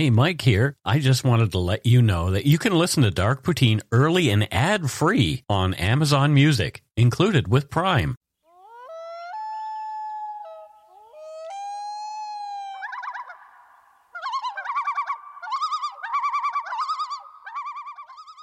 Hey, 0.00 0.08
Mike 0.08 0.40
here. 0.40 0.78
I 0.82 0.98
just 0.98 1.24
wanted 1.24 1.52
to 1.52 1.58
let 1.58 1.84
you 1.84 2.00
know 2.00 2.30
that 2.30 2.46
you 2.46 2.56
can 2.56 2.72
listen 2.72 3.02
to 3.02 3.10
Dark 3.10 3.42
Poutine 3.42 3.82
early 3.92 4.30
and 4.30 4.48
ad 4.50 4.90
free 4.90 5.44
on 5.46 5.74
Amazon 5.74 6.32
Music, 6.32 6.82
included 6.96 7.48
with 7.48 7.68
Prime. 7.68 8.16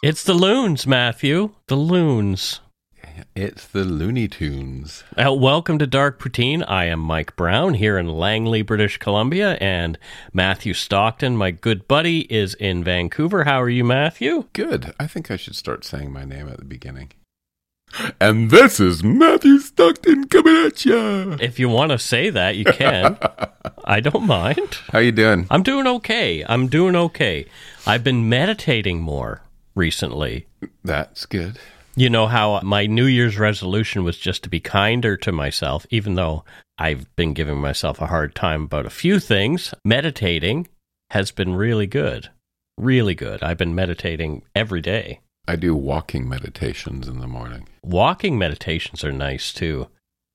It's 0.04 0.24
the 0.24 0.36
loons, 0.36 0.86
Matthew. 0.86 1.56
The 1.66 1.76
loons. 1.76 2.62
It's 3.36 3.66
the 3.68 3.84
Looney 3.84 4.28
Tunes. 4.28 5.04
Uh, 5.16 5.34
welcome 5.34 5.80
to 5.80 5.88
Dark 5.88 6.20
Poutine. 6.20 6.64
I 6.68 6.86
am 6.86 7.00
Mike 7.00 7.36
Brown 7.36 7.74
here 7.76 7.98
in 7.98 8.08
Langley, 8.08 8.62
British 8.62 8.98
Columbia, 8.98 9.58
and 9.62 9.98
Matthew 10.34 10.74
Stockton, 10.74 11.38
my 11.38 11.52
good 11.52 11.88
buddy, 11.88 12.22
is 12.34 12.54
in 12.56 12.84
Vancouver. 12.84 13.46
How 13.46 13.62
are 13.62 13.70
you, 13.70 13.84
Matthew? 13.84 14.46
Good. 14.54 14.94
I 15.00 15.08
think 15.08 15.32
I 15.32 15.38
should 15.38 15.56
start 15.56 15.84
saying 15.84 16.12
my 16.12 16.26
name 16.26 16.48
at 16.50 16.58
the 16.58 16.66
beginning. 16.66 17.12
And 18.20 18.52
this 18.52 18.80
is 18.80 19.04
Matthew 19.04 19.60
Stockton 19.60 20.28
coming 20.28 20.66
at 20.66 20.86
you. 20.86 21.38
If 21.40 21.58
you 21.58 21.70
want 21.70 21.92
to 21.92 22.00
say 22.00 22.30
that, 22.30 22.56
you 22.56 22.66
can. 22.66 23.18
I 23.86 24.02
don't 24.02 24.28
mind. 24.28 24.80
How 24.92 25.00
you 25.00 25.12
doing? 25.12 25.48
I'm 25.50 25.64
doing 25.64 25.88
okay. 25.88 26.44
I'm 26.48 26.68
doing 26.68 26.96
okay. 26.96 27.46
I've 27.86 28.04
been 28.04 28.28
meditating 28.28 29.00
more 29.00 29.42
recently. 29.74 30.48
That's 30.84 31.26
good. 31.26 31.58
You 31.98 32.12
know 32.12 32.28
how 32.28 32.62
my 32.62 32.86
New 32.86 33.08
Year's 33.08 33.40
resolution 33.40 34.04
was 34.04 34.20
just 34.20 34.44
to 34.44 34.50
be 34.50 34.60
kinder 34.60 35.18
to 35.18 35.32
myself, 35.32 35.84
even 35.90 36.14
though 36.14 36.46
I've 36.78 37.08
been 37.16 37.34
giving 37.34 37.58
myself 37.58 38.00
a 38.00 38.06
hard 38.06 38.36
time 38.36 38.66
about 38.66 38.86
a 38.86 38.92
few 38.92 39.20
things. 39.20 39.74
Meditating 39.84 40.68
has 41.10 41.32
been 41.32 41.56
really 41.56 41.88
good. 41.88 42.30
Really 42.78 43.16
good. 43.16 43.42
I've 43.42 43.58
been 43.58 43.74
meditating 43.74 44.44
every 44.54 44.80
day. 44.80 45.22
I 45.48 45.56
do 45.56 45.74
walking 45.74 46.30
meditations 46.30 47.08
in 47.08 47.20
the 47.20 47.26
morning. 47.26 47.68
Walking 47.82 48.38
meditations 48.38 49.04
are 49.04 49.12
nice 49.12 49.52
too. 49.52 49.88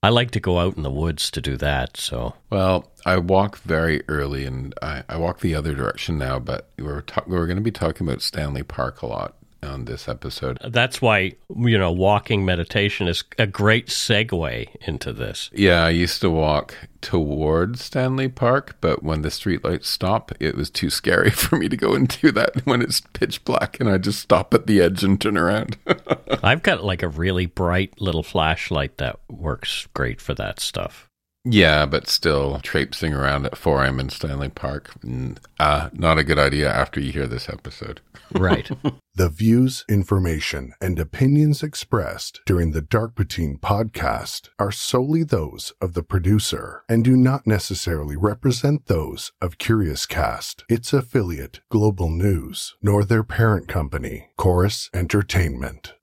I 0.03 0.09
like 0.09 0.33
to 0.33 0.41
go 0.41 0.59
out 0.59 0.77
in 0.77 0.83
the 0.83 0.91
woods 0.91 1.31
to 1.31 1.41
do 1.41 1.57
that, 1.59 1.97
so. 1.97 2.35
Well, 2.51 2.91
I 3.07 3.19
walk 3.19 3.59
very 3.59 4.03
early 4.09 4.47
and 4.47 4.75
I, 4.83 5.05
I 5.09 5.17
walk 5.17 5.39
the 5.39 5.55
other 5.55 5.75
direction 5.75 6.19
now, 6.19 6.41
but 6.41 6.71
we're, 6.77 7.03
ta- 7.03 7.23
we're 7.25 7.47
going 7.47 7.55
to 7.55 7.63
be 7.63 7.71
talking 7.71 8.05
about 8.05 8.21
Stanley 8.21 8.65
Park 8.65 9.03
a 9.03 9.07
lot 9.07 9.37
on 9.63 9.85
this 9.85 10.09
episode. 10.09 10.59
That's 10.65 11.01
why, 11.01 11.33
you 11.57 11.79
know, 11.79 11.93
walking 11.93 12.45
meditation 12.45 13.09
is 13.09 13.25
a 13.39 13.47
great 13.47 13.87
segue 13.89 14.69
into 14.87 15.13
this. 15.13 15.51
Yeah, 15.53 15.85
I 15.85 15.91
used 15.91 16.21
to 16.23 16.31
walk 16.31 16.77
towards 17.01 17.85
Stanley 17.85 18.29
Park, 18.29 18.77
but 18.81 19.03
when 19.03 19.23
the 19.23 19.29
streetlights 19.29 19.87
stop, 19.87 20.33
it 20.41 20.57
was 20.57 20.71
too 20.71 20.91
scary 20.91 21.31
for 21.31 21.57
me 21.57 21.69
to 21.69 21.77
go 21.77 21.95
and 21.95 22.09
do 22.09 22.31
that 22.33 22.61
when 22.67 22.83
it's 22.83 23.01
pitch 23.13 23.45
black 23.45 23.79
and 23.81 23.89
I 23.89 23.99
just 23.99 24.21
stop 24.21 24.55
at 24.55 24.67
the 24.67 24.81
edge 24.81 25.03
and 25.03 25.21
turn 25.21 25.37
around. 25.37 25.77
I've 26.43 26.63
got 26.63 26.85
like 26.85 27.03
a 27.03 27.09
really 27.09 27.47
bright 27.47 28.01
little 28.01 28.23
flashlight 28.23 28.99
that 28.99 29.21
works 29.29 29.87
great 29.95 30.21
for 30.21 30.35
that 30.35 30.61
stuff. 30.61 31.09
Yeah, 31.45 31.87
but 31.87 32.09
still 32.09 32.61
traipsing 32.61 33.13
around 33.13 33.47
at 33.47 33.59
4 33.59 33.85
a.m. 33.85 33.99
in 33.99 34.11
Stanley 34.11 34.49
Park, 34.49 34.93
uh, 35.59 35.91
not 35.93 36.19
a 36.19 36.25
good 36.25 36.39
idea 36.39 36.71
after 36.71 37.01
you 37.01 37.11
hear 37.11 37.27
this 37.27 37.49
episode. 37.49 38.01
Right. 38.31 38.71
the 39.15 39.29
views, 39.29 39.85
information, 39.89 40.73
and 40.81 40.99
opinions 41.01 41.63
expressed 41.63 42.41
during 42.47 42.71
the 42.71 42.81
Dark 42.81 43.17
Poutine 43.17 43.59
podcast 43.59 44.51
are 44.61 44.71
solely 44.71 45.25
those 45.25 45.73
of 45.81 45.95
the 45.95 46.05
producer 46.05 46.85
and 46.89 47.05
do 47.05 47.17
not 47.17 47.47
necessarily 47.47 48.17
represent 48.17 48.87
those 48.87 49.33
of 49.41 49.59
Curiouscast, 49.59 50.63
its 50.69 50.93
affiliate, 50.93 51.61
Global 51.71 52.09
News, 52.09 52.77
nor 52.81 53.05
their 53.05 53.25
parent 53.25 53.67
company, 53.67 54.29
Corus 54.37 54.89
Entertainment. 54.95 55.95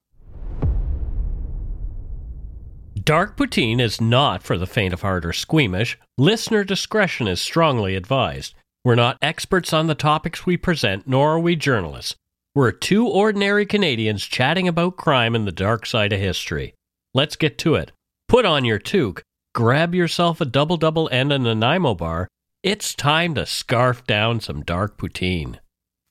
Dark 3.10 3.36
Poutine 3.36 3.80
is 3.80 4.00
not 4.00 4.40
for 4.40 4.56
the 4.56 4.68
faint 4.68 4.94
of 4.94 5.00
heart 5.02 5.26
or 5.26 5.32
squeamish. 5.32 5.98
Listener 6.16 6.62
discretion 6.62 7.26
is 7.26 7.40
strongly 7.40 7.96
advised. 7.96 8.54
We're 8.84 8.94
not 8.94 9.18
experts 9.20 9.72
on 9.72 9.88
the 9.88 9.96
topics 9.96 10.46
we 10.46 10.56
present, 10.56 11.08
nor 11.08 11.32
are 11.32 11.40
we 11.40 11.56
journalists. 11.56 12.14
We're 12.54 12.70
two 12.70 13.08
ordinary 13.08 13.66
Canadians 13.66 14.22
chatting 14.22 14.68
about 14.68 14.96
crime 14.96 15.34
and 15.34 15.44
the 15.44 15.50
dark 15.50 15.86
side 15.86 16.12
of 16.12 16.20
history. 16.20 16.74
Let's 17.12 17.34
get 17.34 17.58
to 17.58 17.74
it. 17.74 17.90
Put 18.28 18.44
on 18.44 18.64
your 18.64 18.78
toque, 18.78 19.24
grab 19.56 19.92
yourself 19.92 20.40
a 20.40 20.44
double 20.44 20.76
double 20.76 21.08
and 21.08 21.32
a 21.32 21.38
Nanaimo 21.40 21.96
bar. 21.96 22.28
It's 22.62 22.94
time 22.94 23.34
to 23.34 23.44
scarf 23.44 24.06
down 24.06 24.38
some 24.38 24.62
dark 24.62 24.98
poutine. 24.98 25.58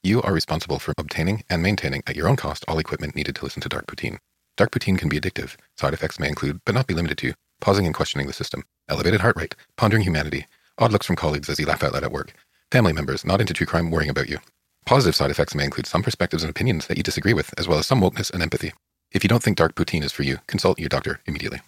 You 0.02 0.20
are 0.20 0.34
responsible 0.34 0.78
for 0.78 0.92
obtaining 0.98 1.44
and 1.48 1.62
maintaining 1.62 2.02
at 2.06 2.16
your 2.16 2.28
own 2.28 2.36
cost 2.36 2.62
all 2.68 2.78
equipment 2.78 3.16
needed 3.16 3.36
to 3.36 3.44
listen 3.44 3.62
to 3.62 3.70
dark 3.70 3.86
poutine. 3.86 4.18
Dark 4.60 4.72
poutine 4.72 4.98
can 4.98 5.08
be 5.08 5.18
addictive. 5.18 5.56
Side 5.78 5.94
effects 5.94 6.20
may 6.20 6.28
include, 6.28 6.60
but 6.66 6.74
not 6.74 6.86
be 6.86 6.92
limited 6.92 7.16
to, 7.16 7.32
pausing 7.62 7.86
and 7.86 7.94
questioning 7.94 8.26
the 8.26 8.34
system, 8.34 8.62
elevated 8.90 9.22
heart 9.22 9.34
rate, 9.34 9.56
pondering 9.78 10.02
humanity, 10.02 10.46
odd 10.76 10.92
looks 10.92 11.06
from 11.06 11.16
colleagues 11.16 11.48
as 11.48 11.58
you 11.58 11.64
laugh 11.64 11.82
out 11.82 11.94
loud 11.94 12.04
at 12.04 12.12
work, 12.12 12.34
family 12.70 12.92
members 12.92 13.24
not 13.24 13.40
into 13.40 13.54
true 13.54 13.64
crime 13.64 13.90
worrying 13.90 14.10
about 14.10 14.28
you. 14.28 14.36
Positive 14.84 15.16
side 15.16 15.30
effects 15.30 15.54
may 15.54 15.64
include 15.64 15.86
some 15.86 16.02
perspectives 16.02 16.42
and 16.42 16.50
opinions 16.50 16.88
that 16.88 16.98
you 16.98 17.02
disagree 17.02 17.32
with, 17.32 17.54
as 17.56 17.68
well 17.68 17.78
as 17.78 17.86
some 17.86 18.02
wokeness 18.02 18.30
and 18.30 18.42
empathy. 18.42 18.74
If 19.12 19.24
you 19.24 19.28
don't 19.28 19.42
think 19.42 19.56
dark 19.56 19.74
poutine 19.76 20.04
is 20.04 20.12
for 20.12 20.24
you, 20.24 20.40
consult 20.46 20.78
your 20.78 20.90
doctor 20.90 21.20
immediately. 21.24 21.62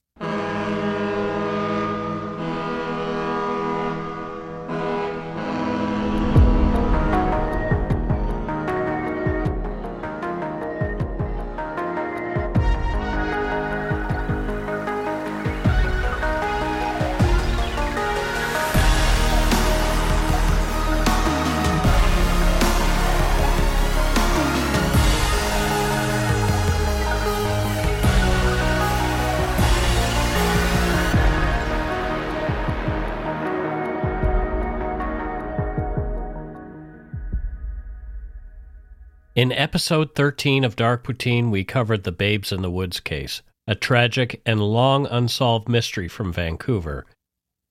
In 39.34 39.50
episode 39.50 40.14
13 40.14 40.62
of 40.62 40.76
Dark 40.76 41.04
Poutine, 41.04 41.50
we 41.50 41.64
covered 41.64 42.04
the 42.04 42.12
Babes 42.12 42.52
in 42.52 42.60
the 42.60 42.70
Woods 42.70 43.00
case, 43.00 43.40
a 43.66 43.74
tragic 43.74 44.42
and 44.44 44.60
long 44.60 45.06
unsolved 45.06 45.70
mystery 45.70 46.06
from 46.06 46.34
Vancouver. 46.34 47.06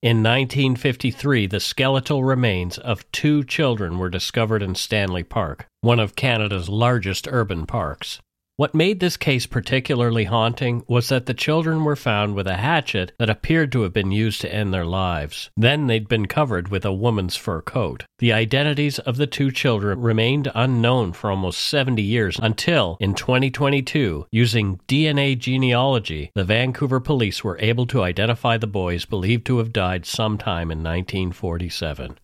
In 0.01 0.23
1953, 0.23 1.45
the 1.45 1.59
skeletal 1.59 2.23
remains 2.23 2.79
of 2.79 3.09
two 3.11 3.43
children 3.43 3.99
were 3.99 4.09
discovered 4.09 4.63
in 4.63 4.73
Stanley 4.73 5.21
Park, 5.21 5.67
one 5.81 5.99
of 5.99 6.15
Canada's 6.15 6.67
largest 6.67 7.27
urban 7.29 7.67
parks. 7.67 8.19
What 8.61 8.75
made 8.75 8.99
this 8.99 9.17
case 9.17 9.47
particularly 9.47 10.25
haunting 10.25 10.83
was 10.87 11.09
that 11.09 11.25
the 11.25 11.33
children 11.33 11.83
were 11.83 11.95
found 11.95 12.35
with 12.35 12.45
a 12.45 12.57
hatchet 12.57 13.11
that 13.17 13.27
appeared 13.27 13.71
to 13.71 13.81
have 13.81 13.91
been 13.91 14.11
used 14.11 14.39
to 14.41 14.53
end 14.53 14.71
their 14.71 14.85
lives. 14.85 15.49
Then 15.57 15.87
they'd 15.87 16.07
been 16.07 16.27
covered 16.27 16.67
with 16.67 16.85
a 16.85 16.93
woman's 16.93 17.35
fur 17.35 17.63
coat. 17.63 18.03
The 18.19 18.31
identities 18.31 18.99
of 18.99 19.17
the 19.17 19.25
two 19.25 19.49
children 19.49 19.99
remained 19.99 20.51
unknown 20.53 21.13
for 21.13 21.31
almost 21.31 21.59
70 21.59 22.03
years 22.03 22.37
until, 22.39 22.97
in 22.99 23.15
2022, 23.15 24.27
using 24.29 24.79
DNA 24.87 25.39
genealogy, 25.39 26.29
the 26.35 26.43
Vancouver 26.43 26.99
police 26.99 27.43
were 27.43 27.57
able 27.61 27.87
to 27.87 28.03
identify 28.03 28.57
the 28.57 28.67
boys 28.67 29.05
believed 29.05 29.47
to 29.47 29.57
have 29.57 29.73
died 29.73 30.05
sometime 30.05 30.69
in 30.69 30.83
1947. 30.83 32.19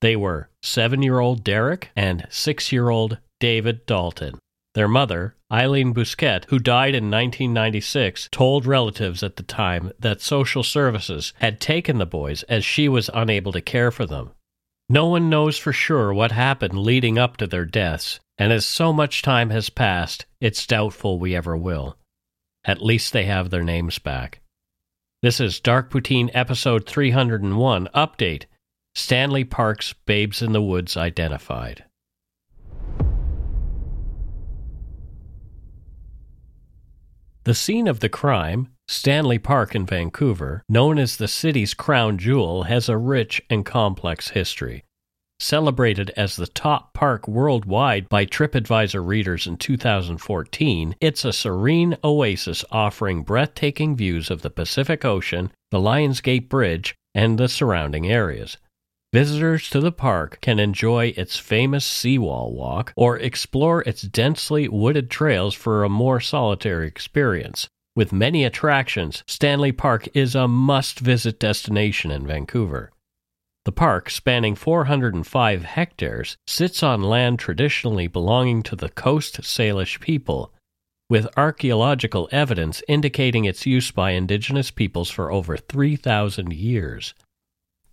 They 0.00 0.16
were 0.16 0.48
seven 0.62 1.02
year 1.02 1.18
old 1.18 1.44
Derek 1.44 1.90
and 1.94 2.26
six 2.30 2.72
year 2.72 2.88
old 2.88 3.18
David 3.38 3.84
D'Alton. 3.84 4.38
Their 4.74 4.88
mother, 4.88 5.36
Eileen 5.52 5.92
Bousquet, 5.92 6.46
who 6.46 6.58
died 6.58 6.94
in 6.94 7.10
1996, 7.10 8.28
told 8.32 8.64
relatives 8.64 9.22
at 9.22 9.36
the 9.36 9.42
time 9.42 9.92
that 9.98 10.22
social 10.22 10.62
services 10.62 11.34
had 11.40 11.60
taken 11.60 11.98
the 11.98 12.06
boys 12.06 12.42
as 12.44 12.64
she 12.64 12.88
was 12.88 13.10
unable 13.12 13.52
to 13.52 13.60
care 13.60 13.90
for 13.90 14.06
them. 14.06 14.30
No 14.88 15.06
one 15.06 15.28
knows 15.28 15.58
for 15.58 15.72
sure 15.72 16.12
what 16.14 16.32
happened 16.32 16.78
leading 16.78 17.18
up 17.18 17.36
to 17.36 17.46
their 17.46 17.66
deaths, 17.66 18.18
and 18.38 18.50
as 18.50 18.64
so 18.64 18.92
much 18.92 19.20
time 19.20 19.50
has 19.50 19.68
passed, 19.68 20.24
it's 20.40 20.66
doubtful 20.66 21.18
we 21.18 21.36
ever 21.36 21.56
will. 21.56 21.98
At 22.64 22.82
least 22.82 23.12
they 23.12 23.24
have 23.24 23.50
their 23.50 23.62
names 23.62 23.98
back. 23.98 24.40
This 25.20 25.38
is 25.38 25.60
Dark 25.60 25.90
Poutine 25.90 26.30
episode 26.32 26.86
301 26.86 27.88
Update 27.94 28.44
Stanley 28.94 29.44
Park's 29.44 29.92
Babes 29.92 30.42
in 30.42 30.52
the 30.52 30.62
Woods 30.62 30.96
Identified. 30.96 31.84
The 37.44 37.54
scene 37.54 37.88
of 37.88 37.98
the 37.98 38.08
crime, 38.08 38.68
Stanley 38.86 39.40
Park 39.40 39.74
in 39.74 39.84
Vancouver, 39.84 40.62
known 40.68 40.96
as 40.96 41.16
the 41.16 41.26
city's 41.26 41.74
crown 41.74 42.16
jewel, 42.16 42.64
has 42.64 42.88
a 42.88 42.96
rich 42.96 43.42
and 43.50 43.66
complex 43.66 44.28
history. 44.28 44.84
celebrated 45.40 46.10
as 46.10 46.36
the 46.36 46.46
top 46.46 46.94
park 46.94 47.26
worldwide 47.26 48.08
by 48.08 48.24
TripAdvisor 48.24 49.04
readers 49.04 49.48
in 49.48 49.56
2014, 49.56 50.94
it's 51.00 51.24
a 51.24 51.32
serene 51.32 51.96
oasis 52.04 52.64
offering 52.70 53.24
breathtaking 53.24 53.96
views 53.96 54.30
of 54.30 54.42
the 54.42 54.50
Pacific 54.50 55.04
Ocean, 55.04 55.50
the 55.72 55.80
Lionsgate 55.80 56.48
Bridge, 56.48 56.94
and 57.12 57.38
the 57.38 57.48
surrounding 57.48 58.06
areas. 58.06 58.56
Visitors 59.12 59.68
to 59.68 59.78
the 59.78 59.92
park 59.92 60.38
can 60.40 60.58
enjoy 60.58 61.12
its 61.18 61.36
famous 61.36 61.84
seawall 61.84 62.54
walk 62.54 62.94
or 62.96 63.18
explore 63.18 63.82
its 63.82 64.00
densely 64.00 64.68
wooded 64.68 65.10
trails 65.10 65.54
for 65.54 65.84
a 65.84 65.90
more 65.90 66.18
solitary 66.18 66.86
experience. 66.86 67.68
With 67.94 68.10
many 68.10 68.42
attractions, 68.42 69.22
Stanley 69.26 69.70
Park 69.70 70.08
is 70.14 70.34
a 70.34 70.48
must 70.48 70.98
visit 70.98 71.38
destination 71.38 72.10
in 72.10 72.26
Vancouver. 72.26 72.90
The 73.66 73.72
park, 73.72 74.08
spanning 74.08 74.54
405 74.54 75.62
hectares, 75.62 76.38
sits 76.46 76.82
on 76.82 77.02
land 77.02 77.38
traditionally 77.38 78.06
belonging 78.06 78.62
to 78.62 78.76
the 78.76 78.88
Coast 78.88 79.42
Salish 79.42 80.00
people, 80.00 80.54
with 81.10 81.28
archaeological 81.36 82.30
evidence 82.32 82.82
indicating 82.88 83.44
its 83.44 83.66
use 83.66 83.90
by 83.90 84.12
indigenous 84.12 84.70
peoples 84.70 85.10
for 85.10 85.30
over 85.30 85.58
3,000 85.58 86.54
years. 86.54 87.12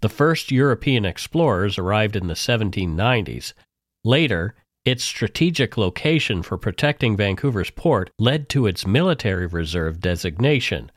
The 0.02 0.10
first 0.10 0.52
European 0.52 1.06
explorers 1.06 1.78
arrived 1.78 2.16
in 2.16 2.28
the 2.28 2.34
1790s. 2.34 3.54
Later, 4.04 4.56
its 4.86 5.04
strategic 5.04 5.78
location 5.78 6.42
for 6.42 6.58
protecting 6.58 7.18
Vancouver's 7.18 7.70
port 7.70 8.10
led 8.18 8.48
to 8.50 8.66
its 8.66 8.88
military 8.88 9.46
reserve 9.46 10.00
designation. 10.00 10.92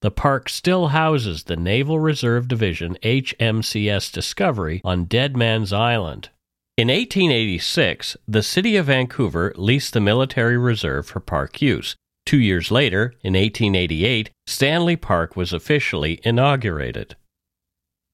The 0.00 0.10
park 0.10 0.48
still 0.48 0.88
houses 0.88 1.42
the 1.42 1.56
Naval 1.56 2.00
Reserve 2.00 2.48
Division 2.48 2.96
HMCS 3.02 4.10
Discovery 4.10 4.80
on 4.82 5.04
Dead 5.04 5.36
Man's 5.36 5.74
Island. 5.74 6.30
In 6.78 6.88
1886, 6.88 8.16
the 8.26 8.42
city 8.42 8.76
of 8.76 8.86
Vancouver 8.86 9.52
leased 9.56 9.92
the 9.92 10.00
military 10.00 10.56
reserve 10.56 11.06
for 11.06 11.20
park 11.20 11.60
use. 11.60 11.94
Two 12.24 12.38
years 12.38 12.70
later, 12.70 13.12
in 13.22 13.34
1888, 13.34 14.30
Stanley 14.46 14.96
Park 14.96 15.36
was 15.36 15.52
officially 15.52 16.20
inaugurated. 16.24 17.16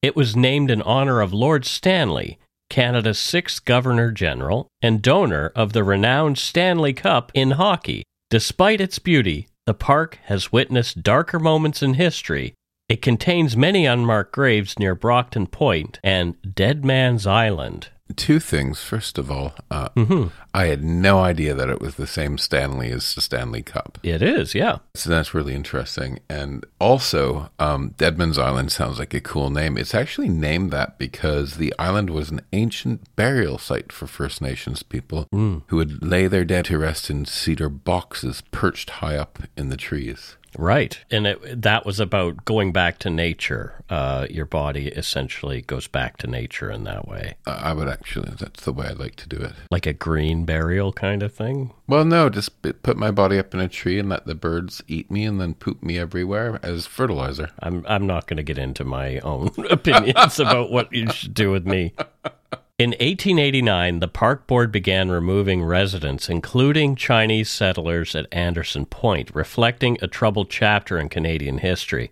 It 0.01 0.15
was 0.15 0.35
named 0.35 0.69
in 0.69 0.81
honor 0.83 1.21
of 1.21 1.33
Lord 1.33 1.65
Stanley, 1.65 2.37
Canada's 2.69 3.17
sixth 3.17 3.65
Governor 3.65 4.11
General 4.11 4.67
and 4.81 5.01
donor 5.01 5.51
of 5.55 5.73
the 5.73 5.83
renowned 5.83 6.37
Stanley 6.37 6.93
Cup 6.93 7.31
in 7.33 7.51
hockey. 7.51 8.03
Despite 8.29 8.81
its 8.81 8.99
beauty, 8.99 9.47
the 9.65 9.73
park 9.73 10.19
has 10.25 10.51
witnessed 10.51 11.03
darker 11.03 11.39
moments 11.39 11.81
in 11.81 11.95
history. 11.95 12.53
It 12.89 13.01
contains 13.01 13.57
many 13.57 13.85
unmarked 13.85 14.33
graves 14.33 14.77
near 14.79 14.95
Brockton 14.95 15.47
Point 15.47 15.99
and 16.03 16.35
Dead 16.55 16.85
Man's 16.85 17.25
Island. 17.25 17.89
Two 18.15 18.39
things. 18.39 18.81
First 18.81 19.17
of 19.17 19.29
all, 19.29 19.53
uh, 19.69 19.89
Mm-hmm. 19.95 20.27
I 20.53 20.67
had 20.67 20.83
no 20.83 21.19
idea 21.19 21.53
that 21.53 21.69
it 21.69 21.79
was 21.79 21.95
the 21.95 22.07
same 22.07 22.37
Stanley 22.39 22.89
as 22.91 23.13
the 23.13 23.21
Stanley 23.21 23.61
Cup. 23.61 23.99
It 24.01 24.23
is, 24.23 24.55
yeah. 24.55 24.77
So 24.95 25.09
that's 25.09 25.33
really 25.35 25.53
interesting. 25.53 26.19
And 26.29 26.65
also, 26.79 27.51
um, 27.59 27.93
Deadman's 27.97 28.39
Island 28.39 28.71
sounds 28.71 28.97
like 28.97 29.13
a 29.13 29.21
cool 29.21 29.51
name. 29.51 29.77
It's 29.77 29.93
actually 29.93 30.29
named 30.29 30.71
that 30.71 30.97
because 30.97 31.57
the 31.57 31.75
island 31.77 32.09
was 32.09 32.31
an 32.31 32.41
ancient 32.53 33.15
burial 33.15 33.59
site 33.59 33.91
for 33.91 34.07
First 34.07 34.41
Nations 34.41 34.81
people 34.81 35.27
who 35.31 35.61
would 35.75 36.03
lay 36.03 36.27
their 36.27 36.45
dead 36.45 36.65
to 36.65 36.79
rest 36.79 37.11
in 37.11 37.25
cedar 37.25 37.69
boxes 37.69 38.41
perched 38.49 38.89
high 38.89 39.17
up 39.17 39.39
in 39.55 39.69
the 39.69 39.77
trees. 39.77 40.36
Right. 40.57 40.99
And 41.11 41.27
it, 41.27 41.61
that 41.61 41.85
was 41.85 41.99
about 41.99 42.45
going 42.45 42.71
back 42.71 42.99
to 42.99 43.09
nature. 43.09 43.83
Uh, 43.89 44.27
your 44.29 44.45
body 44.45 44.87
essentially 44.87 45.61
goes 45.61 45.87
back 45.87 46.17
to 46.17 46.27
nature 46.27 46.69
in 46.69 46.83
that 46.83 47.07
way. 47.07 47.35
I 47.45 47.73
would 47.73 47.87
actually, 47.87 48.31
that's 48.39 48.63
the 48.63 48.73
way 48.73 48.87
I 48.87 48.93
like 48.93 49.15
to 49.17 49.29
do 49.29 49.37
it. 49.37 49.53
Like 49.71 49.85
a 49.85 49.93
green 49.93 50.45
burial 50.45 50.91
kind 50.93 51.23
of 51.23 51.33
thing. 51.33 51.73
Well, 51.87 52.05
no, 52.05 52.29
just 52.29 52.61
put 52.61 52.97
my 52.97 53.11
body 53.11 53.37
up 53.37 53.53
in 53.53 53.59
a 53.59 53.67
tree 53.67 53.97
and 53.99 54.09
let 54.09 54.25
the 54.25 54.35
birds 54.35 54.83
eat 54.87 55.09
me 55.09 55.23
and 55.25 55.39
then 55.39 55.53
poop 55.53 55.81
me 55.81 55.97
everywhere 55.97 56.59
as 56.61 56.85
fertilizer. 56.85 57.49
I'm 57.59 57.85
I'm 57.87 58.05
not 58.05 58.27
going 58.27 58.37
to 58.37 58.43
get 58.43 58.57
into 58.57 58.83
my 58.83 59.19
own 59.19 59.51
opinions 59.69 60.39
about 60.39 60.69
what 60.71 60.91
you 60.91 61.09
should 61.11 61.33
do 61.33 61.51
with 61.51 61.65
me. 61.65 61.93
In 62.79 62.91
1889, 62.91 64.01
the 64.01 64.07
park 64.07 64.45
board 64.45 64.71
began 64.71 65.09
removing 65.09 65.63
residents, 65.63 66.29
including 66.29 66.95
Chinese 66.95 67.49
settlers 67.49 68.15
at 68.15 68.31
Anderson 68.31 68.85
Point, 68.85 69.33
reflecting 69.33 69.97
a 69.99 70.07
troubled 70.07 70.51
chapter 70.51 70.99
in 70.99 71.09
Canadian 71.09 71.57
history. 71.57 72.11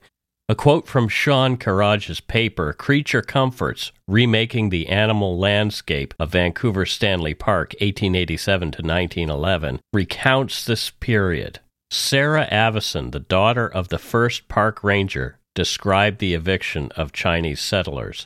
A 0.50 0.56
quote 0.56 0.88
from 0.88 1.08
Sean 1.08 1.56
Kheraj's 1.58 2.20
paper, 2.20 2.74
Creature 2.74 3.22
Comforts 3.22 3.92
Remaking 4.08 4.70
the 4.70 4.88
Animal 4.88 5.38
Landscape 5.38 6.16
of 6.20 6.32
Vancouver 6.32 6.88
Stanley 6.88 7.36
Park, 7.36 7.74
1887 7.74 8.72
to 8.72 8.82
1911, 8.82 9.80
recounts 9.94 10.66
this 10.66 10.90
period. 10.90 11.60
Sarah 11.92 12.48
Avison, 12.50 13.12
the 13.12 13.20
daughter 13.20 13.68
of 13.68 13.90
the 13.90 14.00
first 14.00 14.48
park 14.48 14.84
ranger, 14.84 15.38
described 15.54 16.18
the 16.18 16.34
eviction 16.34 16.92
of 16.96 17.12
Chinese 17.12 17.62
settlers. 17.62 18.26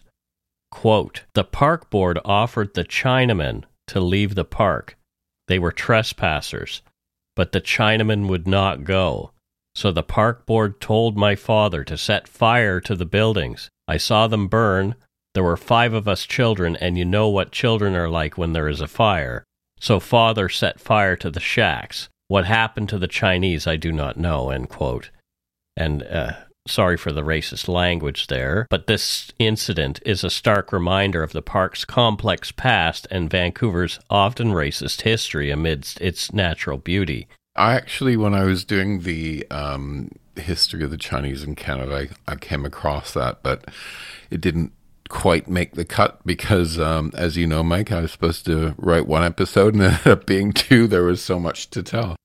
Quote, 0.71 1.23
the 1.33 1.43
park 1.43 1.89
board 1.89 2.19
offered 2.23 2.73
the 2.73 2.83
Chinamen 2.83 3.63
to 3.87 3.99
leave 3.99 4.35
the 4.35 4.45
park. 4.45 4.97
They 5.47 5.59
were 5.59 5.71
trespassers, 5.71 6.81
but 7.35 7.51
the 7.51 7.61
Chinamen 7.61 8.27
would 8.27 8.47
not 8.47 8.83
go. 8.83 9.31
So 9.75 9.91
the 9.91 10.03
park 10.03 10.45
board 10.45 10.79
told 10.79 11.17
my 11.17 11.35
father 11.35 11.83
to 11.85 11.97
set 11.97 12.27
fire 12.27 12.79
to 12.81 12.95
the 12.95 13.05
buildings. 13.05 13.69
I 13.87 13.97
saw 13.97 14.27
them 14.27 14.47
burn. 14.47 14.95
There 15.33 15.43
were 15.43 15.57
five 15.57 15.93
of 15.93 16.07
us 16.07 16.25
children, 16.25 16.75
and 16.75 16.97
you 16.97 17.05
know 17.05 17.29
what 17.29 17.51
children 17.51 17.95
are 17.95 18.09
like 18.09 18.37
when 18.37 18.53
there 18.53 18.67
is 18.67 18.81
a 18.81 18.87
fire. 18.87 19.43
So 19.79 19.99
father 19.99 20.49
set 20.49 20.79
fire 20.79 21.15
to 21.17 21.31
the 21.31 21.39
shacks. 21.39 22.09
What 22.27 22.45
happened 22.45 22.89
to 22.89 22.99
the 22.99 23.07
Chinese, 23.07 23.65
I 23.65 23.75
do 23.75 23.91
not 23.91 24.17
know. 24.17 24.49
End 24.49 24.69
quote. 24.69 25.09
And 25.75 26.03
uh, 26.03 26.33
sorry 26.69 26.97
for 26.97 27.11
the 27.11 27.21
racist 27.21 27.67
language 27.67 28.27
there, 28.27 28.67
but 28.69 28.87
this 28.87 29.31
incident 29.39 29.99
is 30.05 30.23
a 30.23 30.29
stark 30.29 30.71
reminder 30.71 31.23
of 31.23 31.33
the 31.33 31.41
park's 31.41 31.85
complex 31.85 32.51
past 32.51 33.07
and 33.11 33.29
Vancouver's 33.29 33.99
often 34.09 34.49
racist 34.49 35.01
history 35.01 35.51
amidst 35.51 35.99
its 36.01 36.31
natural 36.33 36.77
beauty. 36.77 37.27
I 37.55 37.73
actually, 37.73 38.15
when 38.15 38.33
I 38.33 38.45
was 38.45 38.63
doing 38.63 39.01
the 39.01 39.45
um, 39.51 40.11
history 40.35 40.83
of 40.83 40.91
the 40.91 40.97
Chinese 40.97 41.43
in 41.43 41.55
Canada, 41.55 42.07
I, 42.27 42.31
I 42.31 42.35
came 42.35 42.65
across 42.65 43.13
that, 43.13 43.43
but 43.43 43.65
it 44.29 44.39
didn't 44.39 44.71
quite 45.09 45.49
make 45.49 45.73
the 45.73 45.85
cut 45.85 46.25
because, 46.25 46.79
um, 46.79 47.11
as 47.15 47.35
you 47.35 47.47
know, 47.47 47.63
Mike, 47.63 47.91
I 47.91 48.01
was 48.01 48.11
supposed 48.11 48.45
to 48.45 48.75
write 48.77 49.07
one 49.07 49.23
episode 49.23 49.73
and 49.73 49.83
it 49.83 49.87
ended 49.87 50.07
up 50.07 50.25
being 50.25 50.53
two. 50.53 50.87
There 50.87 51.03
was 51.03 51.21
so 51.21 51.39
much 51.39 51.69
to 51.71 51.83
tell. 51.83 52.15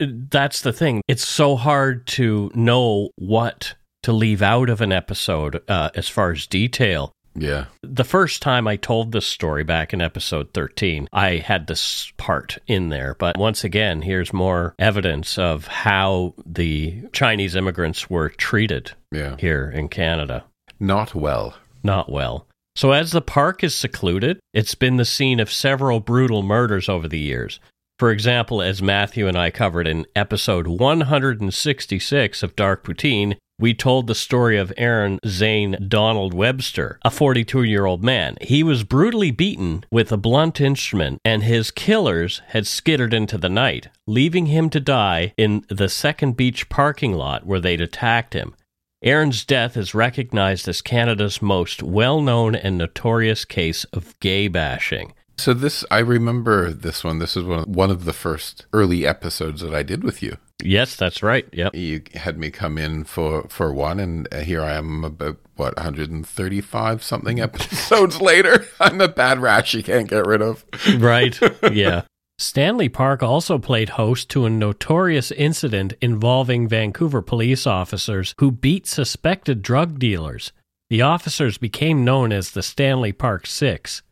That's 0.00 0.60
the 0.62 0.72
thing. 0.72 1.02
It's 1.08 1.26
so 1.26 1.56
hard 1.56 2.06
to 2.08 2.50
know 2.54 3.10
what 3.16 3.74
to 4.02 4.12
leave 4.12 4.42
out 4.42 4.68
of 4.70 4.80
an 4.80 4.92
episode 4.92 5.62
uh, 5.68 5.90
as 5.94 6.08
far 6.08 6.30
as 6.32 6.46
detail. 6.46 7.12
Yeah. 7.38 7.66
The 7.82 8.04
first 8.04 8.40
time 8.40 8.66
I 8.66 8.76
told 8.76 9.12
this 9.12 9.26
story 9.26 9.62
back 9.62 9.92
in 9.92 10.00
episode 10.00 10.54
13, 10.54 11.08
I 11.12 11.36
had 11.36 11.66
this 11.66 12.10
part 12.16 12.56
in 12.66 12.88
there. 12.88 13.14
But 13.18 13.36
once 13.36 13.62
again, 13.62 14.00
here's 14.02 14.32
more 14.32 14.74
evidence 14.78 15.36
of 15.36 15.66
how 15.66 16.34
the 16.46 17.02
Chinese 17.12 17.54
immigrants 17.54 18.08
were 18.08 18.30
treated 18.30 18.92
Yeah. 19.12 19.36
here 19.38 19.70
in 19.70 19.88
Canada. 19.88 20.44
Not 20.80 21.14
well. 21.14 21.54
Not 21.82 22.10
well. 22.10 22.46
So, 22.74 22.92
as 22.92 23.10
the 23.12 23.22
park 23.22 23.64
is 23.64 23.74
secluded, 23.74 24.38
it's 24.52 24.74
been 24.74 24.96
the 24.96 25.04
scene 25.06 25.40
of 25.40 25.50
several 25.50 26.00
brutal 26.00 26.42
murders 26.42 26.88
over 26.88 27.08
the 27.08 27.18
years. 27.18 27.58
For 27.98 28.10
example, 28.10 28.60
as 28.60 28.82
Matthew 28.82 29.26
and 29.26 29.38
I 29.38 29.50
covered 29.50 29.86
in 29.86 30.04
episode 30.14 30.66
166 30.66 32.42
of 32.42 32.54
Dark 32.54 32.84
Poutine, 32.84 33.38
we 33.58 33.72
told 33.72 34.06
the 34.06 34.14
story 34.14 34.58
of 34.58 34.70
Aaron 34.76 35.18
Zane 35.26 35.78
Donald 35.88 36.34
Webster, 36.34 36.98
a 37.02 37.10
42 37.10 37.62
year 37.62 37.86
old 37.86 38.04
man. 38.04 38.36
He 38.42 38.62
was 38.62 38.84
brutally 38.84 39.30
beaten 39.30 39.82
with 39.90 40.12
a 40.12 40.18
blunt 40.18 40.60
instrument, 40.60 41.22
and 41.24 41.42
his 41.42 41.70
killers 41.70 42.42
had 42.48 42.66
skittered 42.66 43.14
into 43.14 43.38
the 43.38 43.48
night, 43.48 43.88
leaving 44.06 44.46
him 44.46 44.68
to 44.70 44.80
die 44.80 45.32
in 45.38 45.64
the 45.70 45.88
Second 45.88 46.36
Beach 46.36 46.68
parking 46.68 47.14
lot 47.14 47.46
where 47.46 47.60
they'd 47.60 47.80
attacked 47.80 48.34
him. 48.34 48.54
Aaron's 49.02 49.42
death 49.42 49.74
is 49.74 49.94
recognized 49.94 50.68
as 50.68 50.82
Canada's 50.82 51.40
most 51.40 51.82
well 51.82 52.20
known 52.20 52.54
and 52.54 52.76
notorious 52.76 53.46
case 53.46 53.84
of 53.84 54.20
gay 54.20 54.48
bashing. 54.48 55.14
So 55.38 55.52
this, 55.52 55.84
I 55.90 55.98
remember 55.98 56.72
this 56.72 57.04
one. 57.04 57.18
This 57.18 57.36
is 57.36 57.44
one 57.44 57.58
of, 57.60 57.68
one 57.68 57.90
of 57.90 58.04
the 58.04 58.12
first 58.12 58.66
early 58.72 59.06
episodes 59.06 59.60
that 59.60 59.74
I 59.74 59.82
did 59.82 60.02
with 60.02 60.22
you. 60.22 60.38
Yes, 60.62 60.96
that's 60.96 61.22
right. 61.22 61.46
Yep. 61.52 61.74
You 61.74 62.02
had 62.14 62.38
me 62.38 62.50
come 62.50 62.78
in 62.78 63.04
for 63.04 63.46
for 63.48 63.72
one, 63.72 64.00
and 64.00 64.26
uh, 64.32 64.38
here 64.38 64.62
I 64.62 64.72
am 64.72 65.04
about 65.04 65.36
what 65.56 65.76
135 65.76 67.02
something 67.02 67.40
episodes 67.40 68.20
later. 68.22 68.66
I'm 68.80 69.00
a 69.00 69.08
bad 69.08 69.38
rash 69.38 69.74
you 69.74 69.82
can't 69.82 70.08
get 70.08 70.26
rid 70.26 70.42
of. 70.42 70.64
Right. 70.96 71.38
Yeah. 71.72 72.02
Stanley 72.38 72.90
Park 72.90 73.22
also 73.22 73.58
played 73.58 73.90
host 73.90 74.28
to 74.30 74.44
a 74.44 74.50
notorious 74.50 75.30
incident 75.30 75.94
involving 76.02 76.68
Vancouver 76.68 77.22
police 77.22 77.66
officers 77.66 78.34
who 78.38 78.50
beat 78.50 78.86
suspected 78.86 79.62
drug 79.62 79.98
dealers. 79.98 80.52
The 80.90 81.00
officers 81.00 81.56
became 81.56 82.04
known 82.04 82.32
as 82.32 82.50
the 82.50 82.62
Stanley 82.62 83.12
Park 83.12 83.46
Six. 83.46 84.02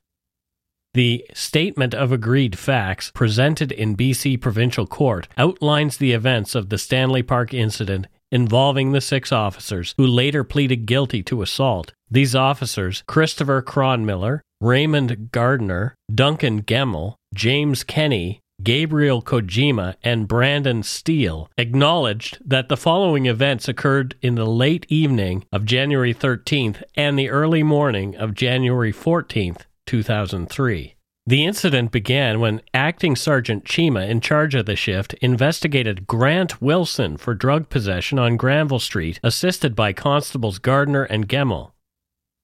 The 0.94 1.26
Statement 1.34 1.92
of 1.92 2.12
Agreed 2.12 2.56
Facts 2.56 3.10
presented 3.10 3.72
in 3.72 3.96
BC 3.96 4.40
Provincial 4.40 4.86
Court 4.86 5.26
outlines 5.36 5.96
the 5.96 6.12
events 6.12 6.54
of 6.54 6.68
the 6.68 6.78
Stanley 6.78 7.24
Park 7.24 7.52
incident 7.52 8.06
involving 8.30 8.92
the 8.92 9.00
six 9.00 9.32
officers 9.32 9.94
who 9.96 10.06
later 10.06 10.44
pleaded 10.44 10.86
guilty 10.86 11.20
to 11.24 11.42
assault. 11.42 11.92
These 12.08 12.36
officers, 12.36 13.02
Christopher 13.08 13.60
Cronmiller, 13.60 14.40
Raymond 14.60 15.32
Gardner, 15.32 15.96
Duncan 16.14 16.62
Gemmell, 16.62 17.16
James 17.34 17.82
Kenny, 17.82 18.38
Gabriel 18.62 19.20
Kojima, 19.20 19.96
and 20.04 20.28
Brandon 20.28 20.84
Steele, 20.84 21.50
acknowledged 21.58 22.38
that 22.44 22.68
the 22.68 22.76
following 22.76 23.26
events 23.26 23.66
occurred 23.66 24.14
in 24.22 24.36
the 24.36 24.46
late 24.46 24.86
evening 24.88 25.44
of 25.50 25.64
January 25.64 26.14
13th 26.14 26.84
and 26.94 27.18
the 27.18 27.30
early 27.30 27.64
morning 27.64 28.14
of 28.14 28.34
January 28.34 28.92
14th, 28.92 29.62
2003. 29.86 30.94
The 31.26 31.44
incident 31.44 31.90
began 31.90 32.38
when 32.38 32.60
Acting 32.74 33.16
Sergeant 33.16 33.64
Chima, 33.64 34.06
in 34.06 34.20
charge 34.20 34.54
of 34.54 34.66
the 34.66 34.76
shift, 34.76 35.14
investigated 35.14 36.06
Grant 36.06 36.60
Wilson 36.60 37.16
for 37.16 37.34
drug 37.34 37.70
possession 37.70 38.18
on 38.18 38.36
Granville 38.36 38.78
Street, 38.78 39.20
assisted 39.22 39.74
by 39.74 39.94
Constables 39.94 40.58
Gardner 40.58 41.04
and 41.04 41.26
Gemmell. 41.26 41.72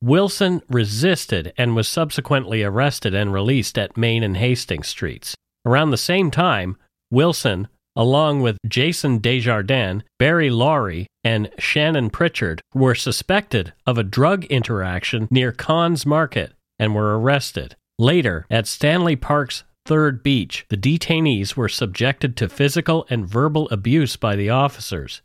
Wilson 0.00 0.62
resisted 0.70 1.52
and 1.58 1.76
was 1.76 1.88
subsequently 1.88 2.62
arrested 2.62 3.14
and 3.14 3.34
released 3.34 3.76
at 3.76 3.98
Main 3.98 4.22
and 4.22 4.38
Hastings 4.38 4.88
Streets. 4.88 5.34
Around 5.66 5.90
the 5.90 5.98
same 5.98 6.30
time, 6.30 6.78
Wilson, 7.10 7.68
along 7.94 8.40
with 8.40 8.56
Jason 8.66 9.18
Desjardins, 9.18 10.04
Barry 10.18 10.48
Laurie, 10.48 11.06
and 11.22 11.50
Shannon 11.58 12.08
Pritchard, 12.08 12.62
were 12.72 12.94
suspected 12.94 13.74
of 13.86 13.98
a 13.98 14.02
drug 14.02 14.46
interaction 14.46 15.28
near 15.30 15.52
Conn's 15.52 16.06
Market 16.06 16.54
and 16.80 16.94
were 16.94 17.20
arrested. 17.20 17.76
Later, 17.98 18.46
at 18.50 18.66
Stanley 18.66 19.14
Park's 19.14 19.62
Third 19.84 20.22
Beach, 20.22 20.64
the 20.70 20.76
detainees 20.76 21.54
were 21.54 21.68
subjected 21.68 22.36
to 22.38 22.48
physical 22.48 23.06
and 23.10 23.28
verbal 23.28 23.68
abuse 23.70 24.16
by 24.16 24.34
the 24.34 24.48
officers. 24.50 25.20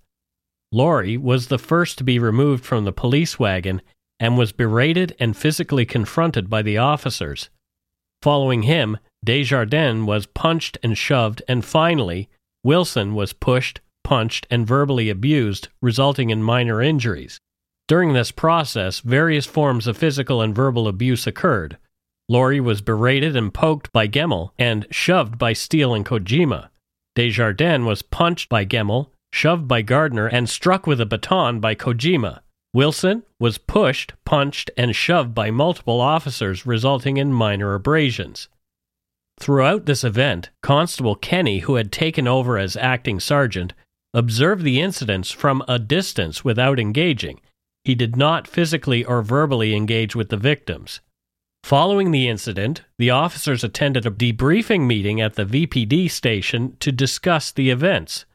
Laurie 0.72 1.18
was 1.18 1.48
the 1.48 1.58
first 1.58 1.98
to 1.98 2.04
be 2.04 2.20
removed 2.20 2.66
from 2.66 2.84
the 2.84 2.92
police 2.92 3.40
wagon 3.40 3.82
and 4.20 4.38
was 4.38 4.52
berated 4.52 5.16
and 5.20 5.38
physically 5.38 5.86
confronted 5.86 6.50
by 6.50 6.62
the 6.62 6.78
officers. 6.78 7.50
Following 8.22 8.64
him, 8.64 8.98
Desjardins 9.24 10.06
was 10.06 10.26
punched 10.26 10.78
and 10.84 10.98
shoved, 10.98 11.42
and 11.48 11.64
finally, 11.64 12.30
Wilson 12.64 13.14
was 13.14 13.34
pushed, 13.34 13.80
punched, 14.04 14.48
and 14.50 14.68
verbally 14.68 15.10
abused, 15.10 15.70
resulting 15.82 16.30
in 16.30 16.44
minor 16.44 16.82
injuries. 16.82 17.40
During 17.88 18.14
this 18.14 18.32
process, 18.32 19.00
various 19.00 19.46
forms 19.46 19.86
of 19.86 19.98
physical 19.98 20.42
and 20.42 20.56
verbal 20.56 20.88
abuse 20.88 21.28
occurred. 21.28 21.78
Laurie 22.28 22.60
was 22.60 22.82
berated 22.82 23.36
and 23.36 23.54
poked 23.54 23.92
by 23.92 24.08
Gemmell 24.08 24.52
and 24.58 24.88
shoved 24.90 25.38
by 25.38 25.54
Steele 25.54 25.94
and 25.94 26.06
Kojima. 26.06 26.70
Desjardins 27.16 27.86
was 27.86 28.02
punched 28.02 28.50
by 28.50 28.66
Gemmell, 28.66 29.12
shoved 29.32 29.68
by 29.68 29.84
Gardner, 29.84 30.28
and 30.28 30.50
struck 30.50 30.88
with 30.88 31.00
a 31.00 31.06
baton 31.06 31.60
by 31.60 31.76
Kojima. 31.76 32.42
Wilson 32.74 33.24
was 33.40 33.60
pushed, 33.60 34.14
punched, 34.26 34.72
and 34.76 34.96
shoved 34.96 35.36
by 35.36 35.52
multiple 35.52 36.02
officers, 36.02 36.66
resulting 36.66 37.18
in 37.18 37.32
minor 37.32 37.76
abrasions. 37.76 38.50
Throughout 39.40 39.86
this 39.86 40.04
event, 40.04 40.50
Constable 40.64 41.16
Kenny, 41.16 41.60
who 41.60 41.76
had 41.76 41.92
taken 41.92 42.28
over 42.28 42.58
as 42.58 42.76
acting 42.76 43.20
sergeant, 43.20 43.74
observed 44.14 44.64
the 44.64 44.82
incidents 44.82 45.32
from 45.32 45.64
a 45.68 45.78
distance 45.78 46.44
without 46.44 46.80
engaging. 46.80 47.40
He 47.86 47.96
did 47.96 48.16
not 48.18 48.48
physically 48.48 49.06
or 49.06 49.22
verbally 49.22 49.76
engage 49.76 50.16
with 50.16 50.30
the 50.30 50.38
victims. 50.38 51.02
Following 51.64 52.12
the 52.12 52.28
incident, 52.28 52.82
the 52.98 53.12
officers 53.12 53.64
attended 53.64 54.06
a 54.06 54.12
debriefing 54.12 54.88
meeting 54.88 55.22
at 55.22 55.36
the 55.36 55.46
VPD 55.46 56.10
station 56.10 56.78
to 56.80 56.92
discuss 56.92 57.52
the 57.52 57.70
events. 57.70 58.26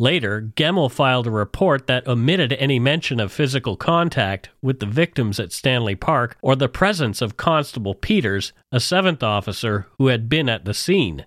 Later, 0.00 0.52
Gemmell 0.54 0.90
filed 0.90 1.26
a 1.26 1.30
report 1.30 1.88
that 1.88 2.06
omitted 2.06 2.52
any 2.52 2.78
mention 2.78 3.18
of 3.18 3.32
physical 3.32 3.76
contact 3.76 4.50
with 4.62 4.78
the 4.78 4.86
victims 4.86 5.40
at 5.40 5.52
Stanley 5.52 5.96
Park 5.96 6.36
or 6.40 6.54
the 6.54 6.68
presence 6.68 7.20
of 7.20 7.36
Constable 7.36 7.94
Peters, 7.94 8.52
a 8.70 8.78
seventh 8.78 9.24
officer 9.24 9.86
who 9.98 10.06
had 10.06 10.28
been 10.28 10.48
at 10.48 10.64
the 10.64 10.74
scene. 10.74 11.24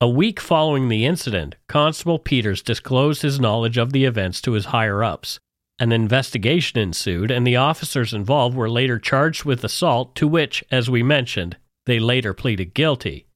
A 0.00 0.08
week 0.08 0.40
following 0.40 0.88
the 0.88 1.06
incident, 1.06 1.54
Constable 1.68 2.18
Peters 2.18 2.62
disclosed 2.62 3.22
his 3.22 3.38
knowledge 3.38 3.78
of 3.78 3.92
the 3.92 4.04
events 4.04 4.40
to 4.40 4.52
his 4.52 4.66
higher 4.66 5.04
ups. 5.04 5.38
An 5.82 5.90
investigation 5.90 6.78
ensued, 6.78 7.32
and 7.32 7.44
the 7.44 7.56
officers 7.56 8.14
involved 8.14 8.56
were 8.56 8.70
later 8.70 9.00
charged 9.00 9.42
with 9.44 9.64
assault, 9.64 10.14
to 10.14 10.28
which, 10.28 10.62
as 10.70 10.88
we 10.88 11.02
mentioned, 11.02 11.56
they 11.86 11.98
later 11.98 12.32
pleaded 12.32 12.72
guilty. 12.72 13.26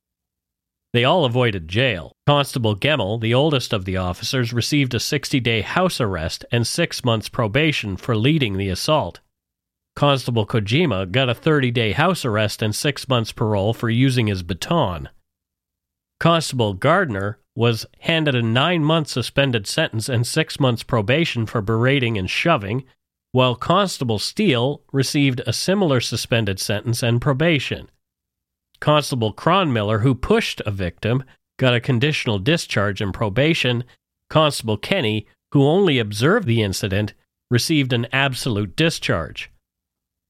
They 0.93 1.03
all 1.03 1.25
avoided 1.25 1.67
jail. 1.67 2.12
Constable 2.25 2.76
Gemmell, 2.76 3.21
the 3.21 3.35
oldest 3.35 3.73
of 3.73 3.85
the 3.85 3.97
officers, 3.97 4.53
received 4.53 4.95
a 4.95 5.00
60 5.00 5.41
day 5.41 5.62
house 5.62 6.00
arrest 6.00 6.45
and 6.53 6.65
six 6.65 7.05
months 7.05 7.29
probation 7.29 7.97
for 7.97 8.17
leading 8.17 8.57
the 8.57 8.69
assault. 8.69 9.19
Constable 9.97 10.47
Kojima 10.47 11.11
got 11.11 11.29
a 11.29 11.35
30 11.35 11.73
day 11.73 11.91
house 11.91 12.25
arrest 12.25 12.62
and 12.62 12.76
six 12.76 13.09
months 13.09 13.33
parole 13.33 13.75
for 13.75 13.91
using 13.91 14.29
his 14.29 14.45
baton. 14.45 15.09
Constable 16.21 16.75
Gardner 16.75 17.41
was 17.57 17.87
handed 18.01 18.35
a 18.35 18.43
nine 18.43 18.85
month 18.85 19.09
suspended 19.09 19.67
sentence 19.67 20.09
and 20.09 20.27
six 20.27 20.61
months 20.61 20.83
probation 20.83 21.47
for 21.47 21.63
berating 21.63 22.19
and 22.19 22.31
shoving, 22.31 22.85
while 23.33 23.57
Constable 23.57 24.19
Steele 24.19 24.83
received 24.93 25.41
a 25.47 25.53
similar 25.53 26.01
suspended 26.01 26.61
sentence 26.61 27.03
and 27.03 27.21
probation. 27.21 27.91
Constable 28.79 29.33
Cronmiller, 29.33 30.03
who 30.03 30.15
pushed 30.15 30.61
a 30.67 30.71
victim, 30.71 31.25
got 31.59 31.75
a 31.75 31.81
conditional 31.81 32.39
discharge 32.39 33.01
and 33.01 33.13
probation. 33.13 33.85
Constable 34.29 34.77
Kenny, 34.77 35.27
who 35.53 35.67
only 35.67 35.99
observed 35.99 36.47
the 36.47 36.63
incident, 36.63 37.15
received 37.51 37.93
an 37.93 38.07
absolute 38.13 38.77
discharge. 38.77 39.51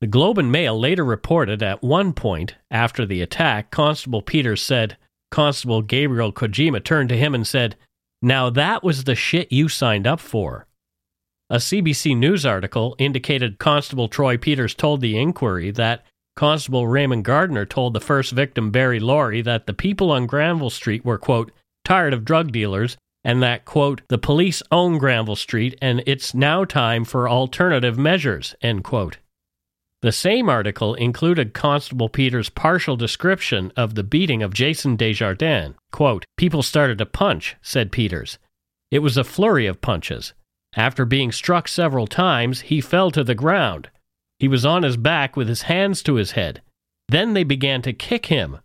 The 0.00 0.06
Globe 0.06 0.38
and 0.38 0.52
Mail 0.52 0.78
later 0.78 1.04
reported 1.04 1.62
at 1.62 1.82
one 1.82 2.12
point 2.12 2.54
after 2.70 3.06
the 3.06 3.22
attack, 3.22 3.70
Constable 3.70 4.22
Peters 4.22 4.62
said, 4.62 4.96
Constable 5.30 5.82
Gabriel 5.82 6.32
Kojima 6.32 6.82
turned 6.82 7.08
to 7.08 7.16
him 7.16 7.34
and 7.34 7.46
said, 7.46 7.76
Now 8.22 8.50
that 8.50 8.82
was 8.82 9.04
the 9.04 9.14
shit 9.14 9.52
you 9.52 9.68
signed 9.68 10.06
up 10.06 10.20
for. 10.20 10.66
A 11.48 11.56
CBC 11.56 12.16
News 12.16 12.44
article 12.44 12.96
indicated 12.98 13.58
Constable 13.58 14.08
Troy 14.08 14.36
Peters 14.36 14.74
told 14.74 15.00
the 15.00 15.16
inquiry 15.16 15.70
that 15.70 16.04
Constable 16.34 16.86
Raymond 16.86 17.24
Gardner 17.24 17.64
told 17.64 17.94
the 17.94 18.00
first 18.00 18.32
victim, 18.32 18.70
Barry 18.70 19.00
Laurie, 19.00 19.42
that 19.42 19.66
the 19.66 19.72
people 19.72 20.10
on 20.10 20.26
Granville 20.26 20.70
Street 20.70 21.04
were, 21.04 21.18
quote, 21.18 21.52
tired 21.84 22.12
of 22.12 22.24
drug 22.24 22.52
dealers 22.52 22.96
and 23.24 23.42
that, 23.42 23.64
quote, 23.64 24.02
the 24.08 24.18
police 24.18 24.62
own 24.70 24.98
Granville 24.98 25.36
Street 25.36 25.76
and 25.80 26.02
it's 26.06 26.34
now 26.34 26.64
time 26.64 27.04
for 27.04 27.28
alternative 27.28 27.96
measures, 27.98 28.54
end 28.60 28.84
quote. 28.84 29.18
The 30.02 30.12
same 30.12 30.48
article 30.48 30.94
included 30.94 31.54
Constable 31.54 32.08
Peters' 32.08 32.50
partial 32.50 32.96
description 32.96 33.72
of 33.76 33.94
the 33.94 34.04
beating 34.04 34.42
of 34.42 34.52
Jason 34.52 34.96
Desjardins. 34.96 35.74
Quote, 35.90 36.24
People 36.36 36.62
started 36.62 36.98
to 36.98 37.06
punch, 37.06 37.56
said 37.62 37.90
Peters. 37.90 38.38
It 38.90 38.98
was 39.00 39.16
a 39.16 39.24
flurry 39.24 39.66
of 39.66 39.80
punches. 39.80 40.34
After 40.76 41.04
being 41.04 41.32
struck 41.32 41.66
several 41.66 42.06
times, 42.06 42.62
he 42.62 42.80
fell 42.80 43.10
to 43.10 43.24
the 43.24 43.34
ground. 43.34 43.88
He 44.38 44.48
was 44.48 44.66
on 44.66 44.82
his 44.82 44.98
back 44.98 45.36
with 45.36 45.48
his 45.48 45.62
hands 45.62 46.02
to 46.02 46.16
his 46.16 46.32
head. 46.32 46.60
Then 47.08 47.32
they 47.32 47.44
began 47.44 47.82
to 47.82 47.92
kick 47.92 48.26
him. 48.26 48.58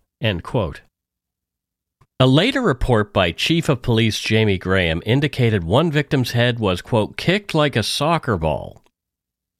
A 2.19 2.27
later 2.27 2.61
report 2.61 3.13
by 3.13 3.31
Chief 3.31 3.69
of 3.69 3.81
Police 3.81 4.19
Jamie 4.19 4.59
Graham 4.59 5.01
indicated 5.05 5.63
one 5.63 5.91
victim's 5.91 6.33
head 6.33 6.59
was, 6.59 6.81
quote, 6.81 7.17
kicked 7.17 7.55
like 7.55 7.75
a 7.75 7.81
soccer 7.81 8.37
ball, 8.37 8.83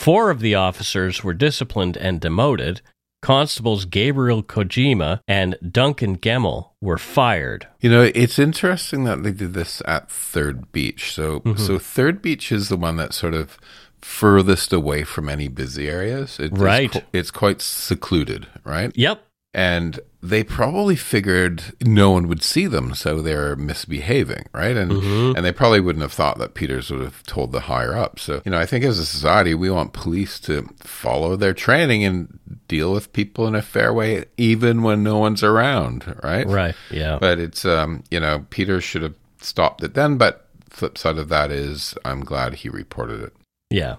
Four 0.02 0.32
of 0.32 0.40
the 0.40 0.56
officers 0.56 1.24
were 1.24 1.36
disciplined 1.36 1.96
and 1.96 2.20
demoted. 2.20 2.82
Constables 3.22 3.86
Gabriel 3.86 4.42
Kojima 4.42 5.20
and 5.28 5.56
Duncan 5.62 6.18
Gemmell 6.18 6.72
were 6.82 6.98
fired. 6.98 7.68
You 7.82 7.92
know, 7.92 8.10
it's 8.16 8.40
interesting 8.40 9.04
that 9.04 9.22
they 9.22 9.32
did 9.32 9.54
this 9.54 9.80
at 9.86 10.10
Third 10.10 10.72
Beach. 10.72 11.14
So, 11.14 11.42
mm-hmm. 11.42 11.64
so 11.64 11.78
Third 11.78 12.20
Beach 12.20 12.52
is 12.52 12.70
the 12.70 12.78
one 12.78 12.96
that's 12.96 13.16
sort 13.16 13.36
of 13.36 13.60
furthest 14.02 14.74
away 14.74 15.04
from 15.04 15.30
any 15.30 15.48
busy 15.48 15.88
areas. 15.88 16.40
It, 16.40 16.58
right. 16.58 16.96
It's, 16.96 17.06
it's 17.14 17.32
quite 17.32 17.62
secluded, 17.62 18.48
right? 18.64 18.92
Yep 18.96 19.24
and 19.54 20.00
they 20.24 20.44
probably 20.44 20.96
figured 20.96 21.64
no 21.82 22.12
one 22.12 22.28
would 22.28 22.44
see 22.44 22.68
them, 22.68 22.94
so 22.94 23.22
they're 23.22 23.56
misbehaving, 23.56 24.46
right? 24.54 24.78
And 24.78 24.92
mm-hmm. 24.92 25.36
and 25.36 25.46
they 25.46 25.52
probably 25.52 25.80
wouldn't 25.80 26.04
have 26.04 26.14
thought 26.14 26.38
that 26.38 26.54
Peters 26.54 26.90
would 26.90 27.02
have 27.02 27.24
told 27.24 27.52
the 27.52 27.62
higher 27.62 27.96
up. 27.96 28.20
So 28.20 28.42
you 28.46 28.52
know, 28.52 28.60
I 28.60 28.66
think 28.66 28.86
as 28.86 29.00
a 29.00 29.06
society, 29.06 29.54
we 29.54 29.70
want 29.70 29.94
police 29.94 30.40
to 30.42 30.70
follow 30.80 31.36
their 31.36 31.54
training 31.54 32.06
and 32.06 32.40
deal 32.68 32.94
with 32.94 33.14
people 33.14 33.48
in 33.48 33.56
a 33.56 33.62
fair 33.62 33.94
way, 33.94 34.26
even 34.38 34.84
when 34.84 35.04
no 35.04 35.18
one's 35.18 35.44
around, 35.44 36.16
right? 36.24 36.48
Right. 36.48 36.76
Yeah. 36.90 37.18
But 37.20 37.40
it's 37.40 37.66
um, 37.66 38.04
you 38.12 38.20
know, 38.20 38.46
Peters 38.52 38.84
should 38.84 39.02
have 39.02 39.16
stopped 39.42 39.84
it 39.84 39.96
then. 39.96 40.18
But 40.18 40.48
flip 40.70 40.98
side 40.98 41.18
of 41.18 41.30
that 41.30 41.52
is, 41.52 41.96
I'm 42.06 42.24
glad 42.24 42.56
he 42.56 42.70
reported 42.70 43.22
it. 43.22 43.34
Yeah. 43.70 43.96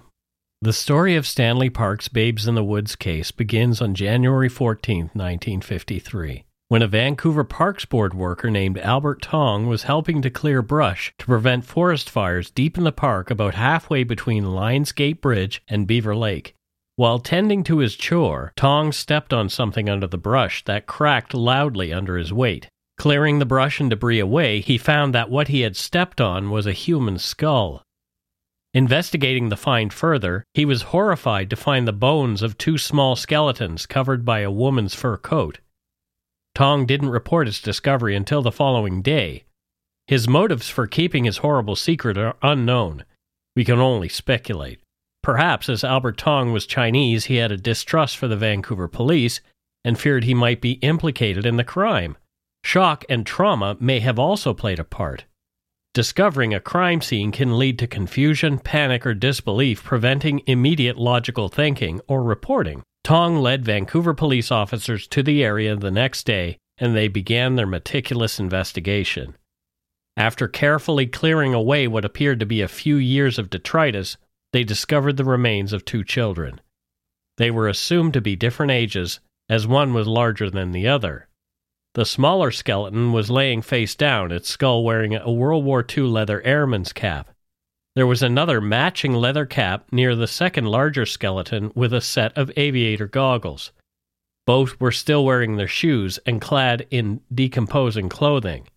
The 0.63 0.71
story 0.71 1.17
of 1.17 1.27
Stanley 1.27 1.69
Park's 1.69 2.07
Babes 2.07 2.47
in 2.47 2.55
the 2.55 2.63
Woods 2.63 2.95
case 2.95 3.31
begins 3.31 3.81
on 3.81 3.95
January 3.95 4.47
14, 4.47 5.09
1953, 5.11 6.45
when 6.69 6.81
a 6.81 6.87
Vancouver 6.87 7.43
Parks 7.43 7.83
Board 7.83 8.13
worker 8.13 8.49
named 8.49 8.77
Albert 8.77 9.21
Tong 9.21 9.67
was 9.67 9.83
helping 9.83 10.21
to 10.21 10.29
clear 10.29 10.61
brush 10.61 11.13
to 11.17 11.25
prevent 11.25 11.65
forest 11.65 12.09
fires 12.09 12.49
deep 12.49 12.77
in 12.77 12.85
the 12.85 12.93
park 12.93 13.29
about 13.29 13.55
halfway 13.55 14.05
between 14.05 14.45
Lionsgate 14.45 15.19
Bridge 15.19 15.61
and 15.67 15.85
Beaver 15.85 16.15
Lake. 16.15 16.55
While 16.95 17.19
tending 17.19 17.65
to 17.65 17.79
his 17.79 17.97
chore, 17.97 18.53
Tong 18.55 18.93
stepped 18.93 19.33
on 19.33 19.49
something 19.49 19.89
under 19.89 20.07
the 20.07 20.17
brush 20.17 20.63
that 20.63 20.87
cracked 20.87 21.33
loudly 21.33 21.91
under 21.91 22.15
his 22.15 22.31
weight. 22.31 22.69
Clearing 22.97 23.39
the 23.39 23.45
brush 23.45 23.81
and 23.81 23.89
debris 23.89 24.19
away, 24.19 24.61
he 24.61 24.77
found 24.77 25.13
that 25.13 25.29
what 25.29 25.49
he 25.49 25.59
had 25.59 25.75
stepped 25.75 26.21
on 26.21 26.49
was 26.49 26.65
a 26.65 26.71
human 26.71 27.17
skull. 27.19 27.83
Investigating 28.73 29.49
the 29.49 29.57
find 29.57 29.93
further, 29.93 30.43
he 30.53 30.65
was 30.65 30.93
horrified 30.93 31.49
to 31.49 31.55
find 31.55 31.87
the 31.87 31.93
bones 31.93 32.41
of 32.41 32.57
two 32.57 32.77
small 32.77 33.15
skeletons 33.15 33.85
covered 33.85 34.25
by 34.25 34.39
a 34.39 34.51
woman's 34.51 34.95
fur 34.95 35.17
coat. 35.17 35.59
Tong 36.55 36.85
didn't 36.85 37.09
report 37.09 37.47
his 37.47 37.61
discovery 37.61 38.15
until 38.15 38.41
the 38.41 38.51
following 38.51 39.01
day. 39.01 39.43
His 40.07 40.27
motives 40.27 40.69
for 40.69 40.87
keeping 40.87 41.23
his 41.25 41.37
horrible 41.37 41.75
secret 41.75 42.17
are 42.17 42.35
unknown. 42.41 43.05
We 43.55 43.63
can 43.63 43.79
only 43.79 44.09
speculate. 44.09 44.79
Perhaps, 45.21 45.69
as 45.69 45.83
Albert 45.83 46.17
Tong 46.17 46.51
was 46.51 46.65
Chinese, 46.65 47.25
he 47.25 47.37
had 47.37 47.51
a 47.51 47.57
distrust 47.57 48.17
for 48.17 48.27
the 48.27 48.35
Vancouver 48.35 48.87
police 48.87 49.39
and 49.85 49.99
feared 49.99 50.23
he 50.23 50.33
might 50.33 50.61
be 50.61 50.73
implicated 50.73 51.45
in 51.45 51.57
the 51.57 51.63
crime. 51.63 52.17
Shock 52.63 53.05
and 53.07 53.25
trauma 53.25 53.77
may 53.79 53.99
have 53.99 54.17
also 54.17 54.53
played 54.53 54.79
a 54.79 54.83
part. 54.83 55.25
Discovering 55.93 56.53
a 56.53 56.59
crime 56.59 57.01
scene 57.01 57.31
can 57.31 57.57
lead 57.57 57.77
to 57.79 57.87
confusion, 57.87 58.57
panic, 58.57 59.05
or 59.05 59.13
disbelief, 59.13 59.83
preventing 59.83 60.41
immediate 60.47 60.97
logical 60.97 61.49
thinking 61.49 62.01
or 62.07 62.23
reporting. 62.23 62.83
Tong 63.03 63.37
led 63.37 63.63
Vancouver 63.63 64.13
police 64.13 64.51
officers 64.51 65.07
to 65.07 65.21
the 65.21 65.43
area 65.43 65.75
the 65.75 65.91
next 65.91 66.25
day 66.25 66.57
and 66.77 66.95
they 66.95 67.07
began 67.07 67.55
their 67.55 67.67
meticulous 67.67 68.39
investigation. 68.39 69.35
After 70.17 70.47
carefully 70.47 71.07
clearing 71.07 71.53
away 71.53 71.87
what 71.87 72.05
appeared 72.05 72.39
to 72.39 72.45
be 72.45 72.61
a 72.61 72.67
few 72.67 72.95
years 72.95 73.39
of 73.39 73.49
detritus, 73.49 74.17
they 74.51 74.63
discovered 74.63 75.17
the 75.17 75.23
remains 75.23 75.73
of 75.73 75.85
two 75.85 76.03
children. 76.03 76.61
They 77.37 77.51
were 77.51 77.67
assumed 77.67 78.13
to 78.13 78.21
be 78.21 78.35
different 78.35 78.71
ages, 78.71 79.19
as 79.49 79.67
one 79.67 79.93
was 79.93 80.07
larger 80.07 80.49
than 80.49 80.71
the 80.71 80.87
other. 80.87 81.27
The 81.95 82.05
smaller 82.05 82.49
skeleton 82.49 83.11
was 83.11 83.29
laying 83.29 83.61
face 83.61 83.93
down, 83.93 84.31
its 84.31 84.49
skull 84.49 84.83
wearing 84.83 85.15
a 85.15 85.31
World 85.31 85.63
War 85.63 85.85
II 85.87 86.05
leather 86.05 86.41
airman's 86.41 86.91
cap. 86.91 87.29
There 87.95 88.07
was 88.07 88.23
another 88.23 88.59
matching 88.59 89.13
leather 89.13 89.45
cap 89.45 89.85
near 89.91 90.15
the 90.15 90.25
second 90.25 90.65
larger 90.65 91.05
skeleton 91.05 91.71
with 91.75 91.93
a 91.93 92.01
set 92.01 92.35
of 92.35 92.51
aviator 92.57 93.07
goggles. 93.07 93.71
Both 94.47 94.81
were 94.81 94.91
still 94.91 95.23
wearing 95.23 95.55
their 95.57 95.67
shoes 95.67 96.17
and 96.25 96.41
clad 96.41 96.87
in 96.89 97.21
decomposing 97.31 98.09
clothing. 98.09 98.67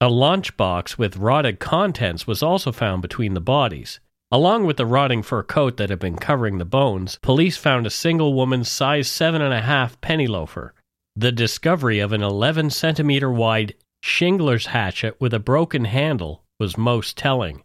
A 0.00 0.08
lunchbox 0.08 0.96
with 0.96 1.18
rotted 1.18 1.60
contents 1.60 2.26
was 2.26 2.42
also 2.42 2.72
found 2.72 3.02
between 3.02 3.34
the 3.34 3.40
bodies. 3.40 4.00
Along 4.32 4.64
with 4.64 4.78
the 4.78 4.86
rotting 4.86 5.22
fur 5.22 5.42
coat 5.42 5.76
that 5.76 5.90
had 5.90 5.98
been 5.98 6.16
covering 6.16 6.56
the 6.56 6.64
bones, 6.64 7.18
police 7.20 7.58
found 7.58 7.86
a 7.86 7.90
single 7.90 8.32
woman's 8.32 8.70
size 8.70 9.08
7.5 9.08 10.00
penny 10.00 10.26
loafer. 10.26 10.72
The 11.16 11.30
discovery 11.30 12.00
of 12.00 12.12
an 12.12 12.22
11 12.22 12.70
centimeter 12.70 13.30
wide 13.30 13.74
shingler's 14.02 14.66
hatchet 14.66 15.20
with 15.20 15.32
a 15.32 15.38
broken 15.38 15.84
handle 15.84 16.42
was 16.58 16.76
most 16.76 17.16
telling. 17.16 17.62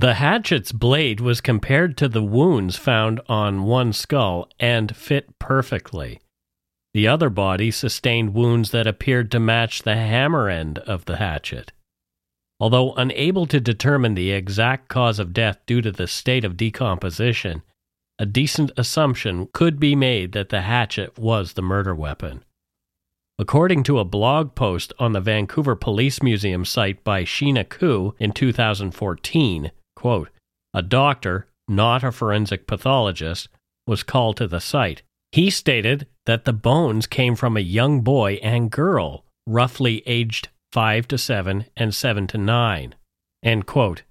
The 0.00 0.14
hatchet's 0.14 0.72
blade 0.72 1.20
was 1.20 1.40
compared 1.40 1.96
to 1.98 2.08
the 2.08 2.22
wounds 2.22 2.76
found 2.76 3.20
on 3.28 3.62
one 3.62 3.92
skull 3.92 4.48
and 4.58 4.94
fit 4.96 5.38
perfectly. 5.38 6.20
The 6.94 7.06
other 7.06 7.30
body 7.30 7.70
sustained 7.70 8.34
wounds 8.34 8.72
that 8.72 8.88
appeared 8.88 9.30
to 9.30 9.40
match 9.40 9.82
the 9.82 9.94
hammer 9.94 10.48
end 10.48 10.80
of 10.80 11.04
the 11.04 11.18
hatchet. 11.18 11.72
Although 12.58 12.94
unable 12.94 13.46
to 13.46 13.60
determine 13.60 14.14
the 14.14 14.32
exact 14.32 14.88
cause 14.88 15.20
of 15.20 15.32
death 15.32 15.58
due 15.64 15.80
to 15.80 15.92
the 15.92 16.08
state 16.08 16.44
of 16.44 16.56
decomposition, 16.56 17.62
a 18.18 18.26
decent 18.26 18.72
assumption 18.76 19.48
could 19.52 19.78
be 19.78 19.94
made 19.94 20.32
that 20.32 20.48
the 20.48 20.62
hatchet 20.62 21.16
was 21.18 21.52
the 21.52 21.62
murder 21.62 21.94
weapon. 21.94 22.44
According 23.36 23.82
to 23.84 23.98
a 23.98 24.04
blog 24.04 24.54
post 24.54 24.92
on 25.00 25.12
the 25.12 25.20
Vancouver 25.20 25.74
Police 25.74 26.22
Museum 26.22 26.64
site 26.64 27.02
by 27.02 27.24
Sheena 27.24 27.68
Koo 27.68 28.14
in 28.20 28.30
2014, 28.30 29.72
quote, 29.96 30.30
a 30.72 30.82
doctor, 30.82 31.48
not 31.66 32.04
a 32.04 32.12
forensic 32.12 32.68
pathologist, 32.68 33.48
was 33.88 34.04
called 34.04 34.36
to 34.36 34.46
the 34.46 34.60
site. 34.60 35.02
He 35.32 35.50
stated 35.50 36.06
that 36.26 36.44
the 36.44 36.52
bones 36.52 37.08
came 37.08 37.34
from 37.34 37.56
a 37.56 37.60
young 37.60 38.02
boy 38.02 38.34
and 38.34 38.70
girl, 38.70 39.24
roughly 39.48 40.04
aged 40.06 40.48
5 40.72 41.08
to 41.08 41.18
7 41.18 41.66
and 41.76 41.92
7 41.92 42.26
to 42.28 42.38
9. 42.38 42.94
End 43.42 43.66
quote. 43.66 44.02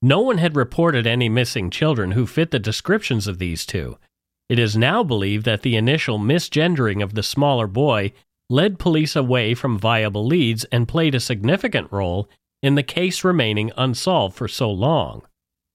No 0.00 0.20
one 0.20 0.38
had 0.38 0.54
reported 0.54 1.04
any 1.04 1.28
missing 1.28 1.70
children 1.70 2.12
who 2.12 2.28
fit 2.28 2.52
the 2.52 2.60
descriptions 2.60 3.26
of 3.26 3.38
these 3.38 3.66
two. 3.66 3.98
It 4.48 4.60
is 4.60 4.76
now 4.76 5.02
believed 5.02 5.44
that 5.46 5.62
the 5.62 5.76
initial 5.76 6.20
misgendering 6.20 7.02
of 7.02 7.14
the 7.14 7.24
smaller 7.24 7.66
boy 7.66 8.12
led 8.50 8.78
police 8.78 9.14
away 9.14 9.54
from 9.54 9.78
viable 9.78 10.26
leads 10.26 10.64
and 10.66 10.88
played 10.88 11.14
a 11.14 11.20
significant 11.20 11.90
role 11.92 12.28
in 12.62 12.74
the 12.74 12.82
case 12.82 13.22
remaining 13.24 13.70
unsolved 13.76 14.36
for 14.36 14.48
so 14.48 14.70
long. 14.70 15.22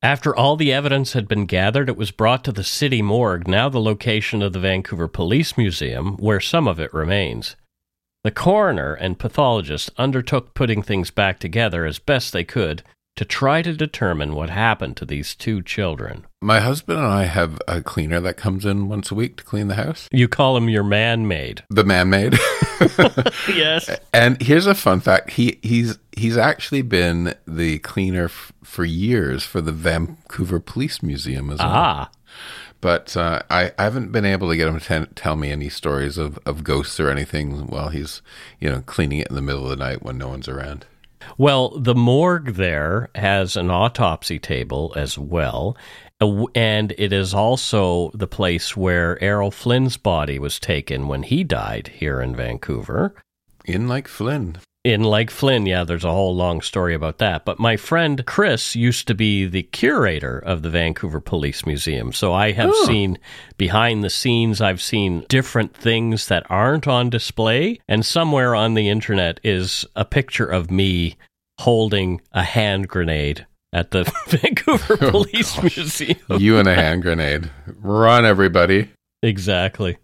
After 0.01 0.35
all 0.35 0.57
the 0.57 0.73
evidence 0.73 1.13
had 1.13 1.27
been 1.27 1.45
gathered, 1.45 1.87
it 1.87 1.95
was 1.95 2.11
brought 2.11 2.43
to 2.43 2.51
the 2.51 2.63
city 2.63 3.01
morgue, 3.01 3.47
now 3.47 3.69
the 3.69 3.79
location 3.79 4.41
of 4.41 4.51
the 4.51 4.59
Vancouver 4.59 5.07
Police 5.07 5.57
Museum, 5.57 6.17
where 6.17 6.41
some 6.41 6.67
of 6.67 6.79
it 6.79 6.93
remains. 6.93 7.55
The 8.23 8.31
coroner 8.31 8.93
and 8.93 9.19
pathologist 9.19 9.91
undertook 9.97 10.53
putting 10.53 10.81
things 10.81 11.09
back 11.09 11.39
together 11.39 11.85
as 11.85 11.99
best 11.99 12.33
they 12.33 12.43
could 12.43 12.83
to 13.15 13.25
try 13.25 13.61
to 13.61 13.73
determine 13.73 14.33
what 14.33 14.49
happened 14.49 14.97
to 14.97 15.05
these 15.05 15.35
two 15.35 15.61
children. 15.61 16.25
My 16.41 16.59
husband 16.59 16.97
and 16.99 17.07
I 17.07 17.23
have 17.25 17.61
a 17.67 17.81
cleaner 17.81 18.19
that 18.21 18.37
comes 18.37 18.65
in 18.65 18.89
once 18.89 19.11
a 19.11 19.15
week 19.15 19.37
to 19.37 19.43
clean 19.43 19.67
the 19.67 19.75
house. 19.75 20.09
You 20.11 20.27
call 20.27 20.57
him 20.57 20.67
your 20.67 20.83
man 20.83 21.27
maid. 21.27 21.63
The 21.69 21.83
man 21.83 22.09
maid. 22.09 22.37
yes. 23.47 23.89
And 24.13 24.41
here's 24.41 24.67
a 24.67 24.75
fun 24.75 24.99
fact. 24.99 25.31
He 25.31 25.59
he's 25.61 25.99
he's 26.11 26.37
actually 26.37 26.81
been 26.81 27.35
the 27.47 27.79
cleaner 27.79 28.25
f- 28.25 28.51
for 28.63 28.83
years 28.83 29.43
for 29.43 29.61
the 29.61 29.71
Vancouver 29.71 30.59
Police 30.59 31.03
Museum 31.03 31.49
as 31.51 31.59
well. 31.59 31.69
Ah. 31.69 32.11
But 32.81 33.15
uh, 33.15 33.43
I, 33.49 33.71
I 33.77 33.83
haven't 33.83 34.11
been 34.11 34.25
able 34.25 34.49
to 34.49 34.57
get 34.57 34.67
him 34.67 34.77
to 34.77 35.05
t- 35.05 35.11
tell 35.15 35.37
me 35.37 35.51
any 35.51 35.69
stories 35.69 36.17
of, 36.17 36.37
of 36.45 36.65
ghosts 36.65 36.99
or 36.99 37.09
anything 37.09 37.67
while 37.67 37.87
he's, 37.87 38.21
you 38.59 38.69
know, 38.69 38.81
cleaning 38.81 39.19
it 39.19 39.29
in 39.29 39.35
the 39.35 39.41
middle 39.41 39.63
of 39.63 39.69
the 39.69 39.77
night 39.77 40.03
when 40.03 40.17
no 40.17 40.27
one's 40.27 40.49
around. 40.49 40.85
Well, 41.37 41.77
the 41.79 41.95
morgue 41.95 42.55
there 42.55 43.09
has 43.15 43.55
an 43.55 43.69
autopsy 43.71 44.39
table 44.39 44.93
as 44.95 45.17
well. 45.17 45.77
And 46.55 46.93
it 46.97 47.11
is 47.11 47.33
also 47.33 48.11
the 48.13 48.27
place 48.27 48.77
where 48.77 49.21
Errol 49.21 49.51
Flynn's 49.51 49.97
body 49.97 50.39
was 50.39 50.59
taken 50.59 51.07
when 51.07 51.23
he 51.23 51.43
died 51.43 51.89
here 51.95 52.21
in 52.21 52.35
Vancouver. 52.35 53.13
In 53.65 53.87
like 53.87 54.07
Flynn. 54.07 54.57
In 54.83 55.01
Lake 55.01 55.31
Flynn, 55.31 55.65
yeah, 55.65 55.85
there's 55.85 56.03
a 56.03 56.11
whole 56.11 56.35
long 56.35 56.59
story 56.59 56.93
about 56.93 57.17
that. 57.19 57.45
But 57.45 57.57
my 57.57 57.77
friend 57.77 58.25
Chris 58.25 58.75
used 58.75 59.07
to 59.07 59.15
be 59.15 59.45
the 59.45 59.63
curator 59.63 60.37
of 60.39 60.61
the 60.61 60.69
Vancouver 60.69 61.21
Police 61.21 61.65
Museum. 61.65 62.11
So 62.11 62.33
I 62.33 62.51
have 62.51 62.75
seen 62.85 63.17
behind 63.55 64.03
the 64.03 64.09
scenes, 64.09 64.59
I've 64.59 64.81
seen 64.81 65.25
different 65.29 65.73
things 65.73 66.27
that 66.27 66.45
aren't 66.49 66.85
on 66.85 67.09
display. 67.09 67.79
And 67.87 68.05
somewhere 68.05 68.55
on 68.55 68.73
the 68.73 68.89
internet 68.89 69.39
is 69.41 69.85
a 69.95 70.03
picture 70.03 70.45
of 70.45 70.69
me 70.69 71.15
holding 71.61 72.19
a 72.33 72.43
hand 72.43 72.89
grenade 72.89 73.47
at 73.71 73.91
the 73.91 74.03
Vancouver 74.27 74.97
oh, 75.01 75.11
Police 75.11 75.63
Museum. 75.63 76.17
You 76.37 76.57
and 76.57 76.67
a 76.67 76.75
hand 76.75 77.03
grenade. 77.03 77.49
Run, 77.79 78.25
everybody. 78.25 78.89
Exactly. 79.21 79.97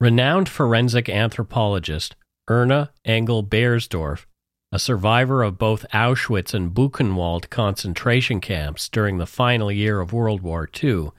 Renowned 0.00 0.48
forensic 0.48 1.10
anthropologist 1.10 2.16
Erna 2.48 2.90
Engel 3.04 3.42
Baiersdorf, 3.42 4.26
a 4.70 4.78
survivor 4.78 5.42
of 5.42 5.56
both 5.56 5.86
Auschwitz 5.94 6.52
and 6.52 6.74
Buchenwald 6.74 7.48
concentration 7.48 8.40
camps 8.40 8.88
during 8.88 9.16
the 9.16 9.26
final 9.26 9.72
year 9.72 10.00
of 10.00 10.12
World 10.12 10.42
War 10.42 10.68
II, 10.82 11.10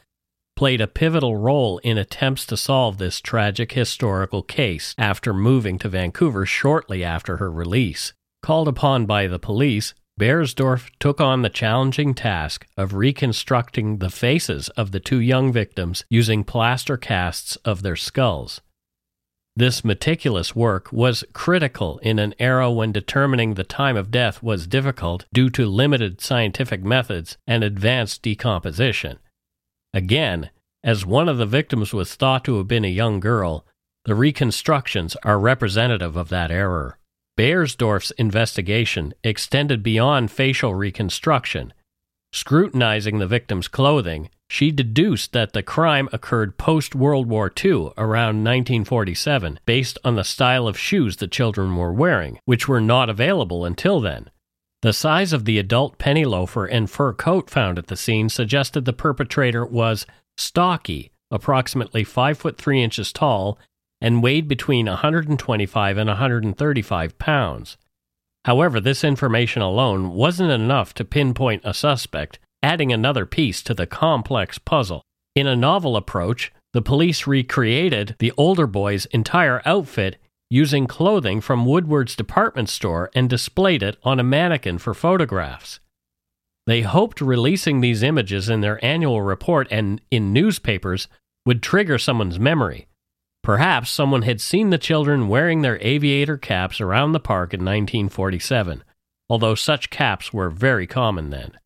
played 0.56 0.82
a 0.82 0.88
pivotal 0.88 1.36
role 1.36 1.80
in 1.80 1.98
attempts 1.98 2.46
to 2.46 2.56
solve 2.56 2.98
this 2.98 3.20
tragic 3.22 3.72
historical 3.72 4.44
case 4.44 4.94
after 4.98 5.34
moving 5.34 5.80
to 5.80 5.90
Vancouver 5.90 6.46
shortly 6.46 7.04
after 7.04 7.38
her 7.38 7.52
release. 7.52 8.14
Called 8.44 8.68
upon 8.68 9.06
by 9.06 9.26
the 9.28 9.40
police, 9.40 9.96
Baiersdorf 10.20 10.90
took 11.00 11.20
on 11.20 11.42
the 11.42 11.50
challenging 11.50 12.14
task 12.14 12.68
of 12.78 12.94
reconstructing 12.94 13.98
the 13.98 14.10
faces 14.10 14.70
of 14.70 14.92
the 14.92 15.00
two 15.00 15.20
young 15.20 15.52
victims 15.52 16.06
using 16.10 16.44
plaster 16.44 16.96
casts 16.96 17.56
of 17.66 17.82
their 17.82 17.98
skulls. 17.98 18.62
This 19.58 19.86
meticulous 19.86 20.54
work 20.54 20.92
was 20.92 21.24
critical 21.32 21.98
in 22.00 22.20
an 22.20 22.34
era 22.40 22.70
when 22.70 22.92
determining 22.92 23.54
the 23.54 23.64
time 23.64 23.96
of 23.96 24.12
death 24.12 24.44
was 24.44 24.68
difficult 24.68 25.26
due 25.34 25.50
to 25.52 25.66
limited 25.66 26.20
scientific 26.20 26.84
methods 26.84 27.38
and 27.48 27.64
advanced 27.64 28.22
decomposition. 28.22 29.20
Again, 29.94 30.50
As 30.86 31.04
one 31.04 31.28
of 31.28 31.40
the 31.40 31.48
victims 31.48 31.94
was 31.94 32.14
thought 32.14 32.44
to 32.46 32.58
have 32.58 32.68
been 32.68 32.86
a 32.86 32.90
young 32.90 33.20
girl, 33.20 33.66
the 34.04 34.14
reconstructions 34.14 35.16
are 35.24 35.40
representative 35.40 36.16
of 36.16 36.30
that 36.30 36.52
error. 36.52 37.00
Baiersdorf's 37.38 38.12
investigation 38.12 39.16
extended 39.24 39.82
beyond 39.82 40.30
facial 40.30 40.76
reconstruction. 40.76 41.74
Scrutinizing 42.32 43.18
the 43.18 43.26
victim's 43.26 43.68
clothing, 43.68 44.30
she 44.50 44.72
deduced 44.72 45.34
that 45.34 45.54
the 45.54 45.64
crime 45.64 46.08
occurred 46.14 46.58
post 46.58 46.96
World 46.96 47.28
War 47.28 47.52
II, 47.64 47.90
around 47.98 48.44
1947, 48.44 49.60
based 49.66 49.98
on 50.04 50.16
the 50.16 50.24
style 50.24 50.68
of 50.68 50.78
shoes 50.78 51.18
the 51.18 51.28
children 51.28 51.76
were 51.76 51.92
wearing, 51.92 52.40
which 52.46 52.68
were 52.68 52.82
not 52.82 53.10
available 53.10 53.66
until 53.66 54.00
then. 54.00 54.30
The 54.82 54.94
size 54.94 55.34
of 55.34 55.46
the 55.46 55.58
adult 55.58 55.98
penny 55.98 56.26
loafer 56.26 56.66
and 56.66 56.90
fur 56.90 57.14
coat 57.14 57.50
found 57.50 57.80
at 57.80 57.88
the 57.88 57.98
scene 57.98 58.30
suggested 58.30 58.86
the 58.86 58.94
perpetrator 58.94 59.66
was 59.66 60.06
stocky, 60.38 61.12
approximately 61.32 62.04
5 62.04 62.38
foot 62.38 62.58
3 62.58 62.84
inches 62.84 63.12
tall, 63.12 63.58
and 64.00 64.22
weighed 64.22 64.48
between 64.48 64.86
125 64.86 65.98
and 65.98 66.08
135 66.08 67.18
pounds. 67.18 67.78
However, 68.44 68.80
this 68.80 69.04
information 69.04 69.64
alone 69.64 70.12
wasn't 70.12 70.52
enough 70.52 70.94
to 70.94 71.04
pinpoint 71.04 71.64
a 71.66 71.74
suspect, 71.74 72.38
adding 72.66 72.92
another 72.92 73.28
piece 73.28 73.62
to 73.62 73.76
the 73.76 73.86
complex 73.86 74.58
puzzle. 74.58 75.04
In 75.36 75.46
a 75.46 75.56
novel 75.56 75.96
approach, 75.96 76.52
the 76.74 76.82
police 76.82 77.28
recreated 77.28 78.16
the 78.18 78.34
older 78.38 78.66
boy's 78.66 79.06
entire 79.08 79.62
outfit 79.66 80.18
using 80.50 80.88
clothing 80.88 81.42
from 81.42 81.68
Woodward's 81.68 82.16
department 82.16 82.70
store 82.70 83.12
and 83.14 83.30
displayed 83.30 83.84
it 83.84 83.98
on 84.02 84.20
a 84.20 84.24
mannequin 84.24 84.80
for 84.80 84.96
photographs. 84.96 85.80
They 86.66 86.82
hoped 86.82 87.22
releasing 87.22 87.82
these 87.82 88.02
images 88.02 88.50
in 88.50 88.62
their 88.62 88.84
annual 88.84 89.22
report 89.22 89.68
and 89.70 90.02
in 90.10 90.34
newspapers 90.34 91.08
would 91.46 91.62
trigger 91.62 92.00
someone's 92.00 92.40
memory. 92.40 92.88
Perhaps 93.44 93.92
someone 93.92 94.24
had 94.24 94.42
seen 94.42 94.72
the 94.72 94.80
children 94.80 95.28
wearing 95.28 95.62
their 95.62 95.78
aviator 95.82 96.36
caps 96.36 96.82
around 96.82 97.12
the 97.12 97.20
park 97.20 97.54
in 97.54 97.60
1947, 97.60 98.84
although 99.30 99.54
such 99.54 99.92
caps 99.92 100.34
were 100.34 100.50
very 100.50 100.88
common 100.88 101.30
then. 101.30 101.60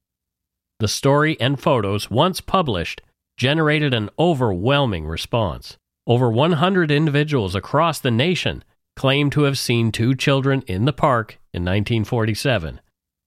The 0.80 0.88
story 0.88 1.40
and 1.42 1.60
photos, 1.60 2.10
once 2.10 2.40
published, 2.40 3.02
generated 3.36 3.94
an 3.94 4.10
overwhelming 4.18 5.06
response. 5.06 5.78
Over 6.08 6.32
100 6.32 6.90
individuals 6.90 7.54
across 7.54 8.00
the 8.00 8.12
nation 8.12 8.64
claimed 8.96 9.34
to 9.34 9.44
have 9.44 9.58
seen 9.58 9.92
two 9.92 10.16
children 10.16 10.62
in 10.68 10.86
the 10.86 10.94
park 10.94 11.38
in 11.54 11.64
1947. 11.64 12.80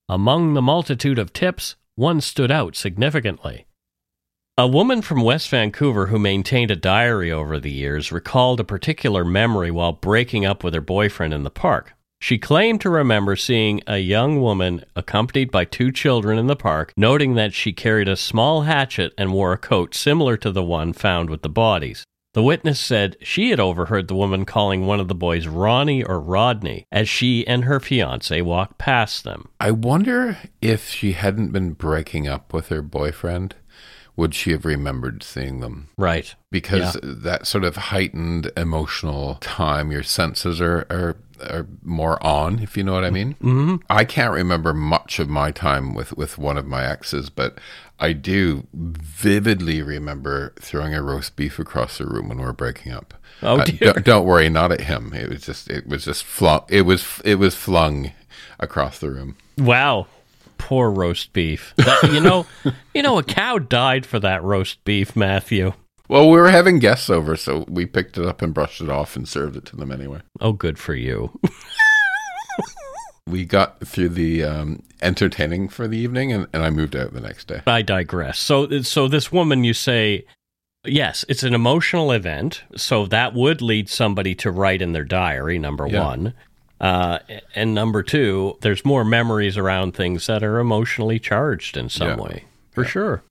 Among 0.09 0.55
the 0.55 0.63
multitude 0.63 1.19
of 1.19 1.35
tips, 1.35 1.77
one 1.95 2.23
stood 2.23 2.51
out 2.51 2.75
significantly. 2.75 3.67
A 4.57 4.67
woman 4.67 5.03
from 5.03 5.23
West 5.23 5.49
Vancouver 5.51 6.07
who 6.07 6.19
maintained 6.19 6.71
a 6.71 6.77
diary 6.77 7.31
over 7.31 7.59
the 7.59 7.71
years 7.71 8.13
recalled 8.13 8.61
a 8.61 8.65
particular 8.65 9.25
memory 9.25 9.71
while 9.71 9.93
breaking 9.93 10.47
up 10.47 10.65
with 10.65 10.73
her 10.73 10.81
boyfriend 10.81 11.35
in 11.35 11.43
the 11.43 11.51
park. 11.51 11.95
She 12.23 12.39
claimed 12.39 12.81
to 12.83 12.89
remember 12.89 13.35
seeing 13.35 13.83
a 13.85 13.99
young 13.99 14.41
woman 14.41 14.85
accompanied 14.95 15.51
by 15.51 15.65
two 15.65 15.91
children 15.91 16.39
in 16.39 16.47
the 16.47 16.55
park, 16.55 16.93
noting 16.97 17.35
that 17.35 17.53
she 17.53 17.73
carried 17.73 18.07
a 18.07 18.15
small 18.15 18.63
hatchet 18.63 19.13
and 19.19 19.33
wore 19.33 19.53
a 19.53 19.59
coat 19.59 19.93
similar 19.93 20.37
to 20.37 20.53
the 20.53 20.63
one 20.63 20.93
found 20.93 21.29
with 21.29 21.43
the 21.43 21.49
bodies. 21.49 22.05
The 22.35 22.45
witness 22.45 22.79
said 22.79 23.17
she 23.23 23.51
had 23.51 23.59
overheard 23.59 24.07
the 24.07 24.15
woman 24.15 24.45
calling 24.45 24.87
one 24.87 25.01
of 25.01 25.09
the 25.09 25.17
boys 25.17 25.49
Ronnie 25.49 26.05
or 26.05 26.21
Rodney 26.21 26.87
as 26.93 27.09
she 27.09 27.45
and 27.45 27.65
her 27.65 27.81
fiance 27.81 28.41
walked 28.41 28.79
past 28.79 29.25
them. 29.25 29.49
I 29.59 29.73
wonder 29.73 30.39
if 30.61 30.91
she 30.91 31.15
hadn't 31.15 31.51
been 31.51 31.73
breaking 31.73 32.29
up 32.29 32.53
with 32.53 32.69
her 32.69 32.83
boyfriend 32.83 33.57
would 34.17 34.35
she 34.35 34.53
have 34.53 34.65
remembered 34.65 35.23
seeing 35.23 35.61
them? 35.61 35.89
Right. 35.97 36.35
Because 36.51 36.97
yeah. 36.97 37.01
that 37.05 37.47
sort 37.47 37.65
of 37.65 37.77
heightened 37.77 38.51
emotional 38.57 39.37
time, 39.41 39.91
your 39.91 40.03
senses 40.03 40.61
are, 40.61 40.87
are 40.91 41.17
are 41.51 41.67
more 41.83 42.25
on, 42.25 42.61
if 42.61 42.77
you 42.77 42.85
know 42.85 42.93
what 42.93 43.05
I 43.05 43.11
mean. 43.11 43.35
Mm-hmm. 43.43 43.77
I 43.91 44.05
can't 44.05 44.33
remember 44.33 44.73
much 44.73 45.19
of 45.19 45.29
my 45.29 45.51
time 45.51 45.95
with 45.95 46.17
with 46.17 46.39
one 46.39 46.57
of 46.57 46.67
my 46.67 46.85
exes, 46.85 47.31
but 47.31 47.59
I 47.99 48.13
do 48.13 48.67
vividly 48.73 49.83
remember 49.83 50.55
throwing 50.61 50.95
a 50.95 51.03
roast 51.03 51.35
beef 51.35 51.59
across 51.59 51.99
the 51.99 52.07
room 52.07 52.29
when 52.29 52.39
we 52.39 52.45
were 52.45 52.53
breaking 52.53 52.93
up. 52.93 53.15
Oh 53.43 53.59
uh, 53.59 53.65
dear! 53.65 53.93
Don't, 53.93 54.05
don't, 54.05 54.27
worry, 54.27 54.49
not 54.49 54.73
at 54.73 54.83
him. 54.83 55.13
It 55.15 55.29
was 55.29 55.43
just 55.43 55.69
it 55.69 55.87
was 55.89 56.05
just 56.05 56.25
flung. 56.25 56.63
It 56.69 56.83
was 56.83 57.21
it 57.25 57.37
was 57.37 57.55
flung 57.55 58.13
across 58.61 58.99
the 58.99 59.11
room. 59.11 59.37
Wow 59.59 60.07
poor 60.63 60.91
roast 60.91 61.33
beef. 61.33 61.75
That, 61.77 62.13
you 62.13 62.21
know, 62.21 62.47
you 62.95 63.03
know, 63.03 63.19
a 63.19 63.25
cow 63.25 63.59
died 63.59 64.07
for 64.07 64.21
that 64.21 64.45
roast 64.45 64.83
beef, 64.85 65.17
Matthew. 65.17 65.73
Well, 66.09 66.31
we 66.31 66.37
were 66.37 66.51
having 66.51 66.79
guests 66.79 67.11
over, 67.11 67.37
so 67.37 67.65
we 67.69 67.85
picked 67.85 68.17
it 68.17 68.25
up 68.25 68.43
and 68.43 68.55
brushed 68.55 68.81
it 68.81 68.89
off 68.89 69.17
and 69.17 69.29
served 69.29 69.57
it 69.57 69.65
to 69.67 69.77
them 69.77 69.91
anyway. 69.91 70.21
Oh, 70.41 70.53
good 70.53 70.79
for 70.79 70.95
you. 70.95 71.37
we 73.27 73.45
got 73.45 73.85
through 73.85 74.11
the 74.11 74.45
um, 74.45 74.85
entertaining 75.01 75.69
for 75.69 75.89
the 75.89 75.99
evening, 75.99 76.33
and, 76.33 76.47
and 76.53 76.63
I 76.63 76.71
moved 76.71 76.95
out 76.95 77.13
the 77.13 77.21
next 77.21 77.49
day. 77.49 77.63
I 77.67 77.83
digress. 77.83 78.39
So, 78.39 78.83
so 78.83 79.09
this 79.09 79.33
woman, 79.33 79.65
you 79.65 79.75
say, 79.75 80.27
yes, 80.85 81.25
it's 81.29 81.43
an 81.43 81.55
emotional 81.55 82.13
event, 82.13 82.63
so 82.77 83.07
that 83.07 83.35
would 83.35 83.61
lead 83.61 83.89
somebody 83.89 84.37
to 84.37 84.53
write 84.53 84.81
in 84.81 84.93
their 84.93 85.05
diary. 85.05 85.59
Number 85.59 85.89
yeah. 85.89 86.05
one. 86.05 86.35
Uh, 86.83 87.21
and 87.55 87.75
number 87.75 88.03
two, 88.03 88.59
there's 88.61 88.85
more 88.85 89.05
memories 89.05 89.57
around 89.57 89.93
things 89.93 90.27
that 90.27 90.43
are 90.43 90.59
emotionally 90.59 91.21
charged 91.21 91.77
in 91.77 91.89
some 91.89 92.09
yeah. 92.09 92.17
way, 92.17 92.45
for 92.73 92.83
yeah. 92.83 92.91
sure. 92.91 93.23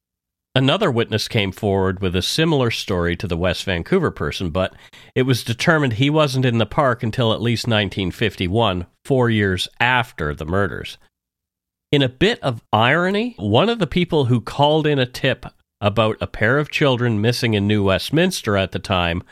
Another 0.55 0.89
witness 0.89 1.27
came 1.27 1.51
forward 1.51 2.01
with 2.01 2.15
a 2.15 2.21
similar 2.21 2.71
story 2.71 3.15
to 3.17 3.27
the 3.27 3.37
West 3.37 3.65
Vancouver 3.65 4.11
person, 4.11 4.49
but 4.49 4.73
it 5.15 5.23
was 5.23 5.43
determined 5.43 5.93
he 5.93 6.09
wasn't 6.09 6.45
in 6.45 6.57
the 6.57 6.65
park 6.65 7.03
until 7.03 7.33
at 7.33 7.41
least 7.41 7.67
1951, 7.67 8.85
four 9.03 9.29
years 9.29 9.67
after 9.79 10.33
the 10.33 10.45
murders. 10.45 10.97
In 11.91 12.01
a 12.01 12.09
bit 12.09 12.39
of 12.41 12.63
irony, 12.71 13.35
one 13.37 13.69
of 13.69 13.79
the 13.79 13.87
people 13.87 14.25
who 14.25 14.39
called 14.39 14.87
in 14.87 14.99
a 14.99 15.05
tip 15.05 15.45
about 15.81 16.17
a 16.21 16.27
pair 16.27 16.57
of 16.57 16.71
children 16.71 17.19
missing 17.19 17.53
in 17.53 17.67
New 17.67 17.83
Westminster 17.83 18.55
at 18.55 18.71
the 18.71 18.79
time 18.79 19.23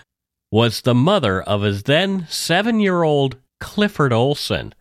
was 0.51 0.81
the 0.81 0.95
mother 0.95 1.41
of 1.41 1.61
his 1.61 1.83
then 1.83 2.25
seven 2.29 2.79
year 2.79 3.03
old 3.03 3.37
Clifford 3.59 4.13
Olson, 4.13 4.73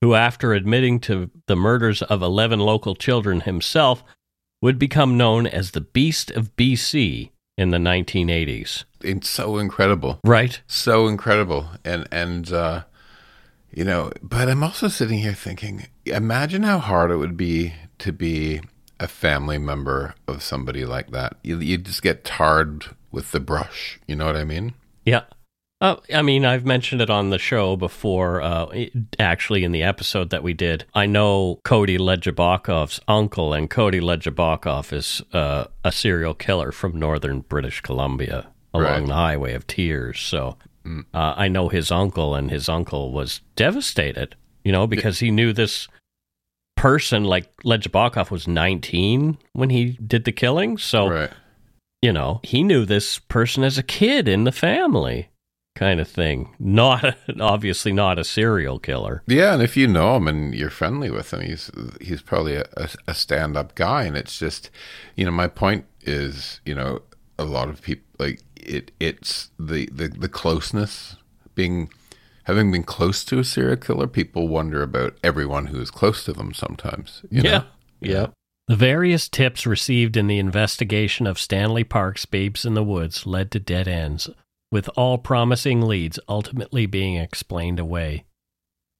who, 0.00 0.14
after 0.14 0.52
admitting 0.52 1.00
to 1.00 1.30
the 1.46 1.56
murders 1.56 2.02
of 2.02 2.22
11 2.22 2.60
local 2.60 2.94
children 2.94 3.40
himself, 3.40 4.02
would 4.60 4.78
become 4.78 5.16
known 5.16 5.46
as 5.46 5.72
the 5.72 5.80
Beast 5.80 6.30
of 6.30 6.54
BC 6.56 7.30
in 7.58 7.70
the 7.70 7.78
1980s. 7.78 8.84
It's 9.02 9.28
so 9.28 9.58
incredible. 9.58 10.20
Right. 10.24 10.60
So 10.66 11.08
incredible. 11.08 11.68
And, 11.84 12.06
and, 12.10 12.50
uh, 12.52 12.84
you 13.72 13.84
know, 13.84 14.12
but 14.22 14.48
I'm 14.48 14.62
also 14.62 14.88
sitting 14.88 15.18
here 15.18 15.34
thinking, 15.34 15.86
imagine 16.06 16.62
how 16.62 16.78
hard 16.78 17.10
it 17.10 17.16
would 17.16 17.36
be 17.36 17.74
to 17.98 18.12
be 18.12 18.60
a 19.00 19.08
family 19.08 19.58
member 19.58 20.14
of 20.28 20.42
somebody 20.42 20.84
like 20.84 21.10
that. 21.10 21.36
You, 21.42 21.58
you 21.58 21.78
just 21.78 22.02
get 22.02 22.24
tarred 22.24 22.94
with 23.10 23.32
the 23.32 23.40
brush. 23.40 23.98
You 24.06 24.16
know 24.16 24.26
what 24.26 24.36
I 24.36 24.44
mean? 24.44 24.74
Yeah. 25.04 25.22
Uh, 25.82 25.96
I 26.14 26.22
mean, 26.22 26.44
I've 26.44 26.64
mentioned 26.64 27.02
it 27.02 27.10
on 27.10 27.30
the 27.30 27.40
show 27.40 27.74
before, 27.74 28.40
uh, 28.40 28.66
actually, 29.18 29.64
in 29.64 29.72
the 29.72 29.82
episode 29.82 30.30
that 30.30 30.44
we 30.44 30.54
did. 30.54 30.84
I 30.94 31.06
know 31.06 31.58
Cody 31.64 31.98
Legebokoff's 31.98 33.00
uncle, 33.08 33.52
and 33.52 33.68
Cody 33.68 33.98
Legebokoff 33.98 34.92
is 34.92 35.22
uh, 35.32 35.64
a 35.84 35.90
serial 35.90 36.34
killer 36.34 36.70
from 36.70 36.96
northern 36.96 37.40
British 37.40 37.80
Columbia 37.80 38.46
along 38.72 38.84
right. 38.84 39.06
the 39.08 39.14
Highway 39.14 39.54
of 39.54 39.66
Tears. 39.66 40.20
So 40.20 40.56
mm. 40.84 41.04
Uh, 41.12 41.34
I 41.36 41.48
know 41.48 41.68
his 41.68 41.90
uncle, 41.90 42.36
and 42.36 42.48
his 42.48 42.68
uncle 42.68 43.10
was 43.10 43.40
devastated, 43.56 44.36
you 44.62 44.70
know, 44.70 44.86
because 44.86 45.18
he 45.18 45.32
knew 45.32 45.52
this 45.52 45.88
person, 46.76 47.24
like 47.24 47.56
Legebokoff 47.64 48.30
was 48.30 48.46
19 48.46 49.36
when 49.52 49.70
he 49.70 49.98
did 50.06 50.26
the 50.26 50.32
killing. 50.32 50.78
So, 50.78 51.08
right. 51.08 51.30
you 52.00 52.12
know, 52.12 52.38
he 52.44 52.62
knew 52.62 52.84
this 52.84 53.18
person 53.18 53.64
as 53.64 53.78
a 53.78 53.82
kid 53.82 54.28
in 54.28 54.44
the 54.44 54.52
family 54.52 55.28
kind 55.74 56.00
of 56.00 56.08
thing. 56.08 56.54
Not 56.58 57.16
obviously 57.40 57.92
not 57.92 58.18
a 58.18 58.24
serial 58.24 58.78
killer. 58.78 59.22
Yeah, 59.26 59.54
and 59.54 59.62
if 59.62 59.76
you 59.76 59.86
know 59.86 60.16
him 60.16 60.28
and 60.28 60.54
you're 60.54 60.70
friendly 60.70 61.10
with 61.10 61.32
him, 61.32 61.40
he's 61.40 61.70
he's 62.00 62.22
probably 62.22 62.56
a, 62.56 62.66
a 63.06 63.14
stand 63.14 63.56
up 63.56 63.74
guy. 63.74 64.04
And 64.04 64.16
it's 64.16 64.38
just, 64.38 64.70
you 65.16 65.24
know, 65.24 65.30
my 65.30 65.48
point 65.48 65.86
is, 66.02 66.60
you 66.64 66.74
know, 66.74 67.02
a 67.38 67.44
lot 67.44 67.68
of 67.68 67.82
people 67.82 68.04
like 68.18 68.40
it. 68.56 68.92
It's 69.00 69.50
the 69.58 69.88
the 69.92 70.08
the 70.08 70.28
closeness 70.28 71.16
being. 71.54 71.90
Having 72.46 72.72
been 72.72 72.82
close 72.82 73.22
to 73.26 73.38
a 73.38 73.44
serial 73.44 73.76
killer, 73.76 74.08
people 74.08 74.48
wonder 74.48 74.82
about 74.82 75.16
everyone 75.22 75.66
who 75.66 75.80
is 75.80 75.92
close 75.92 76.24
to 76.24 76.32
them 76.32 76.52
sometimes. 76.52 77.22
yeah. 77.30 77.42
Know? 77.42 77.64
Yeah. 78.00 78.26
The 78.66 78.74
various 78.76 79.28
tips 79.28 79.66
received 79.66 80.16
in 80.16 80.26
the 80.26 80.38
investigation 80.38 81.26
of 81.26 81.38
Stanley 81.38 81.84
Park's 81.84 82.26
Babes 82.26 82.64
in 82.64 82.74
the 82.74 82.82
Woods 82.82 83.26
led 83.26 83.50
to 83.52 83.60
dead 83.60 83.86
ends, 83.86 84.28
with 84.72 84.90
all 84.96 85.18
promising 85.18 85.82
leads 85.82 86.18
ultimately 86.28 86.86
being 86.86 87.14
explained 87.14 87.78
away. 87.78 88.24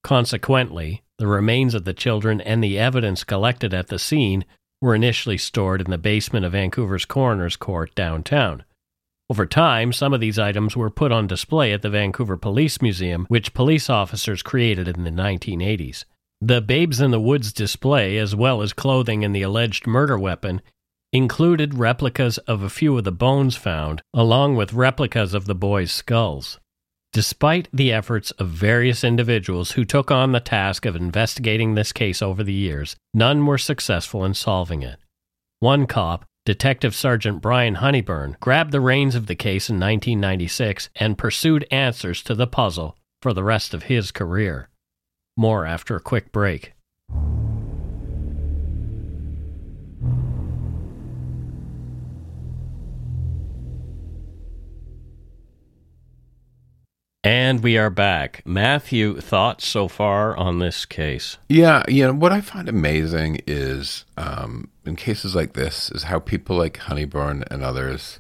Consequently, 0.05 1.03
the 1.19 1.27
remains 1.27 1.75
of 1.75 1.85
the 1.85 1.95
children 1.95 2.41
and 2.41 2.63
the 2.63 2.79
evidence 2.79 3.25
collected 3.25 3.73
at 3.73 3.89
the 3.89 3.99
scene 3.99 4.45
were 4.81 4.95
initially 4.95 5.39
stored 5.39 5.81
in 5.81 5.91
the 5.91 5.99
basement 5.99 6.45
of 6.45 6.53
Vancouver's 6.53 7.05
coroner's 7.05 7.57
court 7.57 7.95
downtown. 7.95 8.65
Over 9.31 9.47
time, 9.47 9.93
some 9.93 10.13
of 10.13 10.21
these 10.21 10.39
items 10.39 10.77
were 10.77 10.91
put 10.91 11.11
on 11.11 11.27
display 11.27 11.73
at 11.73 11.81
the 11.81 11.89
Vancouver 11.89 12.37
Police 12.37 12.83
Museum, 12.83 13.25
which 13.29 13.55
police 13.55 13.89
officers 13.89 14.43
created 14.43 14.89
in 14.89 15.05
the 15.05 15.11
1980s. 15.11 16.05
The 16.41 16.61
Babes 16.61 17.01
in 17.01 17.13
the 17.13 17.21
Woods 17.21 17.53
display, 17.53 18.19
as 18.19 18.35
well 18.35 18.61
as 18.61 18.73
clothing 18.73 19.25
and 19.25 19.35
the 19.35 19.43
alleged 19.43 19.87
murder 19.87 20.19
weapon, 20.19 20.61
included 21.13 21.75
replicas 21.75 22.39
of 22.39 22.63
a 22.63 22.71
few 22.71 22.97
of 22.97 23.05
the 23.05 23.13
bones 23.13 23.57
found, 23.57 24.03
along 24.15 24.57
with 24.57 24.73
replicas 24.73 25.35
of 25.35 25.45
the 25.45 25.55
boys' 25.55 25.93
skulls. 25.93 26.59
Despite 27.13 27.69
the 27.71 27.93
efforts 27.93 28.31
of 28.33 28.49
various 28.49 29.05
individuals 29.05 29.73
who 29.73 29.85
took 29.85 30.11
on 30.11 30.33
the 30.33 30.41
task 30.41 30.87
of 30.87 30.97
investigating 30.97 31.75
this 31.75 31.93
case 31.93 32.23
over 32.23 32.43
the 32.43 32.55
years, 32.55 32.97
none 33.13 33.45
were 33.45 33.59
successful 33.59 34.25
in 34.25 34.33
solving 34.33 34.83
it. 34.83 34.99
One 35.61 35.87
cop, 35.87 36.25
Detective 36.47 36.95
Sergeant 36.95 37.43
Brian 37.43 37.77
Honeybourn, 37.77 38.41
grabbed 38.41 38.73
the 38.73 38.81
reins 38.81 39.15
of 39.15 39.27
the 39.27 39.35
case 39.35 39.69
in 39.69 39.77
1996 39.77 40.89
and 40.97 41.19
pursued 41.19 41.67
answers 41.71 42.23
to 42.23 42.35
the 42.35 42.47
puzzle 42.47 42.97
for 43.21 43.35
the 43.35 43.45
rest 43.45 43.75
of 43.75 43.85
his 43.85 44.11
career. 44.11 44.71
More 45.37 45.67
after 45.67 45.95
a 45.95 46.01
quick 46.01 46.33
break. 46.33 46.73
And 57.25 57.63
we 57.63 57.79
are 57.79 57.91
back. 57.91 58.43
Matthew, 58.45 59.21
thoughts 59.21 59.65
so 59.65 59.87
far 59.87 60.37
on 60.37 60.59
this 60.59 60.85
case? 60.85 61.39
Yeah, 61.49 61.85
you 61.87 62.05
know, 62.05 62.15
what 62.15 62.33
I 62.33 62.41
find 62.41 62.69
amazing 62.69 63.43
is 63.47 64.05
um, 64.17 64.69
in 64.85 64.97
cases 64.97 65.37
like 65.37 65.53
this, 65.53 65.89
is 65.93 66.05
how 66.05 66.19
people 66.19 66.57
like 66.57 66.79
Honeybourn 66.79 67.45
and 67.49 67.63
others, 67.63 68.19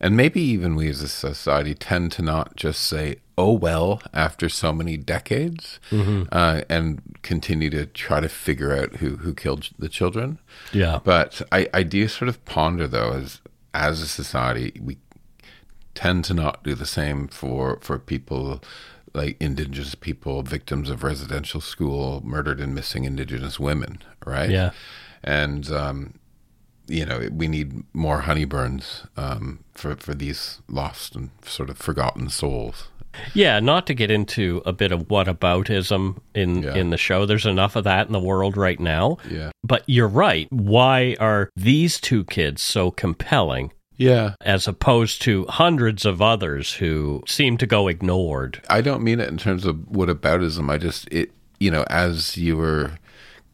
and 0.00 0.16
maybe 0.16 0.40
even 0.40 0.74
we 0.74 0.88
as 0.88 1.02
a 1.02 1.08
society, 1.08 1.72
tend 1.74 2.10
to 2.12 2.22
not 2.22 2.56
just 2.56 2.82
say, 2.82 3.20
oh, 3.38 3.52
well, 3.52 4.02
after 4.12 4.48
so 4.48 4.72
many 4.72 4.96
decades, 4.96 5.78
mm-hmm. 5.92 6.24
uh, 6.32 6.62
and 6.68 7.00
continue 7.22 7.70
to 7.70 7.86
try 7.86 8.18
to 8.18 8.28
figure 8.28 8.76
out 8.76 8.96
who, 8.96 9.18
who 9.18 9.34
killed 9.34 9.68
the 9.78 9.88
children. 9.88 10.40
Yeah. 10.72 10.98
But 11.04 11.42
I, 11.52 11.68
I 11.72 11.84
do 11.84 12.08
sort 12.08 12.28
of 12.28 12.44
ponder, 12.44 12.88
though, 12.88 13.12
as, 13.12 13.40
as 13.72 14.00
a 14.00 14.08
society, 14.08 14.72
we 14.82 14.98
tend 15.94 16.24
to 16.26 16.34
not 16.34 16.62
do 16.62 16.74
the 16.74 16.86
same 16.86 17.28
for 17.28 17.78
for 17.80 17.98
people 17.98 18.62
like 19.14 19.36
indigenous 19.40 19.94
people, 19.94 20.42
victims 20.42 20.88
of 20.88 21.02
residential 21.04 21.60
school, 21.60 22.22
murdered 22.24 22.60
and 22.60 22.74
missing 22.74 23.04
indigenous 23.04 23.60
women, 23.60 23.98
right? 24.24 24.50
Yeah. 24.50 24.70
And 25.22 25.70
um, 25.70 26.14
you 26.86 27.06
know, 27.06 27.28
we 27.30 27.48
need 27.48 27.84
more 27.94 28.22
honeybourns 28.22 29.06
um, 29.16 29.64
for 29.72 29.96
for 29.96 30.14
these 30.14 30.60
lost 30.68 31.14
and 31.14 31.30
sort 31.44 31.70
of 31.70 31.78
forgotten 31.78 32.28
souls. 32.28 32.88
Yeah, 33.34 33.60
not 33.60 33.86
to 33.88 33.94
get 33.94 34.10
into 34.10 34.62
a 34.64 34.72
bit 34.72 34.90
of 34.90 35.08
whataboutism 35.08 36.18
in 36.34 36.62
yeah. 36.62 36.74
in 36.74 36.90
the 36.90 36.96
show. 36.96 37.26
There's 37.26 37.46
enough 37.46 37.76
of 37.76 37.84
that 37.84 38.06
in 38.06 38.12
the 38.12 38.20
world 38.20 38.56
right 38.56 38.80
now. 38.80 39.18
Yeah. 39.30 39.50
But 39.62 39.84
you're 39.86 40.08
right. 40.08 40.48
Why 40.50 41.16
are 41.20 41.50
these 41.54 42.00
two 42.00 42.24
kids 42.24 42.62
so 42.62 42.90
compelling? 42.90 43.72
Yeah. 43.96 44.34
As 44.40 44.66
opposed 44.66 45.22
to 45.22 45.44
hundreds 45.46 46.04
of 46.04 46.20
others 46.20 46.74
who 46.74 47.22
seem 47.26 47.56
to 47.58 47.66
go 47.66 47.88
ignored. 47.88 48.62
I 48.68 48.80
don't 48.80 49.02
mean 49.02 49.20
it 49.20 49.28
in 49.28 49.38
terms 49.38 49.64
of 49.64 49.76
whataboutism. 49.76 50.70
I 50.70 50.78
just, 50.78 51.08
it, 51.12 51.30
you 51.60 51.70
know, 51.70 51.84
as 51.88 52.36
you 52.36 52.56
were 52.56 52.92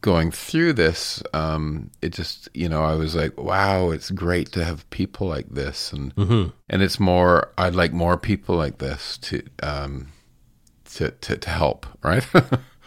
going 0.01 0.31
through 0.31 0.73
this, 0.73 1.21
um, 1.33 1.91
it 2.01 2.13
just, 2.13 2.49
you 2.53 2.69
know, 2.69 2.83
I 2.83 2.95
was 2.95 3.15
like, 3.15 3.39
wow, 3.39 3.91
it's 3.91 4.11
great 4.11 4.51
to 4.53 4.63
have 4.63 4.89
people 4.89 5.27
like 5.27 5.49
this. 5.49 5.91
And, 5.91 6.15
mm-hmm. 6.15 6.49
and 6.69 6.81
it's 6.81 6.99
more, 6.99 7.51
I'd 7.57 7.75
like 7.75 7.93
more 7.93 8.17
people 8.17 8.55
like 8.55 8.77
this 8.77 9.17
to, 9.19 9.43
um, 9.61 10.07
to, 10.93 11.11
to, 11.11 11.37
to 11.37 11.49
help, 11.49 11.85
right? 12.01 12.25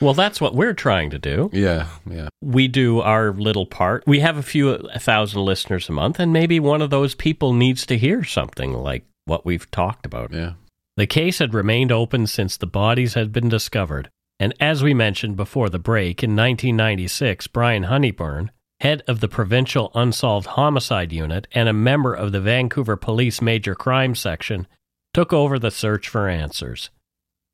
Well, 0.03 0.15
that's 0.15 0.41
what 0.41 0.55
we're 0.55 0.75
trying 0.75 1.11
to 1.11 1.19
do. 1.19 1.51
Yeah, 1.53 1.89
yeah. 2.09 2.29
We 2.43 2.69
do 2.69 3.01
our 3.01 3.33
little 3.33 3.67
part. 3.67 4.05
We 4.07 4.21
have 4.21 4.37
a 4.37 4.43
few 4.43 4.71
a 4.71 4.99
thousand 4.99 5.43
listeners 5.43 5.89
a 5.89 5.93
month, 5.93 6.19
and 6.19 6.33
maybe 6.33 6.61
one 6.61 6.83
of 6.83 6.91
those 6.91 7.15
people 7.15 7.53
needs 7.53 7.87
to 7.87 7.99
hear 7.99 8.25
something 8.25 8.73
like 8.73 9.05
what 9.25 9.45
we've 9.47 9.71
talked 9.71 10.07
about. 10.07 10.33
Yeah. 10.33 10.55
The 10.97 11.07
case 11.07 11.39
had 11.39 11.55
remained 11.55 11.91
open 11.91 12.27
since 12.27 12.57
the 12.57 12.67
bodies 12.67 13.15
had 13.15 13.33
been 13.33 13.49
discovered. 13.49 14.11
And 14.39 14.55
as 14.61 14.83
we 14.83 14.93
mentioned 14.93 15.37
before 15.37 15.71
the 15.71 15.79
break, 15.79 16.23
in 16.23 16.31
1996, 16.31 17.47
Brian 17.47 17.85
Honeybourn, 17.85 18.51
head 18.81 19.03
of 19.07 19.21
the 19.21 19.29
Provincial 19.29 19.93
Unsolved 19.95 20.49
Homicide 20.49 21.13
Unit 21.13 21.47
and 21.53 21.69
a 21.69 21.73
member 21.73 22.13
of 22.13 22.33
the 22.33 22.41
Vancouver 22.41 22.97
Police 22.97 23.41
Major 23.41 23.75
Crime 23.75 24.15
Section, 24.15 24.67
took 25.15 25.33
over 25.33 25.59
the 25.59 25.71
search 25.71 26.09
for 26.09 26.29
answers. 26.29 26.91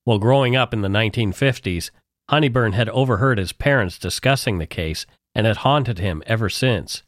While 0.04 0.18
growing 0.18 0.56
up 0.56 0.72
in 0.72 0.80
the 0.80 0.88
1950s, 0.88 1.90
Honeybourn 2.30 2.72
had 2.72 2.88
overheard 2.90 3.38
his 3.38 3.52
parents 3.52 3.98
discussing 3.98 4.58
the 4.58 4.66
case 4.66 5.06
and 5.34 5.46
had 5.46 5.58
haunted 5.58 5.98
him 5.98 6.22
ever 6.26 6.48
since. 6.48 7.02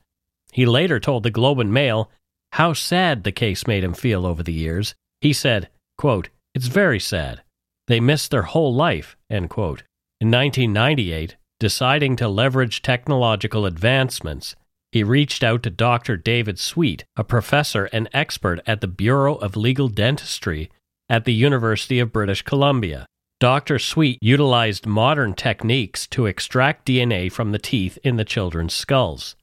He 0.53 0.67
later 0.67 0.99
told 0.99 1.23
the 1.23 1.31
Globe 1.31 1.61
and 1.61 1.73
Mail 1.73 2.11
how 2.53 2.73
sad 2.73 3.25
the 3.25 3.33
case 3.33 3.67
made 3.67 3.85
him 3.85 3.95
feel 3.95 4.27
over 4.27 4.43
the 4.43 4.53
years. 4.53 4.95
He 5.21 5.33
said, 5.33 5.69
quote, 5.99 6.31
It's 6.55 6.67
very 6.67 6.99
sad. 6.99 7.43
They 7.87 8.01
missed 8.01 8.31
their 8.31 8.43
whole 8.43 8.75
life. 8.75 9.17
End 9.29 9.51
quote. 9.51 9.83
In 10.21 10.31
1998, 10.31 11.37
deciding 11.59 12.17
to 12.17 12.29
leverage 12.29 12.83
technological 12.83 13.67
advancements, 13.67 14.57
he 14.93 15.05
reached 15.05 15.45
out 15.45 15.63
to 15.63 15.71
Dr. 15.71 16.17
David 16.17 16.59
Sweet, 16.59 17.05
a 17.17 17.23
professor 17.23 17.85
and 17.93 18.09
expert 18.13 18.61
at 18.67 18.81
the 18.81 18.89
Bureau 18.89 19.37
of 19.37 19.57
Legal 19.57 19.89
Dentistry 19.89 20.71
at 21.09 21.25
the 21.25 21.35
University 21.35 22.01
of 22.01 22.13
British 22.13 22.43
Columbia. 22.43 23.07
Dr. 23.41 23.79
Sweet 23.79 24.19
utilized 24.21 24.85
modern 24.85 25.33
techniques 25.33 26.07
to 26.09 26.27
extract 26.27 26.87
DNA 26.87 27.33
from 27.33 27.53
the 27.53 27.59
teeth 27.59 27.99
in 28.05 28.17
the 28.17 28.25
children's 28.25 28.75
skulls. 28.75 29.35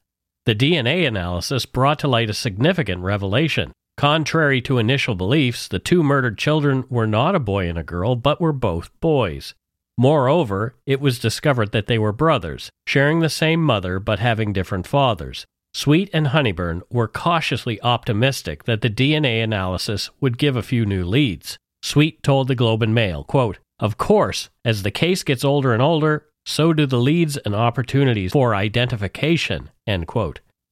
The 0.46 0.54
DNA 0.54 1.04
analysis 1.04 1.66
brought 1.66 1.98
to 1.98 2.08
light 2.08 2.30
a 2.30 2.34
significant 2.34 3.02
revelation. 3.02 3.72
Contrary 3.96 4.62
to 4.62 4.78
initial 4.78 5.16
beliefs, 5.16 5.66
the 5.66 5.80
two 5.80 6.04
murdered 6.04 6.38
children 6.38 6.84
were 6.88 7.08
not 7.08 7.34
a 7.34 7.40
boy 7.40 7.68
and 7.68 7.76
a 7.76 7.82
girl, 7.82 8.14
but 8.14 8.40
were 8.40 8.52
both 8.52 8.88
boys. 9.00 9.54
Moreover, 9.96 10.76
it 10.86 11.00
was 11.00 11.18
discovered 11.18 11.72
that 11.72 11.88
they 11.88 11.98
were 11.98 12.12
brothers, 12.12 12.70
sharing 12.86 13.18
the 13.18 13.28
same 13.28 13.60
mother 13.60 13.98
but 13.98 14.20
having 14.20 14.52
different 14.52 14.86
fathers. 14.86 15.44
Sweet 15.74 16.08
and 16.12 16.28
Honeybourn 16.28 16.82
were 16.88 17.08
cautiously 17.08 17.82
optimistic 17.82 18.62
that 18.62 18.80
the 18.80 18.90
DNA 18.90 19.42
analysis 19.42 20.08
would 20.20 20.38
give 20.38 20.54
a 20.54 20.62
few 20.62 20.86
new 20.86 21.04
leads. 21.04 21.58
Sweet 21.82 22.22
told 22.22 22.46
the 22.46 22.54
Globe 22.54 22.82
and 22.84 22.94
Mail, 22.94 23.24
quote, 23.24 23.58
of 23.80 23.98
course, 23.98 24.50
as 24.64 24.82
the 24.82 24.90
case 24.90 25.22
gets 25.22 25.44
older 25.44 25.72
and 25.72 25.82
older, 25.82 26.26
so 26.44 26.72
do 26.72 26.86
the 26.86 26.98
leads 26.98 27.36
and 27.36 27.54
opportunities 27.54 28.32
for 28.32 28.54
identification. 28.54 29.70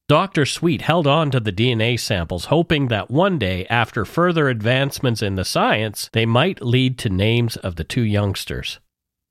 Dr. 0.09 0.45
Sweet 0.45 0.83
held 0.83 1.05
on 1.05 1.31
to 1.31 1.39
the 1.39 1.51
DNA 1.51 1.99
samples, 1.99 2.45
hoping 2.45 2.87
that 2.87 3.11
one 3.11 3.37
day, 3.37 3.65
after 3.67 4.05
further 4.05 4.47
advancements 4.47 5.21
in 5.21 5.35
the 5.35 5.43
science, 5.43 6.09
they 6.13 6.25
might 6.25 6.61
lead 6.61 6.97
to 6.99 7.09
names 7.09 7.57
of 7.57 7.75
the 7.75 7.83
two 7.83 8.03
youngsters. 8.03 8.79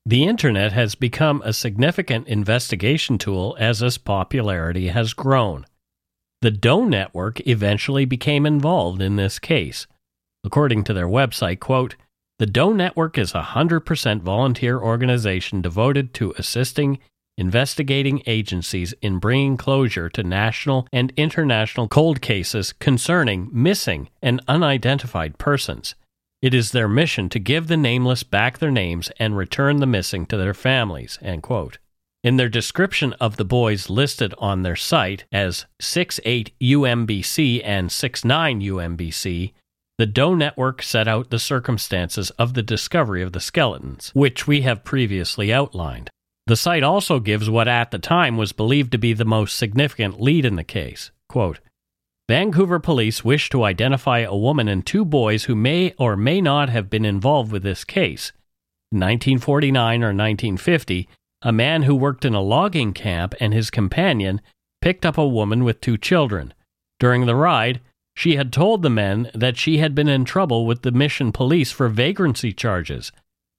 The 0.05 0.25
internet 0.25 0.73
has 0.73 0.95
become 0.95 1.43
a 1.45 1.53
significant 1.53 2.29
investigation 2.29 3.19
tool 3.19 3.57
as 3.59 3.83
its 3.83 3.99
popularity 3.99 4.89
has 4.89 5.15
grown. 5.15 5.65
The 6.43 6.51
Doe 6.51 6.85
Network 6.85 7.45
eventually 7.47 8.05
became 8.05 8.45
involved 8.45 9.01
in 9.01 9.17
this 9.17 9.39
case. 9.39 9.87
According 10.45 10.85
to 10.85 10.93
their 10.93 11.09
website, 11.09 11.59
quote, 11.59 11.97
the 12.39 12.47
Doe 12.47 12.73
Network 12.73 13.17
is 13.17 13.33
a 13.33 13.43
100% 13.43 14.21
volunteer 14.21 14.79
organization 14.79 15.63
devoted 15.63 16.13
to 16.15 16.35
assisting 16.37 16.99
investigating 17.39 18.23
agencies 18.27 18.95
in 19.01 19.19
bringing 19.19 19.57
closure 19.57 20.09
to 20.11 20.23
national 20.23 20.87
and 20.93 21.13
international 21.17 21.89
cold 21.89 22.21
cases 22.21 22.73
concerning 22.75 23.49
missing 23.53 24.09
and 24.23 24.43
unidentified 24.49 25.39
persons. 25.39 25.95
It 26.43 26.55
is 26.55 26.73
their 26.73 26.89
mission 26.89 27.29
to 27.31 27.39
give 27.39 27.69
the 27.69 27.77
nameless 27.77 28.23
back 28.23 28.59
their 28.59 28.71
names 28.71 29.11
and 29.19 29.37
return 29.37 29.79
the 29.79 29.87
missing 29.87 30.27
to 30.27 30.37
their 30.37 30.55
families. 30.55 31.19
In 32.23 32.37
their 32.37 32.49
description 32.49 33.13
of 33.15 33.37
the 33.37 33.45
boys 33.45 33.89
listed 33.89 34.35
on 34.39 34.63
their 34.63 34.77
site 34.77 35.25
as 35.33 35.67
68 35.81 36.53
UMBC 36.61 37.63
and 37.65 37.91
69 37.91 38.61
UMBC, 38.61 39.53
the 39.99 40.07
Doe 40.07 40.35
Network 40.35 40.83
set 40.83 41.09
out 41.09 41.31
the 41.31 41.39
circumstances 41.39 42.31
of 42.31 42.53
the 42.53 42.63
discovery 42.63 43.23
of 43.23 43.33
the 43.33 43.41
skeletons, 43.41 44.11
which 44.13 44.47
we 44.47 44.61
have 44.61 44.85
previously 44.85 45.53
outlined. 45.53 46.11
The 46.47 46.57
site 46.57 46.83
also 46.83 47.19
gives 47.19 47.49
what 47.49 47.67
at 47.67 47.91
the 47.91 47.99
time 47.99 48.37
was 48.37 48.53
believed 48.53 48.93
to 48.93 48.99
be 48.99 49.15
the 49.15 49.25
most 49.25 49.57
significant 49.57 50.21
lead 50.21 50.45
in 50.45 50.57
the 50.57 50.65
case. 50.65 51.11
Quote, 51.29 51.61
Vancouver 52.29 52.79
police 52.79 53.25
wish 53.25 53.49
to 53.51 53.65
identify 53.65 54.19
a 54.19 54.37
woman 54.37 54.69
and 54.69 54.85
two 54.85 55.05
boys 55.05 55.45
who 55.45 55.55
may 55.55 55.95
or 55.99 56.17
may 56.17 56.41
not 56.41 56.69
have 56.69 56.91
been 56.91 57.05
involved 57.05 57.51
with 57.51 57.63
this 57.63 57.85
case. 57.85 58.33
In 58.93 59.01
1949 59.01 60.03
or 60.03 60.09
1950, 60.09 61.09
a 61.43 61.53
man 61.53 61.85
who 61.85 61.95
worked 61.95 62.25
in 62.25 62.35
a 62.35 62.41
logging 62.41 62.93
camp 62.93 63.35
and 63.41 63.55
his 63.55 63.71
companion 63.71 64.41
picked 64.83 65.07
up 65.07 65.17
a 65.17 65.27
woman 65.27 65.65
with 65.65 65.81
two 65.81 65.97
children. 65.97 66.53
During 66.99 67.27
the 67.27 67.35
ride, 67.35 67.81
She 68.17 68.37
had 68.37 68.53
told 68.53 68.83
the 68.83 68.91
men 68.91 69.31
that 69.35 69.59
she 69.59 69.79
had 69.79 69.95
been 69.95 70.09
in 70.09 70.25
trouble 70.25 70.65
with 70.65 70.83
the 70.83 70.91
mission 70.91 71.33
police 71.33 71.71
for 71.71 71.89
vagrancy 71.89 72.53
charges. 72.53 73.13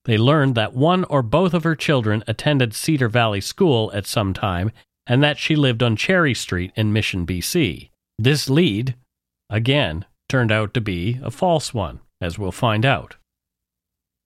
They 0.05 0.17
learned 0.17 0.55
that 0.55 0.73
one 0.73 1.03
or 1.05 1.21
both 1.21 1.53
of 1.53 1.63
her 1.63 1.75
children 1.75 2.23
attended 2.27 2.73
Cedar 2.73 3.07
Valley 3.07 3.39
School 3.39 3.91
at 3.93 4.07
some 4.07 4.33
time 4.33 4.71
and 5.05 5.23
that 5.23 5.37
she 5.37 5.55
lived 5.55 5.83
on 5.83 5.95
Cherry 5.95 6.33
Street 6.33 6.71
in 6.75 6.91
Mission, 6.91 7.25
BC. 7.25 7.91
This 8.17 8.49
lead, 8.49 8.95
again, 9.49 10.05
turned 10.27 10.51
out 10.51 10.73
to 10.73 10.81
be 10.81 11.19
a 11.23 11.31
false 11.31 11.73
one, 11.73 11.99
as 12.19 12.39
we'll 12.39 12.51
find 12.51 12.85
out. 12.85 13.15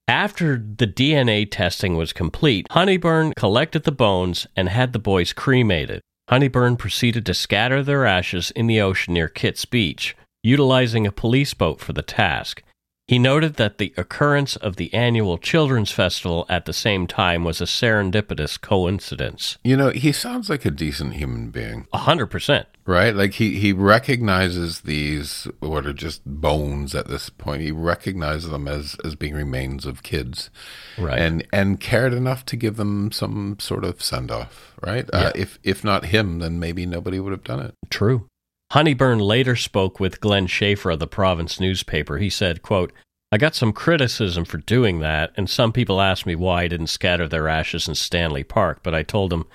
After 0.08 0.58
the 0.58 0.88
DNA 0.88 1.50
testing 1.50 1.98
was 1.98 2.14
complete, 2.14 2.68
Honeybourn 2.72 3.34
collected 3.36 3.84
the 3.84 3.92
bones 3.92 4.48
and 4.56 4.70
had 4.70 4.94
the 4.94 5.00
boys 5.00 5.34
cremated. 5.34 6.02
Honeybourn 6.30 6.78
proceeded 6.78 7.26
to 7.26 7.34
scatter 7.34 7.84
their 7.84 8.06
ashes 8.06 8.52
in 8.52 8.68
the 8.68 8.82
ocean 8.82 9.14
near 9.14 9.28
Kits 9.28 9.66
Beach, 9.66 10.16
utilizing 10.44 11.06
a 11.06 11.12
police 11.12 11.54
boat 11.54 11.80
for 11.80 11.94
the 11.94 12.02
task. 12.02 12.64
He 13.08 13.20
noted 13.20 13.56
that 13.56 13.78
the 13.78 13.94
occurrence 13.98 14.56
of 14.56 14.78
the 14.78 14.94
annual 14.94 15.38
Children's 15.38 15.92
Festival 15.92 16.46
at 16.48 16.64
the 16.64 16.72
same 16.72 17.08
time 17.08 17.44
was 17.44 17.60
a 17.60 17.66
serendipitous 17.66 18.62
coincidence. 18.62 19.58
You 19.66 19.76
know, 19.76 19.90
he 19.90 20.14
sounds 20.14 20.50
like 20.50 20.64
a 20.64 20.72
decent 20.72 21.16
human 21.16 21.50
being. 21.50 21.88
A 21.92 21.98
hundred 21.98 22.28
percent. 22.28 22.68
Right? 22.86 23.14
Like 23.14 23.34
he, 23.34 23.60
he 23.60 23.74
recognizes 23.74 24.82
these 24.82 25.46
what 25.60 25.86
are 25.86 25.94
just 25.94 26.22
bones 26.26 26.96
at 26.96 27.10
this 27.10 27.30
point. 27.30 27.62
He 27.64 27.72
recognizes 27.72 28.50
them 28.50 28.68
as, 28.68 28.96
as 29.04 29.16
being 29.16 29.34
remains 29.34 29.86
of 29.86 30.04
kids. 30.04 30.50
Right. 30.98 31.20
And 31.20 31.46
and 31.52 31.82
cared 31.82 32.14
enough 32.14 32.46
to 32.46 32.56
give 32.56 32.78
them 32.78 33.12
some 33.12 33.58
sort 33.60 33.84
of 33.84 34.02
send 34.02 34.32
off, 34.32 34.74
right? 34.82 35.04
Uh, 35.12 35.20
Yeah. 35.20 35.28
Uh, 35.28 35.32
if 35.36 35.60
if 35.64 35.84
not 35.84 36.06
him, 36.06 36.40
then 36.40 36.60
maybe 36.60 36.86
nobody 36.86 37.20
would 37.20 37.32
have 37.34 37.44
done 37.44 37.60
it. 37.60 37.76
True. 37.90 38.28
Honeybourn 38.72 39.20
later 39.20 39.56
spoke 39.58 40.00
with 40.00 40.22
Glenn 40.22 40.48
Schaefer 40.48 40.92
of 40.92 41.00
the 41.00 41.08
Province 41.08 41.60
newspaper. 41.60 42.18
He 42.18 42.30
said, 42.30 42.62
quote, 42.62 42.94
I 43.30 43.38
got 43.38 43.56
some 43.56 43.74
criticism 43.74 44.46
for 44.46 44.58
doing 44.60 45.00
that, 45.00 45.32
and 45.36 45.50
some 45.50 45.72
people 45.74 46.02
asked 46.02 46.26
me 46.26 46.36
why 46.36 46.64
I 46.64 46.68
didn't 46.68 46.88
scatter 46.88 47.28
their 47.28 47.48
ashes 47.50 47.88
in 47.88 47.96
Stanley 47.96 48.44
Park, 48.44 48.80
but 48.84 48.94
I 48.96 49.04
told 49.04 49.30
them, 49.30 49.46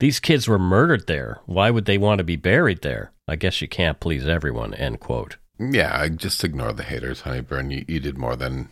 these 0.00 0.20
kids 0.20 0.48
were 0.48 0.58
murdered 0.58 1.06
there. 1.06 1.40
Why 1.46 1.70
would 1.70 1.84
they 1.84 1.98
want 1.98 2.18
to 2.18 2.24
be 2.24 2.36
buried 2.36 2.82
there? 2.82 3.12
I 3.28 3.36
guess 3.36 3.60
you 3.60 3.68
can't 3.68 4.00
please 4.00 4.26
everyone, 4.26 4.74
end 4.74 5.00
quote. 5.00 5.36
Yeah, 5.58 5.98
I 5.98 6.08
just 6.08 6.42
ignore 6.42 6.72
the 6.72 6.82
haters, 6.82 7.22
Honeybourn. 7.22 7.70
You, 7.72 7.84
you 7.88 8.00
did 8.00 8.18
more 8.18 8.36
than 8.36 8.68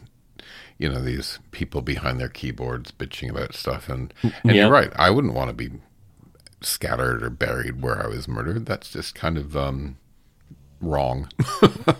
you 0.78 0.88
know 0.88 1.00
these 1.00 1.38
people 1.50 1.82
behind 1.82 2.18
their 2.18 2.28
keyboards 2.28 2.90
bitching 2.90 3.30
about 3.30 3.54
stuff, 3.54 3.88
and 3.88 4.12
and 4.22 4.32
Yeah. 4.44 4.52
you're 4.62 4.70
right. 4.70 4.90
I 4.96 5.10
wouldn't 5.10 5.34
want 5.34 5.48
to 5.48 5.54
be 5.54 5.70
scattered 6.60 7.22
or 7.22 7.30
buried 7.30 7.82
where 7.82 8.02
I 8.02 8.08
was 8.08 8.28
murdered. 8.28 8.66
That's 8.66 8.90
just 8.90 9.14
kind 9.14 9.36
of 9.38 9.56
um, 9.56 9.98
wrong. 10.80 11.28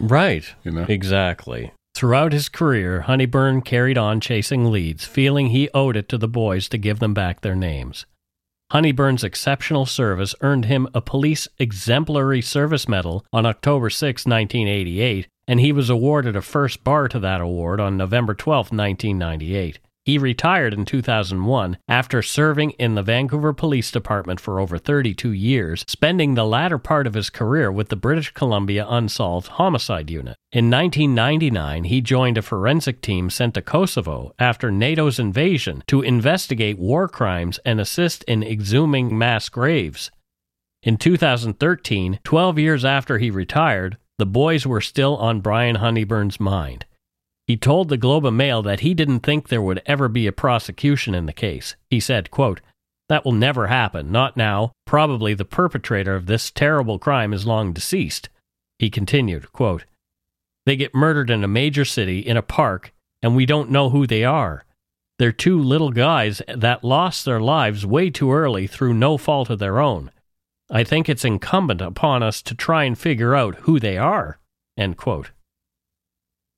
Right. 0.01 0.45
You 0.65 0.73
know? 0.73 0.87
Exactly. 0.89 1.73
Throughout 1.95 2.33
his 2.33 2.49
career, 2.49 3.05
Honeybourn 3.07 3.65
carried 3.65 3.99
on 3.99 4.21
chasing 4.21 4.71
leads, 4.71 5.05
feeling 5.05 5.49
he 5.49 5.69
owed 5.75 5.97
it 5.97 6.09
to 6.09 6.19
the 6.19 6.29
boys 6.29 6.69
to 6.71 6.79
give 6.79 6.99
them 6.99 7.13
back 7.13 7.41
their 7.41 7.55
names. 7.55 8.07
Honeybourn's 8.73 9.25
exceptional 9.25 9.85
service 9.85 10.35
earned 10.41 10.67
him 10.67 10.87
a 10.95 11.01
Police 11.01 11.49
Exemplary 11.59 12.41
Service 12.41 12.89
Medal 12.89 13.25
on 13.33 13.45
October 13.45 13.91
6, 13.91 14.25
1988, 14.25 15.27
and 15.49 15.61
he 15.61 15.73
was 15.73 15.91
awarded 15.91 16.37
a 16.37 16.43
first 16.43 16.85
bar 16.85 17.09
to 17.09 17.19
that 17.19 17.41
award 17.41 17.81
on 17.81 17.97
November 17.97 18.33
12, 18.33 18.71
1998. 18.71 19.81
He 20.05 20.17
retired 20.17 20.73
in 20.73 20.87
2001 20.87 21.77
after 21.87 22.23
serving 22.23 22.71
in 22.73 22.95
the 22.95 23.03
Vancouver 23.03 23.53
Police 23.53 23.91
Department 23.91 24.41
for 24.41 24.59
over 24.59 24.79
32 24.79 25.33
years, 25.33 25.85
spending 25.87 26.35
the 26.35 26.47
latter 26.47 26.79
part 26.79 27.07
of 27.07 27.13
his 27.13 27.29
career 27.29 27.71
with 27.71 27.91
the 27.91 27.97
British 27.97 28.33
Columbia 28.33 28.87
Unsolved 28.89 29.49
Homicide 29.49 30.09
Unit. 30.09 30.37
In 30.53 30.71
1999, 30.71 31.85
he 31.85 32.01
joined 32.01 32.39
a 32.39 32.43
forensic 32.43 33.03
team 33.03 33.29
sent 33.29 33.55
to 33.55 33.63
Kosovo 33.63 34.33
after 34.39 34.71
NATO's 34.71 35.19
invasion 35.19 35.85
to 35.89 36.01
investigate 36.01 36.79
war 36.79 37.07
crimes 37.07 37.61
and 37.67 37.79
assist 37.79 38.25
in 38.25 38.43
exhuming 38.43 39.13
mass 39.13 39.51
graves. 39.51 40.11
In 40.83 40.97
2013, 40.97 42.21
12 42.25 42.59
years 42.59 42.87
after 42.87 43.19
he 43.19 43.31
retired, 43.31 43.99
the 44.17 44.25
boys 44.25 44.67
were 44.67 44.81
still 44.81 45.19
on 45.19 45.41
Brian 45.41 45.77
Honeybourn's 45.77 46.41
mind. 46.41 46.87
He 47.51 47.57
told 47.57 47.89
the 47.89 47.97
Globe 47.97 48.27
and 48.27 48.37
Mail 48.37 48.63
that 48.63 48.79
he 48.79 48.95
didn't 48.95 49.27
think 49.27 49.49
there 49.49 49.61
would 49.61 49.83
ever 49.85 50.07
be 50.07 50.29
a 50.29 50.33
prosecution 50.33 51.17
in 51.17 51.27
the 51.27 51.33
case. 51.33 51.75
He 51.89 51.99
said, 51.99 52.31
quote, 52.31 52.61
That 53.09 53.25
will 53.25 53.33
never 53.33 53.67
happen, 53.67 54.13
not 54.13 54.37
now. 54.37 54.71
Probably 54.87 55.35
the 55.35 55.45
perpetrator 55.45 56.15
of 56.15 56.27
this 56.27 56.53
terrible 56.53 57.01
crime 57.01 57.33
is 57.33 57.49
long 57.49 57.73
deceased. 57.73 58.29
He 58.79 58.89
continued, 58.89 59.53
quote, 59.53 59.85
They 60.65 60.77
get 60.77 60.95
murdered 60.95 61.29
in 61.29 61.43
a 61.43 61.49
major 61.49 61.85
city, 61.85 62.21
in 62.21 62.37
a 62.37 62.43
park, 62.43 62.95
and 63.21 63.35
we 63.35 63.47
don't 63.47 63.73
know 63.73 63.91
who 63.91 64.07
they 64.07 64.23
are. 64.23 64.65
They're 65.19 65.33
two 65.33 65.61
little 65.61 65.91
guys 65.91 66.41
that 66.47 66.85
lost 66.85 67.25
their 67.25 67.41
lives 67.41 67.85
way 67.85 68.11
too 68.11 68.33
early 68.33 68.69
through 68.69 68.95
no 68.95 69.19
fault 69.19 69.51
of 69.51 69.59
their 69.59 69.81
own. 69.81 70.13
I 70.71 70.85
think 70.85 71.09
it's 71.09 71.25
incumbent 71.25 71.81
upon 71.81 72.23
us 72.23 72.43
to 72.43 72.55
try 72.55 72.85
and 72.85 72.97
figure 72.97 73.35
out 73.35 73.57
who 73.63 73.81
they 73.81 73.99
are. 73.99 74.39
End 74.79 74.97
quote. 74.97 75.33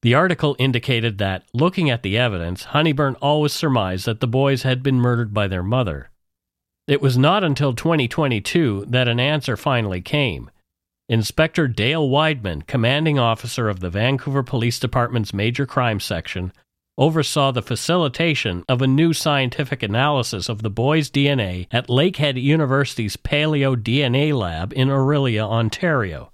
The 0.02 0.14
article 0.14 0.56
indicated 0.58 1.18
that, 1.18 1.44
looking 1.54 1.88
at 1.88 2.02
the 2.02 2.18
evidence, 2.18 2.64
Honeybourn 2.66 3.16
always 3.22 3.52
surmised 3.52 4.04
that 4.06 4.18
the 4.18 4.26
boys 4.26 4.62
had 4.62 4.82
been 4.82 5.00
murdered 5.00 5.32
by 5.32 5.46
their 5.46 5.62
mother. 5.62 6.10
It 6.88 7.00
was 7.00 7.16
not 7.16 7.44
until 7.44 7.72
2022 7.72 8.86
that 8.88 9.06
an 9.06 9.20
answer 9.20 9.56
finally 9.56 10.00
came. 10.00 10.50
Inspector 11.08 11.68
Dale 11.68 12.08
Weisman, 12.08 12.66
commanding 12.66 13.18
officer 13.18 13.68
of 13.68 13.78
the 13.78 13.90
Vancouver 13.90 14.42
Police 14.42 14.80
Department's 14.80 15.32
Major 15.32 15.66
Crime 15.66 16.00
Section, 16.00 16.52
oversaw 16.98 17.52
the 17.52 17.62
facilitation 17.62 18.64
of 18.68 18.82
a 18.82 18.88
new 18.88 19.12
scientific 19.12 19.84
analysis 19.84 20.48
of 20.48 20.62
the 20.62 20.70
boys' 20.70 21.10
DNA 21.10 21.68
at 21.70 21.86
Lakehead 21.86 22.42
University's 22.42 23.16
Paleo 23.16 23.76
DNA 23.76 24.36
Lab 24.36 24.72
in 24.72 24.88
Orillia, 24.88 25.44
Ontario. 25.44 26.31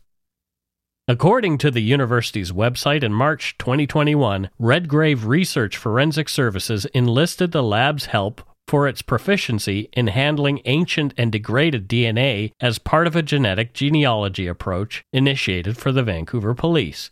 According 1.10 1.56
to 1.58 1.70
the 1.70 1.80
university's 1.80 2.52
website 2.52 3.02
in 3.02 3.14
March 3.14 3.56
2021, 3.56 4.50
Redgrave 4.58 5.24
Research 5.24 5.74
Forensic 5.74 6.28
Services 6.28 6.84
enlisted 6.92 7.50
the 7.50 7.62
lab's 7.62 8.04
help 8.04 8.42
for 8.66 8.86
its 8.86 9.00
proficiency 9.00 9.88
in 9.94 10.08
handling 10.08 10.60
ancient 10.66 11.14
and 11.16 11.32
degraded 11.32 11.88
DNA 11.88 12.52
as 12.60 12.78
part 12.78 13.06
of 13.06 13.16
a 13.16 13.22
genetic 13.22 13.72
genealogy 13.72 14.46
approach 14.46 15.02
initiated 15.10 15.78
for 15.78 15.92
the 15.92 16.02
Vancouver 16.02 16.52
Police. 16.52 17.10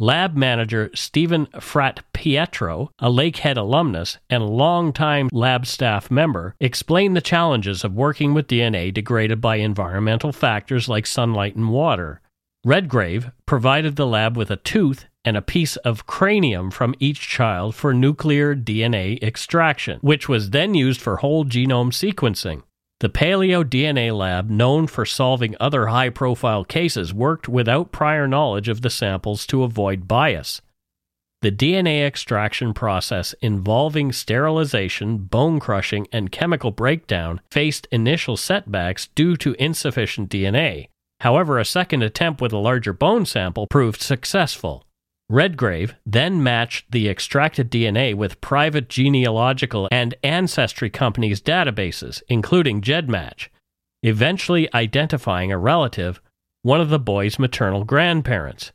Lab 0.00 0.34
manager 0.34 0.90
Stephen 0.92 1.46
Frat 1.60 2.00
Pietro, 2.12 2.90
a 2.98 3.08
Lakehead 3.08 3.56
alumnus 3.56 4.18
and 4.30 4.50
longtime 4.50 5.28
lab 5.30 5.64
staff 5.64 6.10
member, 6.10 6.56
explained 6.58 7.14
the 7.16 7.20
challenges 7.20 7.84
of 7.84 7.94
working 7.94 8.34
with 8.34 8.48
DNA 8.48 8.92
degraded 8.92 9.40
by 9.40 9.56
environmental 9.56 10.32
factors 10.32 10.88
like 10.88 11.06
sunlight 11.06 11.54
and 11.54 11.70
water. 11.70 12.20
Redgrave 12.64 13.32
provided 13.44 13.96
the 13.96 14.06
lab 14.06 14.36
with 14.36 14.48
a 14.48 14.56
tooth 14.56 15.06
and 15.24 15.36
a 15.36 15.42
piece 15.42 15.76
of 15.78 16.06
cranium 16.06 16.70
from 16.70 16.94
each 17.00 17.20
child 17.20 17.74
for 17.74 17.92
nuclear 17.92 18.54
DNA 18.54 19.20
extraction, 19.20 19.98
which 20.00 20.28
was 20.28 20.50
then 20.50 20.72
used 20.72 21.00
for 21.00 21.16
whole 21.16 21.44
genome 21.44 21.90
sequencing. 21.90 22.62
The 23.00 23.08
Paleo 23.08 23.64
DNA 23.64 24.16
lab, 24.16 24.48
known 24.48 24.86
for 24.86 25.04
solving 25.04 25.56
other 25.58 25.88
high 25.88 26.10
profile 26.10 26.64
cases, 26.64 27.12
worked 27.12 27.48
without 27.48 27.90
prior 27.90 28.28
knowledge 28.28 28.68
of 28.68 28.82
the 28.82 28.90
samples 28.90 29.44
to 29.46 29.64
avoid 29.64 30.06
bias. 30.06 30.62
The 31.40 31.50
DNA 31.50 32.06
extraction 32.06 32.72
process 32.72 33.34
involving 33.40 34.12
sterilization, 34.12 35.18
bone 35.18 35.58
crushing, 35.58 36.06
and 36.12 36.30
chemical 36.30 36.70
breakdown 36.70 37.40
faced 37.50 37.88
initial 37.90 38.36
setbacks 38.36 39.08
due 39.16 39.36
to 39.38 39.56
insufficient 39.58 40.30
DNA. 40.30 40.86
However, 41.22 41.60
a 41.60 41.64
second 41.64 42.02
attempt 42.02 42.40
with 42.40 42.52
a 42.52 42.58
larger 42.58 42.92
bone 42.92 43.26
sample 43.26 43.68
proved 43.68 44.00
successful. 44.00 44.84
Redgrave 45.30 45.94
then 46.04 46.42
matched 46.42 46.90
the 46.90 47.08
extracted 47.08 47.70
DNA 47.70 48.12
with 48.12 48.40
private 48.40 48.88
genealogical 48.88 49.88
and 49.92 50.16
ancestry 50.24 50.90
companies' 50.90 51.40
databases, 51.40 52.22
including 52.28 52.80
GEDmatch, 52.80 53.50
eventually 54.02 54.68
identifying 54.74 55.52
a 55.52 55.58
relative, 55.58 56.20
one 56.62 56.80
of 56.80 56.90
the 56.90 56.98
boy's 56.98 57.38
maternal 57.38 57.84
grandparents. 57.84 58.72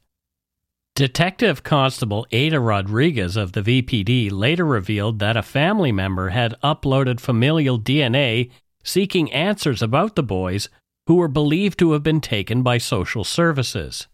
Detective 0.96 1.64
Constable 1.64 2.26
Ada 2.32 2.62
Rodriguez 2.62 3.36
of 3.36 3.52
the 3.52 3.62
VPD 3.62 4.32
later 4.32 4.66
revealed 4.66 5.20
that 5.20 5.36
a 5.36 5.44
family 5.44 5.92
member 5.92 6.30
had 6.30 6.56
uploaded 6.64 7.20
familial 7.20 7.78
DNA 7.78 8.50
seeking 8.86 9.30
answers 9.34 9.82
about 9.82 10.16
the 10.16 10.24
boys 10.24 10.70
who 11.08 11.16
were 11.16 11.28
believed 11.28 11.80
to 11.80 11.94
have 11.94 12.04
been 12.04 12.22
taken 12.22 12.62
by 12.62 12.78
social 12.78 13.24
services. 13.24 14.08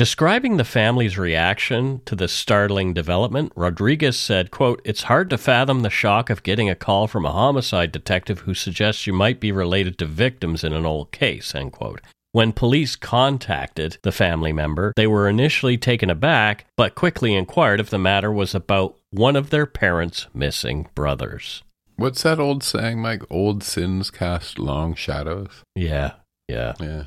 Describing 0.00 0.56
the 0.56 0.64
family's 0.64 1.18
reaction 1.18 2.00
to 2.06 2.16
this 2.16 2.32
startling 2.32 2.94
development, 2.94 3.52
Rodriguez 3.54 4.18
said, 4.18 4.50
quote, 4.50 4.80
It's 4.82 5.02
hard 5.02 5.28
to 5.28 5.36
fathom 5.36 5.82
the 5.82 5.90
shock 5.90 6.30
of 6.30 6.42
getting 6.42 6.70
a 6.70 6.74
call 6.74 7.06
from 7.06 7.26
a 7.26 7.32
homicide 7.32 7.92
detective 7.92 8.40
who 8.40 8.54
suggests 8.54 9.06
you 9.06 9.12
might 9.12 9.40
be 9.40 9.52
related 9.52 9.98
to 9.98 10.06
victims 10.06 10.64
in 10.64 10.72
an 10.72 10.86
old 10.86 11.12
case, 11.12 11.54
end 11.54 11.72
quote. 11.72 12.00
When 12.32 12.52
police 12.52 12.96
contacted 12.96 13.98
the 14.02 14.12
family 14.12 14.52
member, 14.52 14.94
they 14.96 15.06
were 15.06 15.28
initially 15.28 15.76
taken 15.76 16.08
aback, 16.08 16.64
but 16.76 16.94
quickly 16.94 17.34
inquired 17.34 17.80
if 17.80 17.90
the 17.90 17.98
matter 17.98 18.32
was 18.32 18.54
about 18.54 18.96
one 19.10 19.36
of 19.36 19.50
their 19.50 19.66
parents' 19.66 20.28
missing 20.32 20.88
brothers. 20.94 21.62
What's 22.00 22.22
that 22.22 22.40
old 22.40 22.64
saying, 22.64 23.02
Mike? 23.02 23.22
Old 23.28 23.62
sins 23.62 24.10
cast 24.10 24.58
long 24.58 24.94
shadows. 24.94 25.62
Yeah, 25.74 26.12
yeah. 26.48 26.72
Yeah. 26.80 27.04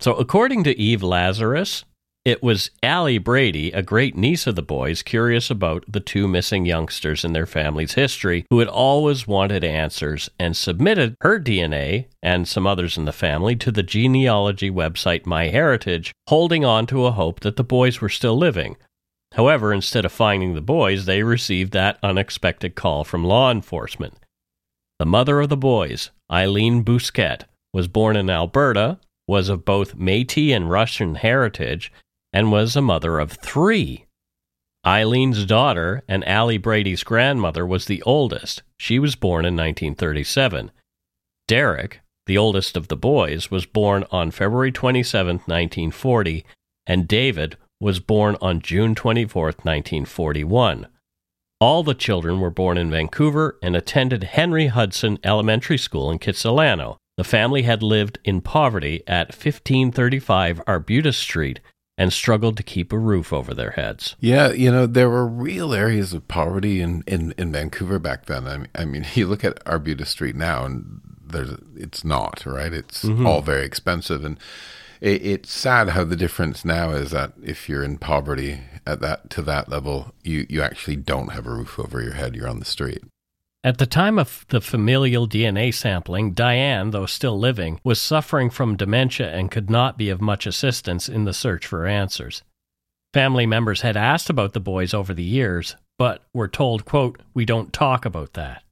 So, 0.00 0.14
according 0.14 0.64
to 0.64 0.76
Eve 0.76 1.04
Lazarus, 1.04 1.84
it 2.24 2.42
was 2.42 2.72
Allie 2.82 3.18
Brady, 3.18 3.70
a 3.70 3.80
great 3.80 4.16
niece 4.16 4.48
of 4.48 4.56
the 4.56 4.62
boys, 4.62 5.02
curious 5.02 5.50
about 5.50 5.84
the 5.86 6.00
two 6.00 6.26
missing 6.26 6.66
youngsters 6.66 7.24
in 7.24 7.32
their 7.32 7.46
family's 7.46 7.94
history, 7.94 8.44
who 8.50 8.58
had 8.58 8.66
always 8.66 9.24
wanted 9.24 9.62
answers 9.62 10.28
and 10.36 10.56
submitted 10.56 11.14
her 11.20 11.38
DNA 11.38 12.06
and 12.20 12.48
some 12.48 12.66
others 12.66 12.98
in 12.98 13.04
the 13.04 13.12
family 13.12 13.54
to 13.54 13.70
the 13.70 13.84
genealogy 13.84 14.68
website 14.68 15.22
MyHeritage, 15.22 16.10
holding 16.26 16.64
on 16.64 16.86
to 16.88 17.06
a 17.06 17.12
hope 17.12 17.38
that 17.40 17.54
the 17.54 17.62
boys 17.62 18.00
were 18.00 18.08
still 18.08 18.36
living. 18.36 18.76
However, 19.34 19.72
instead 19.72 20.04
of 20.04 20.10
finding 20.10 20.54
the 20.54 20.60
boys, 20.60 21.04
they 21.04 21.22
received 21.22 21.72
that 21.72 22.00
unexpected 22.02 22.74
call 22.74 23.04
from 23.04 23.22
law 23.22 23.52
enforcement. 23.52 24.14
The 24.98 25.06
mother 25.06 25.40
of 25.40 25.48
the 25.48 25.56
boys, 25.56 26.10
Eileen 26.30 26.84
Bousquet, 26.84 27.44
was 27.72 27.88
born 27.88 28.16
in 28.16 28.30
Alberta, 28.30 29.00
was 29.26 29.48
of 29.48 29.64
both 29.64 29.96
Metis 29.96 30.52
and 30.52 30.70
Russian 30.70 31.16
heritage, 31.16 31.92
and 32.32 32.52
was 32.52 32.76
a 32.76 32.82
mother 32.82 33.18
of 33.18 33.32
three. 33.32 34.06
Eileen's 34.86 35.46
daughter 35.46 36.02
and 36.06 36.26
Allie 36.28 36.58
Brady's 36.58 37.02
grandmother 37.02 37.66
was 37.66 37.86
the 37.86 38.02
oldest. 38.02 38.62
She 38.78 38.98
was 38.98 39.16
born 39.16 39.44
in 39.44 39.54
1937. 39.54 40.70
Derek, 41.48 42.00
the 42.26 42.38
oldest 42.38 42.76
of 42.76 42.88
the 42.88 42.96
boys, 42.96 43.50
was 43.50 43.66
born 43.66 44.04
on 44.10 44.30
February 44.30 44.72
27, 44.72 45.36
1940, 45.46 46.44
and 46.86 47.08
David 47.08 47.56
was 47.80 47.98
born 47.98 48.36
on 48.40 48.60
June 48.60 48.94
24, 48.94 49.44
1941. 49.44 50.86
All 51.60 51.82
the 51.82 51.94
children 51.94 52.40
were 52.40 52.50
born 52.50 52.76
in 52.76 52.90
Vancouver 52.90 53.58
and 53.62 53.76
attended 53.76 54.24
Henry 54.24 54.66
Hudson 54.66 55.18
Elementary 55.24 55.78
School 55.78 56.10
in 56.10 56.18
Kitsilano. 56.18 56.96
The 57.16 57.24
family 57.24 57.62
had 57.62 57.82
lived 57.82 58.18
in 58.24 58.40
poverty 58.40 59.02
at 59.06 59.28
1535 59.28 60.60
Arbutus 60.66 61.16
Street 61.16 61.60
and 61.96 62.12
struggled 62.12 62.56
to 62.56 62.62
keep 62.64 62.92
a 62.92 62.98
roof 62.98 63.32
over 63.32 63.54
their 63.54 63.72
heads. 63.72 64.16
Yeah, 64.18 64.50
you 64.50 64.70
know, 64.70 64.86
there 64.86 65.08
were 65.08 65.26
real 65.26 65.72
areas 65.72 66.12
of 66.12 66.26
poverty 66.26 66.80
in, 66.80 67.04
in, 67.06 67.32
in 67.38 67.52
Vancouver 67.52 68.00
back 68.00 68.26
then. 68.26 68.48
I 68.48 68.56
mean, 68.56 68.68
I 68.74 68.84
mean, 68.84 69.06
you 69.14 69.26
look 69.26 69.44
at 69.44 69.64
Arbutus 69.66 70.10
Street 70.10 70.36
now 70.36 70.64
and 70.64 71.00
there's 71.26 71.56
it's 71.76 72.04
not, 72.04 72.44
right? 72.46 72.72
It's 72.72 73.04
mm-hmm. 73.04 73.26
all 73.26 73.42
very 73.42 73.64
expensive 73.64 74.24
and 74.24 74.38
it, 75.04 75.26
it's 75.26 75.52
sad 75.52 75.90
how 75.90 76.04
the 76.04 76.16
difference 76.16 76.64
now 76.64 76.90
is 76.90 77.10
that 77.10 77.34
if 77.42 77.68
you're 77.68 77.84
in 77.84 77.98
poverty 77.98 78.60
at 78.86 79.00
that 79.00 79.30
to 79.30 79.42
that 79.42 79.68
level, 79.68 80.14
you 80.22 80.46
you 80.48 80.62
actually 80.62 80.96
don't 80.96 81.32
have 81.32 81.46
a 81.46 81.50
roof 81.50 81.78
over 81.78 82.02
your 82.02 82.14
head, 82.14 82.34
you're 82.34 82.48
on 82.48 82.58
the 82.58 82.64
street. 82.64 83.04
At 83.62 83.78
the 83.78 83.86
time 83.86 84.18
of 84.18 84.44
the 84.48 84.60
familial 84.60 85.26
DNA 85.26 85.72
sampling, 85.72 86.32
Diane, 86.32 86.90
though 86.90 87.06
still 87.06 87.38
living, 87.38 87.80
was 87.82 88.00
suffering 88.00 88.50
from 88.50 88.76
dementia 88.76 89.30
and 89.30 89.50
could 89.50 89.70
not 89.70 89.96
be 89.96 90.10
of 90.10 90.20
much 90.20 90.46
assistance 90.46 91.08
in 91.08 91.24
the 91.24 91.32
search 91.32 91.66
for 91.66 91.86
answers. 91.86 92.42
Family 93.14 93.46
members 93.46 93.80
had 93.80 93.96
asked 93.96 94.28
about 94.28 94.52
the 94.52 94.60
boys 94.60 94.92
over 94.92 95.14
the 95.14 95.22
years, 95.22 95.76
but 95.98 96.22
were 96.34 96.48
told, 96.48 96.84
quote, 96.84 97.22
we 97.32 97.46
don't 97.46 97.72
talk 97.72 98.04
about 98.04 98.34
that. 98.34 98.63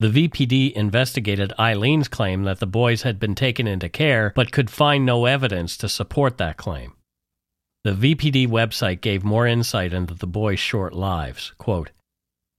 The 0.00 0.28
VPD 0.28 0.72
investigated 0.72 1.52
Eileen's 1.58 2.08
claim 2.08 2.44
that 2.44 2.58
the 2.58 2.66
boys 2.66 3.02
had 3.02 3.20
been 3.20 3.34
taken 3.34 3.66
into 3.66 3.90
care, 3.90 4.32
but 4.34 4.50
could 4.50 4.70
find 4.70 5.04
no 5.04 5.26
evidence 5.26 5.76
to 5.76 5.90
support 5.90 6.38
that 6.38 6.56
claim. 6.56 6.94
The 7.84 7.92
VPD 7.92 8.48
website 8.48 9.02
gave 9.02 9.22
more 9.22 9.46
insight 9.46 9.92
into 9.92 10.14
the 10.14 10.26
boys' 10.26 10.58
short 10.58 10.94
lives. 10.94 11.52
Quote, 11.58 11.90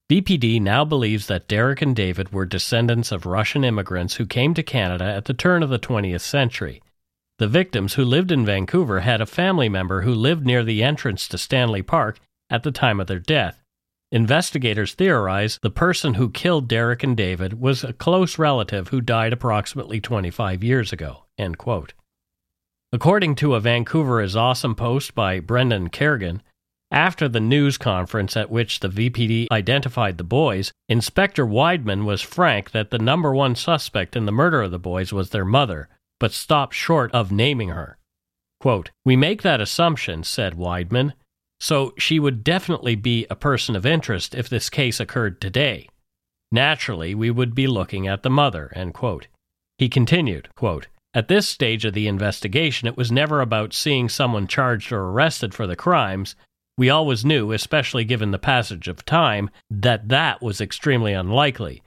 VPD 0.08 0.60
now 0.60 0.84
believes 0.84 1.26
that 1.26 1.48
Derek 1.48 1.82
and 1.82 1.96
David 1.96 2.32
were 2.32 2.46
descendants 2.46 3.10
of 3.10 3.26
Russian 3.26 3.64
immigrants 3.64 4.14
who 4.14 4.26
came 4.26 4.54
to 4.54 4.62
Canada 4.62 5.04
at 5.04 5.24
the 5.24 5.34
turn 5.34 5.64
of 5.64 5.70
the 5.70 5.80
20th 5.80 6.20
century. 6.20 6.80
The 7.38 7.48
victims 7.48 7.94
who 7.94 8.04
lived 8.04 8.30
in 8.30 8.46
Vancouver 8.46 9.00
had 9.00 9.20
a 9.20 9.26
family 9.26 9.68
member 9.68 10.02
who 10.02 10.14
lived 10.14 10.46
near 10.46 10.62
the 10.62 10.84
entrance 10.84 11.26
to 11.28 11.38
Stanley 11.38 11.82
Park 11.82 12.20
at 12.50 12.62
the 12.62 12.70
time 12.70 13.00
of 13.00 13.08
their 13.08 13.18
death. 13.18 13.61
Investigators 14.12 14.92
theorize 14.92 15.58
the 15.62 15.70
person 15.70 16.14
who 16.14 16.28
killed 16.28 16.68
Derek 16.68 17.02
and 17.02 17.16
David 17.16 17.58
was 17.58 17.82
a 17.82 17.94
close 17.94 18.38
relative 18.38 18.88
who 18.88 19.00
died 19.00 19.32
approximately 19.32 20.02
25 20.02 20.62
years 20.62 20.92
ago. 20.92 21.24
According 22.92 23.36
to 23.36 23.54
a 23.54 23.60
Vancouver 23.60 24.20
is 24.20 24.36
Awesome 24.36 24.74
post 24.74 25.14
by 25.14 25.40
Brendan 25.40 25.88
Kergin, 25.88 26.42
after 26.90 27.26
the 27.26 27.40
news 27.40 27.78
conference 27.78 28.36
at 28.36 28.50
which 28.50 28.80
the 28.80 28.90
VPD 28.90 29.46
identified 29.50 30.18
the 30.18 30.24
boys, 30.24 30.72
Inspector 30.90 31.42
Weisman 31.46 32.04
was 32.04 32.20
frank 32.20 32.72
that 32.72 32.90
the 32.90 32.98
number 32.98 33.34
one 33.34 33.54
suspect 33.54 34.14
in 34.14 34.26
the 34.26 34.30
murder 34.30 34.60
of 34.60 34.72
the 34.72 34.78
boys 34.78 35.10
was 35.10 35.30
their 35.30 35.46
mother, 35.46 35.88
but 36.20 36.32
stopped 36.32 36.74
short 36.74 37.10
of 37.12 37.32
naming 37.32 37.70
her. 37.70 37.96
Quote, 38.60 38.90
We 39.06 39.16
make 39.16 39.40
that 39.40 39.62
assumption, 39.62 40.22
said 40.22 40.52
Weisman, 40.52 41.14
so 41.62 41.94
she 41.96 42.18
would 42.18 42.42
definitely 42.42 42.96
be 42.96 43.24
a 43.30 43.36
person 43.36 43.76
of 43.76 43.86
interest 43.86 44.34
if 44.34 44.48
this 44.48 44.68
case 44.68 44.98
occurred 44.98 45.40
today. 45.40 45.88
Naturally, 46.50 47.14
we 47.14 47.30
would 47.30 47.54
be 47.54 47.68
looking 47.68 48.08
at 48.08 48.24
the 48.24 48.30
mother. 48.30 48.72
End 48.74 48.94
quote. 48.94 49.28
He 49.78 49.88
continued, 49.88 50.48
quote, 50.56 50.88
At 51.14 51.28
this 51.28 51.48
stage 51.48 51.84
of 51.84 51.94
the 51.94 52.08
investigation, 52.08 52.88
it 52.88 52.96
was 52.96 53.12
never 53.12 53.40
about 53.40 53.74
seeing 53.74 54.08
someone 54.08 54.48
charged 54.48 54.90
or 54.90 55.04
arrested 55.04 55.54
for 55.54 55.68
the 55.68 55.76
crimes, 55.76 56.34
we 56.76 56.90
always 56.90 57.24
knew, 57.24 57.52
especially 57.52 58.04
given 58.04 58.32
the 58.32 58.40
passage 58.40 58.88
of 58.88 59.04
time, 59.04 59.48
that 59.70 60.08
that 60.08 60.42
was 60.42 60.60
extremely 60.60 61.12
unlikely. 61.12 61.80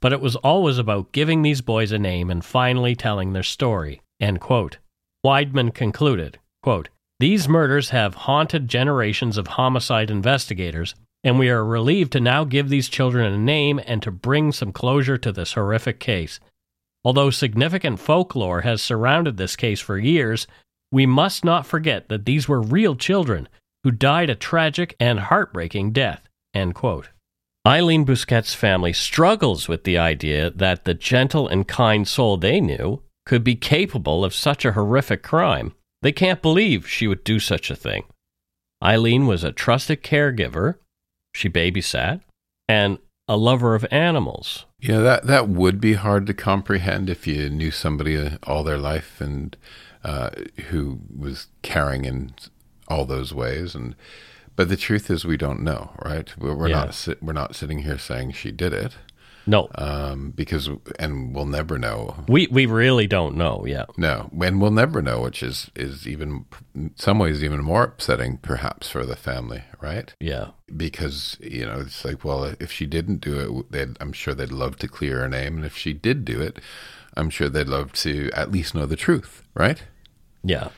But 0.00 0.12
it 0.12 0.20
was 0.20 0.36
always 0.36 0.76
about 0.76 1.12
giving 1.12 1.40
these 1.40 1.62
boys 1.62 1.90
a 1.90 1.98
name 1.98 2.28
and 2.28 2.44
finally 2.44 2.94
telling 2.94 3.32
their 3.32 3.42
story. 3.42 4.02
Weisman 5.24 5.72
concluded, 5.72 6.38
quote, 6.62 6.90
These 7.22 7.48
murders 7.48 7.90
have 7.90 8.16
haunted 8.16 8.66
generations 8.66 9.38
of 9.38 9.46
homicide 9.46 10.10
investigators, 10.10 10.96
and 11.22 11.38
we 11.38 11.50
are 11.50 11.64
relieved 11.64 12.10
to 12.14 12.20
now 12.20 12.42
give 12.42 12.68
these 12.68 12.88
children 12.88 13.32
a 13.32 13.38
name 13.38 13.80
and 13.86 14.02
to 14.02 14.10
bring 14.10 14.50
some 14.50 14.72
closure 14.72 15.16
to 15.18 15.30
this 15.30 15.52
horrific 15.52 16.00
case. 16.00 16.40
Although 17.04 17.30
significant 17.30 18.00
folklore 18.00 18.62
has 18.62 18.82
surrounded 18.82 19.36
this 19.36 19.54
case 19.54 19.78
for 19.78 19.98
years, 19.98 20.48
we 20.90 21.06
must 21.06 21.44
not 21.44 21.64
forget 21.64 22.08
that 22.08 22.24
these 22.24 22.48
were 22.48 22.60
real 22.60 22.96
children 22.96 23.48
who 23.84 23.92
died 23.92 24.28
a 24.28 24.34
tragic 24.34 24.96
and 24.98 25.20
heartbreaking 25.20 25.92
death. 25.92 26.28
Eileen 27.64 28.04
Bousquet's 28.04 28.54
family 28.54 28.92
struggles 28.92 29.68
with 29.68 29.84
the 29.84 29.96
idea 29.96 30.50
that 30.50 30.84
the 30.84 30.94
gentle 30.94 31.46
and 31.46 31.68
kind 31.68 32.08
soul 32.08 32.36
they 32.36 32.60
knew 32.60 33.00
could 33.24 33.44
be 33.44 33.54
capable 33.54 34.24
of 34.24 34.34
such 34.34 34.64
a 34.64 34.72
horrific 34.72 35.22
crime. 35.22 35.72
They 36.02 36.12
can't 36.12 36.42
believe 36.42 36.88
she 36.88 37.06
would 37.06 37.24
do 37.24 37.38
such 37.38 37.70
a 37.70 37.76
thing. 37.76 38.04
Eileen 38.82 39.26
was 39.26 39.44
a 39.44 39.52
trusted 39.52 40.02
caregiver, 40.02 40.76
she 41.32 41.48
babysat, 41.48 42.20
and 42.68 42.98
a 43.28 43.36
lover 43.36 43.74
of 43.74 43.86
animals. 43.90 44.66
Yeah, 44.80 44.98
that 44.98 45.26
that 45.26 45.48
would 45.48 45.80
be 45.80 45.94
hard 45.94 46.26
to 46.26 46.34
comprehend 46.34 47.08
if 47.08 47.26
you 47.26 47.48
knew 47.48 47.70
somebody 47.70 48.36
all 48.42 48.64
their 48.64 48.78
life 48.78 49.20
and 49.20 49.56
uh, 50.04 50.30
who 50.70 51.00
was 51.16 51.46
caring 51.62 52.04
in 52.04 52.34
all 52.88 53.04
those 53.04 53.32
ways 53.32 53.74
and 53.74 53.94
but 54.56 54.68
the 54.68 54.76
truth 54.76 55.10
is 55.10 55.24
we 55.24 55.36
don't 55.36 55.62
know 55.62 55.92
right 56.04 56.36
we're, 56.36 56.54
we're 56.54 56.68
yeah. 56.68 56.84
not 56.84 57.08
we're 57.22 57.32
not 57.32 57.54
sitting 57.54 57.80
here 57.80 57.96
saying 57.96 58.32
she 58.32 58.50
did 58.50 58.72
it 58.72 58.96
no. 59.46 59.68
Um, 59.74 60.30
because 60.30 60.68
and 60.98 61.34
we'll 61.34 61.46
never 61.46 61.78
know. 61.78 62.24
We 62.28 62.46
we 62.48 62.66
really 62.66 63.06
don't 63.06 63.36
know 63.36 63.64
yeah 63.66 63.86
no. 63.96 64.30
And 64.40 64.60
we'll 64.60 64.70
never 64.70 65.02
know 65.02 65.20
which 65.20 65.42
is 65.42 65.70
is 65.74 66.06
even 66.06 66.46
in 66.74 66.92
some 66.96 67.18
ways 67.18 67.42
even 67.42 67.62
more 67.62 67.84
upsetting 67.84 68.38
perhaps 68.38 68.88
for 68.88 69.04
the 69.04 69.16
family 69.16 69.64
right? 69.80 70.14
Yeah. 70.20 70.48
Because 70.76 71.36
you 71.40 71.66
know 71.66 71.80
it's 71.80 72.04
like 72.04 72.24
well 72.24 72.54
if 72.60 72.70
she 72.70 72.86
didn't 72.86 73.20
do 73.20 73.38
it 73.60 73.72
they'd, 73.72 73.96
i'm 74.00 74.12
sure 74.12 74.34
they'd 74.34 74.52
love 74.52 74.76
to 74.76 74.88
clear 74.88 75.20
her 75.20 75.28
name. 75.28 75.56
And 75.56 75.66
if 75.66 75.76
she 75.76 75.92
did 75.92 76.24
do 76.24 76.40
it 76.40 76.58
i'm 77.16 77.30
sure 77.30 77.48
they'd 77.48 77.68
love 77.68 77.92
to 77.92 78.30
at 78.32 78.50
least 78.50 78.74
know 78.74 78.86
the 78.86 78.96
truth 78.96 79.42
right? 79.54 79.82
Yeah. 80.44 80.68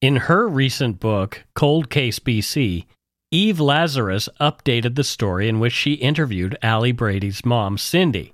In 0.00 0.16
her 0.16 0.46
recent 0.46 1.00
book, 1.00 1.44
Cold 1.54 1.90
Case 1.90 2.18
BC, 2.20 2.86
Eve 3.30 3.60
Lazarus 3.60 4.30
updated 4.40 4.94
the 4.94 5.04
story 5.04 5.50
in 5.50 5.60
which 5.60 5.74
she 5.74 5.92
interviewed 5.92 6.56
Allie 6.62 6.92
Brady's 6.92 7.44
mom, 7.44 7.76
Cindy. 7.76 8.32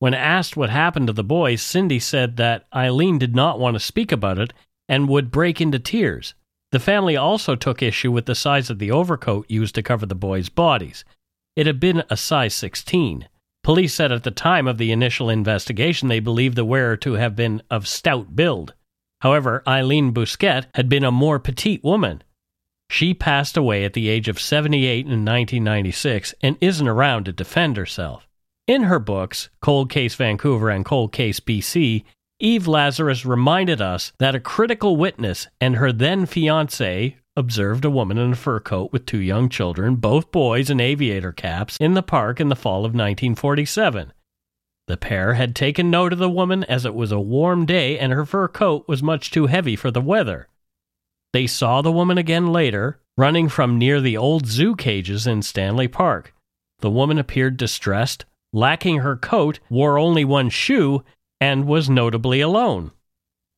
When 0.00 0.12
asked 0.12 0.56
what 0.56 0.70
happened 0.70 1.06
to 1.06 1.12
the 1.12 1.22
boys, 1.22 1.62
Cindy 1.62 2.00
said 2.00 2.36
that 2.36 2.66
Eileen 2.74 3.18
did 3.18 3.36
not 3.36 3.60
want 3.60 3.74
to 3.74 3.80
speak 3.80 4.10
about 4.10 4.38
it 4.38 4.52
and 4.88 5.08
would 5.08 5.30
break 5.30 5.60
into 5.60 5.78
tears. 5.78 6.34
The 6.72 6.80
family 6.80 7.16
also 7.16 7.54
took 7.54 7.80
issue 7.80 8.10
with 8.10 8.26
the 8.26 8.34
size 8.34 8.70
of 8.70 8.80
the 8.80 8.90
overcoat 8.90 9.46
used 9.48 9.76
to 9.76 9.82
cover 9.84 10.04
the 10.04 10.16
boys' 10.16 10.48
bodies. 10.48 11.04
It 11.54 11.66
had 11.66 11.78
been 11.78 12.02
a 12.10 12.16
size 12.16 12.54
16. 12.54 13.28
Police 13.62 13.94
said 13.94 14.10
at 14.10 14.24
the 14.24 14.30
time 14.32 14.66
of 14.66 14.78
the 14.78 14.90
initial 14.90 15.30
investigation 15.30 16.08
they 16.08 16.20
believed 16.20 16.56
the 16.56 16.64
wearer 16.64 16.96
to 16.98 17.14
have 17.14 17.36
been 17.36 17.62
of 17.70 17.86
stout 17.86 18.34
build. 18.34 18.74
However, 19.20 19.62
Eileen 19.66 20.12
Bousquet 20.12 20.66
had 20.74 20.88
been 20.88 21.04
a 21.04 21.12
more 21.12 21.38
petite 21.38 21.84
woman. 21.84 22.22
She 22.90 23.14
passed 23.14 23.56
away 23.56 23.84
at 23.84 23.92
the 23.92 24.08
age 24.08 24.28
of 24.28 24.40
78 24.40 25.00
in 25.00 25.24
1996 25.24 26.34
and 26.42 26.56
isn't 26.60 26.88
around 26.88 27.24
to 27.24 27.32
defend 27.32 27.76
herself. 27.76 28.26
In 28.66 28.84
her 28.84 28.98
books, 28.98 29.48
Cold 29.60 29.90
Case 29.90 30.14
Vancouver 30.14 30.70
and 30.70 30.84
Cold 30.84 31.12
Case 31.12 31.40
BC, 31.40 32.04
Eve 32.40 32.68
Lazarus 32.68 33.24
reminded 33.24 33.80
us 33.80 34.12
that 34.18 34.34
a 34.34 34.40
critical 34.40 34.96
witness 34.96 35.48
and 35.60 35.76
her 35.76 35.92
then 35.92 36.26
fiance 36.26 37.16
observed 37.36 37.84
a 37.84 37.90
woman 37.90 38.18
in 38.18 38.32
a 38.32 38.36
fur 38.36 38.60
coat 38.60 38.92
with 38.92 39.06
two 39.06 39.20
young 39.20 39.48
children, 39.48 39.96
both 39.96 40.32
boys 40.32 40.70
in 40.70 40.80
aviator 40.80 41.32
caps, 41.32 41.76
in 41.80 41.94
the 41.94 42.02
park 42.02 42.40
in 42.40 42.48
the 42.48 42.56
fall 42.56 42.80
of 42.80 42.94
1947. 42.94 44.12
The 44.86 44.96
pair 44.96 45.34
had 45.34 45.54
taken 45.54 45.90
note 45.90 46.12
of 46.12 46.18
the 46.18 46.30
woman 46.30 46.64
as 46.64 46.84
it 46.84 46.94
was 46.94 47.12
a 47.12 47.20
warm 47.20 47.66
day 47.66 47.98
and 47.98 48.12
her 48.12 48.24
fur 48.24 48.48
coat 48.48 48.86
was 48.88 49.02
much 49.02 49.30
too 49.30 49.46
heavy 49.46 49.76
for 49.76 49.90
the 49.90 50.00
weather. 50.00 50.48
They 51.38 51.46
saw 51.46 51.82
the 51.82 51.92
woman 51.92 52.18
again 52.18 52.48
later, 52.48 52.98
running 53.16 53.48
from 53.48 53.78
near 53.78 54.00
the 54.00 54.16
old 54.16 54.44
zoo 54.44 54.74
cages 54.74 55.24
in 55.24 55.42
Stanley 55.42 55.86
Park. 55.86 56.34
The 56.80 56.90
woman 56.90 57.16
appeared 57.16 57.56
distressed, 57.56 58.24
lacking 58.52 58.96
her 58.96 59.14
coat, 59.14 59.60
wore 59.70 60.00
only 60.00 60.24
one 60.24 60.50
shoe, 60.50 61.04
and 61.40 61.68
was 61.68 61.88
notably 61.88 62.40
alone. 62.40 62.90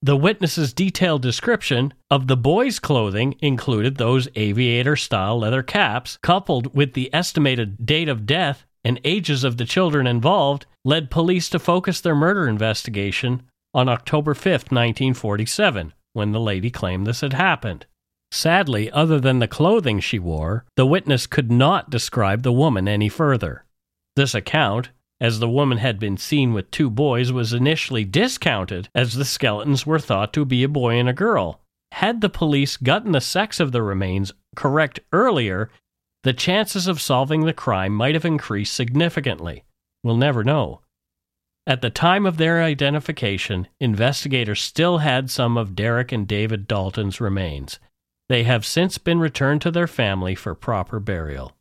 The 0.03 0.15
witness's 0.15 0.75
detailed 0.75 1.23
description 1.23 1.95
of 2.11 2.27
the 2.27 2.37
boys' 2.37 2.81
clothing 2.81 3.37
included 3.41 3.97
those 3.97 4.29
aviator 4.35 4.95
style 4.95 5.39
leather 5.39 5.63
caps, 5.63 6.19
coupled 6.23 6.75
with 6.75 6.93
the 6.93 7.09
estimated 7.15 7.87
date 7.87 8.11
of 8.11 8.27
death 8.27 8.67
and 8.85 9.01
ages 9.05 9.43
of 9.43 9.57
the 9.57 9.65
children 9.65 10.07
involved, 10.07 10.67
led 10.85 11.11
police 11.11 11.49
to 11.49 11.59
focus 11.59 12.03
their 12.03 12.15
murder 12.15 12.47
investigation 12.47 13.41
on 13.73 13.89
October 13.89 14.35
5, 14.35 14.45
1947, 14.71 15.95
when 16.13 16.33
the 16.33 16.41
lady 16.41 16.71
claimed 16.71 17.07
this 17.07 17.21
had 17.21 17.33
happened. 17.33 17.87
Sadly, 18.33 18.91
other 18.91 19.19
than 19.19 19.39
the 19.39 19.49
clothing 19.49 20.01
she 20.01 20.19
wore, 20.19 20.65
the 20.77 20.87
witness 20.87 21.27
could 21.27 21.51
not 21.51 21.91
describe 21.91 22.43
the 22.43 22.53
woman 22.53 22.87
any 22.87 23.09
further. 23.09 23.65
This 24.17 24.35
account, 24.35 24.91
as 25.21 25.39
the 25.39 25.49
woman 25.49 25.79
had 25.79 25.99
been 25.99 26.17
seen 26.17 26.53
with 26.53 26.71
two 26.71 26.91
boys, 26.91 27.33
was 27.33 27.53
initially 27.53 28.05
discounted 28.05 28.89
as 28.95 29.15
the 29.15 29.25
skeletons 29.25 29.85
were 29.85 29.99
thought 29.99 30.33
to 30.35 30.45
be 30.45 30.63
a 30.63 30.69
boy 30.69 30.95
and 30.95 31.09
a 31.09 31.13
girl. 31.13 31.61
Had 31.93 32.21
the 32.21 32.29
police 32.29 32.77
gotten 32.77 33.13
the 33.13 33.21
sex 33.21 33.59
of 33.59 33.73
the 33.73 33.83
remains 33.83 34.33
correct 34.55 35.01
earlier, 35.13 35.71
the 36.23 36.33
chances 36.33 36.87
of 36.87 37.01
solving 37.01 37.45
the 37.45 37.53
crime 37.53 37.95
might 37.95 38.15
have 38.15 38.25
increased 38.25 38.75
significantly. 38.75 39.65
We'll 40.03 40.17
never 40.17 40.45
know. 40.45 40.81
At 41.67 41.83
the 41.83 41.91
time 41.91 42.27
of 42.27 42.37
their 42.37 42.63
identification, 42.63 43.69
investigators 43.79 44.61
still 44.61 44.99
had 44.99 45.31
some 45.31 45.57
of 45.57 45.77
Derek 45.77 46.11
and 46.11 46.27
David 46.27 46.67
D'Alton's 46.67 47.21
remains. 47.21 47.79
They 48.29 48.45
have 48.45 48.65
since 48.65 48.99
been 48.99 49.19
returned 49.19 49.61
to 49.63 49.71
their 49.71 49.87
family 49.87 50.35
for 50.35 50.55
proper 50.55 51.01
burial. 51.01 51.53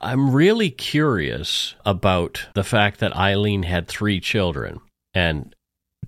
I'm 0.00 0.34
really 0.34 0.70
curious 0.70 1.74
about 1.84 2.46
the 2.54 2.64
fact 2.64 3.00
that 3.00 3.16
Eileen 3.16 3.64
had 3.64 3.86
three 3.86 4.20
children, 4.20 4.80
and 5.12 5.54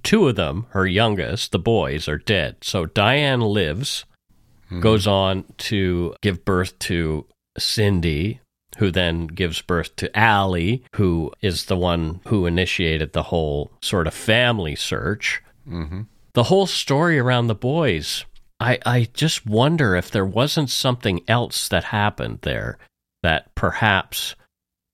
two 0.02 0.28
of 0.28 0.36
them, 0.36 0.66
her 0.70 0.86
youngest, 0.86 1.52
the 1.52 1.58
boys, 1.58 2.08
are 2.08 2.18
dead. 2.18 2.56
So 2.62 2.86
Diane 2.86 3.40
lives, 3.40 4.04
mm-hmm. 4.66 4.80
goes 4.80 5.06
on 5.06 5.44
to 5.58 6.14
give 6.22 6.44
birth 6.44 6.78
to 6.80 7.26
Cindy, 7.58 8.40
who 8.76 8.90
then 8.90 9.26
gives 9.26 9.60
birth 9.62 9.94
to 9.96 10.16
Allie, 10.18 10.84
who 10.94 11.32
is 11.40 11.66
the 11.66 11.76
one 11.76 12.20
who 12.26 12.46
initiated 12.46 13.12
the 13.12 13.24
whole 13.24 13.70
sort 13.80 14.06
of 14.06 14.14
family 14.14 14.76
search. 14.76 15.42
Mm-hmm. 15.68 16.02
The 16.34 16.44
whole 16.44 16.66
story 16.66 17.18
around 17.18 17.46
the 17.46 17.54
boys, 17.54 18.24
I, 18.60 18.78
I 18.84 19.08
just 19.14 19.46
wonder 19.46 19.96
if 19.96 20.10
there 20.10 20.24
wasn't 20.24 20.70
something 20.70 21.22
else 21.26 21.68
that 21.68 21.84
happened 21.84 22.40
there 22.42 22.78
that 23.22 23.54
perhaps 23.54 24.34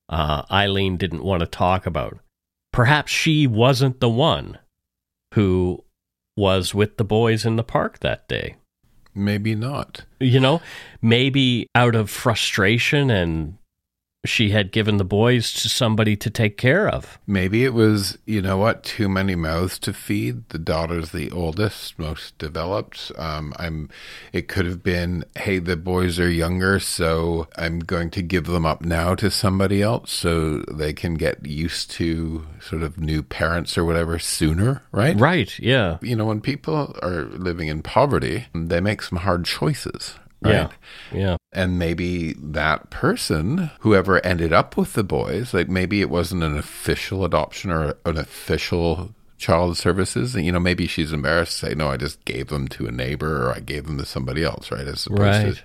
uh, 0.08 0.42
Eileen 0.50 0.96
didn't 0.96 1.24
want 1.24 1.40
to 1.40 1.46
talk 1.46 1.86
about. 1.86 2.18
Perhaps 2.72 3.10
she 3.10 3.46
wasn't 3.46 4.00
the 4.00 4.08
one 4.08 4.58
who 5.34 5.84
was 6.36 6.74
with 6.74 6.96
the 6.96 7.04
boys 7.04 7.44
in 7.44 7.56
the 7.56 7.64
park 7.64 7.98
that 7.98 8.28
day. 8.28 8.56
Maybe 9.14 9.54
not. 9.54 10.04
You 10.20 10.40
know, 10.40 10.62
maybe 11.02 11.66
out 11.74 11.94
of 11.94 12.08
frustration 12.08 13.10
and 13.10 13.58
she 14.24 14.50
had 14.50 14.70
given 14.70 14.98
the 14.98 15.04
boys 15.04 15.52
to 15.52 15.68
somebody 15.68 16.16
to 16.16 16.30
take 16.30 16.56
care 16.56 16.88
of. 16.88 17.18
Maybe 17.26 17.64
it 17.64 17.74
was, 17.74 18.18
you 18.24 18.40
know 18.40 18.56
what, 18.56 18.84
too 18.84 19.08
many 19.08 19.34
mouths 19.34 19.78
to 19.80 19.92
feed. 19.92 20.48
The 20.50 20.58
daughter's 20.58 21.10
the 21.10 21.30
oldest, 21.30 21.98
most 21.98 22.38
developed. 22.38 23.10
Um, 23.18 23.52
I'm. 23.58 23.88
It 24.32 24.48
could 24.48 24.66
have 24.66 24.82
been, 24.82 25.24
hey, 25.36 25.58
the 25.58 25.76
boys 25.76 26.20
are 26.20 26.30
younger, 26.30 26.78
so 26.78 27.48
I'm 27.56 27.80
going 27.80 28.10
to 28.10 28.22
give 28.22 28.46
them 28.46 28.64
up 28.64 28.82
now 28.82 29.14
to 29.16 29.30
somebody 29.30 29.82
else, 29.82 30.12
so 30.12 30.58
they 30.70 30.92
can 30.92 31.14
get 31.14 31.44
used 31.44 31.90
to 31.92 32.46
sort 32.60 32.82
of 32.82 32.98
new 32.98 33.22
parents 33.22 33.76
or 33.76 33.84
whatever 33.84 34.18
sooner, 34.18 34.82
right? 34.92 35.18
Right. 35.18 35.58
Yeah. 35.58 35.98
You 36.00 36.14
know, 36.14 36.26
when 36.26 36.40
people 36.40 36.96
are 37.02 37.24
living 37.24 37.68
in 37.68 37.82
poverty, 37.82 38.46
they 38.54 38.80
make 38.80 39.02
some 39.02 39.18
hard 39.18 39.44
choices, 39.44 40.14
Right? 40.44 40.52
Yeah. 40.52 40.68
Yeah. 41.12 41.36
And 41.52 41.78
maybe 41.78 42.32
that 42.34 42.90
person, 42.90 43.70
whoever 43.80 44.24
ended 44.24 44.52
up 44.52 44.76
with 44.76 44.94
the 44.94 45.04
boys, 45.04 45.54
like 45.54 45.68
maybe 45.68 46.00
it 46.00 46.10
wasn't 46.10 46.42
an 46.42 46.56
official 46.58 47.24
adoption 47.24 47.70
or 47.70 47.96
an 48.04 48.16
official 48.16 49.14
child 49.38 49.76
services. 49.76 50.34
And, 50.34 50.46
you 50.46 50.52
know, 50.52 50.60
maybe 50.60 50.86
she's 50.86 51.12
embarrassed 51.12 51.60
to 51.60 51.66
say, 51.66 51.74
no, 51.74 51.88
I 51.88 51.96
just 51.96 52.24
gave 52.24 52.48
them 52.48 52.68
to 52.68 52.86
a 52.86 52.92
neighbor 52.92 53.46
or 53.46 53.52
I 53.52 53.60
gave 53.60 53.86
them 53.86 53.98
to 53.98 54.06
somebody 54.06 54.44
else, 54.44 54.70
right? 54.70 54.86
As 54.86 55.06
opposed 55.06 55.20
right. 55.20 55.54
to 55.56 55.62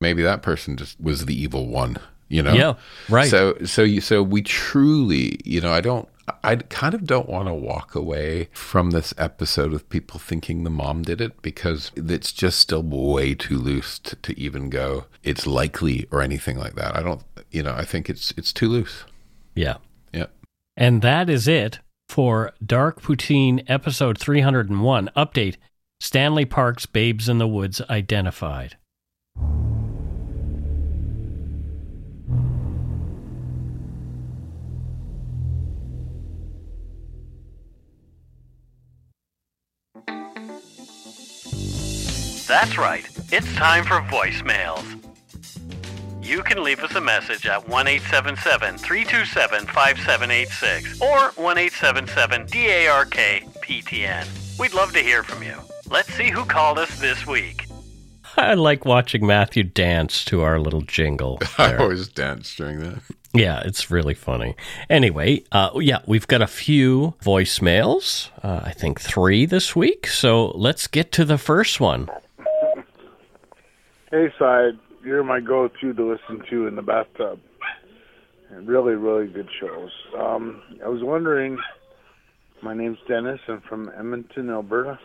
maybe 0.00 0.22
that 0.22 0.42
person 0.42 0.76
just 0.76 1.00
was 1.00 1.26
the 1.26 1.34
evil 1.34 1.66
one, 1.66 1.96
you 2.28 2.42
know? 2.42 2.52
Yeah. 2.52 2.74
Right. 3.08 3.30
So, 3.30 3.56
so 3.64 3.82
you, 3.82 4.00
so 4.00 4.22
we 4.22 4.42
truly, 4.42 5.40
you 5.44 5.60
know, 5.60 5.72
I 5.72 5.80
don't, 5.80 6.08
I 6.42 6.56
kind 6.56 6.94
of 6.94 7.04
don't 7.04 7.28
want 7.28 7.48
to 7.48 7.54
walk 7.54 7.94
away 7.94 8.48
from 8.52 8.90
this 8.90 9.12
episode 9.18 9.72
with 9.72 9.88
people 9.88 10.18
thinking 10.18 10.64
the 10.64 10.70
mom 10.70 11.02
did 11.02 11.20
it 11.20 11.42
because 11.42 11.90
it's 11.96 12.32
just 12.32 12.58
still 12.58 12.82
way 12.82 13.34
too 13.34 13.58
loose 13.58 13.98
to, 14.00 14.16
to 14.16 14.38
even 14.38 14.70
go 14.70 15.04
it's 15.22 15.46
likely 15.46 16.06
or 16.10 16.22
anything 16.22 16.58
like 16.58 16.74
that. 16.76 16.96
I 16.96 17.02
don't, 17.02 17.22
you 17.50 17.62
know, 17.62 17.74
I 17.74 17.84
think 17.84 18.08
it's 18.08 18.32
it's 18.36 18.52
too 18.52 18.68
loose. 18.68 19.04
Yeah. 19.54 19.76
Yeah. 20.12 20.26
And 20.76 21.02
that 21.02 21.28
is 21.28 21.46
it 21.48 21.80
for 22.08 22.52
Dark 22.64 23.02
Poutine 23.02 23.64
episode 23.68 24.18
301 24.18 25.10
update 25.16 25.56
Stanley 26.00 26.44
Park's 26.44 26.86
Babes 26.86 27.28
in 27.28 27.38
the 27.38 27.48
Woods 27.48 27.80
identified. 27.88 28.76
That's 42.46 42.76
right. 42.76 43.08
It's 43.32 43.54
time 43.54 43.84
for 43.84 44.00
voicemails. 44.02 44.84
You 46.22 46.42
can 46.42 46.62
leave 46.62 46.80
us 46.80 46.94
a 46.94 47.00
message 47.00 47.46
at 47.46 47.68
1 47.68 47.86
877 47.86 48.78
327 48.78 49.66
5786 49.66 51.00
or 51.00 51.30
1 51.42 51.58
877 51.58 52.46
DARK 52.46 53.10
PTN. 53.62 54.58
We'd 54.58 54.74
love 54.74 54.92
to 54.92 55.00
hear 55.00 55.22
from 55.22 55.42
you. 55.42 55.56
Let's 55.90 56.12
see 56.14 56.30
who 56.30 56.44
called 56.44 56.78
us 56.78 56.98
this 57.00 57.26
week. 57.26 57.66
I 58.36 58.54
like 58.54 58.84
watching 58.84 59.26
Matthew 59.26 59.62
dance 59.62 60.24
to 60.26 60.42
our 60.42 60.58
little 60.58 60.82
jingle. 60.82 61.38
I 61.58 61.76
always 61.76 62.08
dance 62.08 62.54
during 62.54 62.80
that. 62.80 63.00
Yeah, 63.32 63.62
it's 63.64 63.90
really 63.90 64.14
funny. 64.14 64.54
Anyway, 64.88 65.44
uh, 65.50 65.70
yeah, 65.76 65.98
we've 66.06 66.26
got 66.26 66.40
a 66.40 66.46
few 66.46 67.14
voicemails. 67.22 68.30
Uh, 68.42 68.60
I 68.64 68.72
think 68.72 69.00
three 69.00 69.44
this 69.44 69.74
week. 69.74 70.06
So 70.06 70.48
let's 70.48 70.86
get 70.86 71.10
to 71.12 71.24
the 71.24 71.38
first 71.38 71.80
one. 71.80 72.08
Hey, 74.14 74.28
side, 74.38 74.78
you're 75.04 75.24
my 75.24 75.40
go-to 75.40 75.92
to 75.92 76.08
listen 76.08 76.40
to 76.48 76.68
in 76.68 76.76
the 76.76 76.82
bathtub. 76.82 77.40
Really, 78.48 78.94
really 78.94 79.26
good 79.26 79.48
shows. 79.60 79.90
Um, 80.16 80.62
I 80.84 80.88
was 80.88 81.02
wondering. 81.02 81.58
My 82.62 82.74
name's 82.74 82.98
Dennis. 83.08 83.40
I'm 83.48 83.60
from 83.68 83.90
Edmonton, 83.98 84.50
Alberta. 84.50 85.00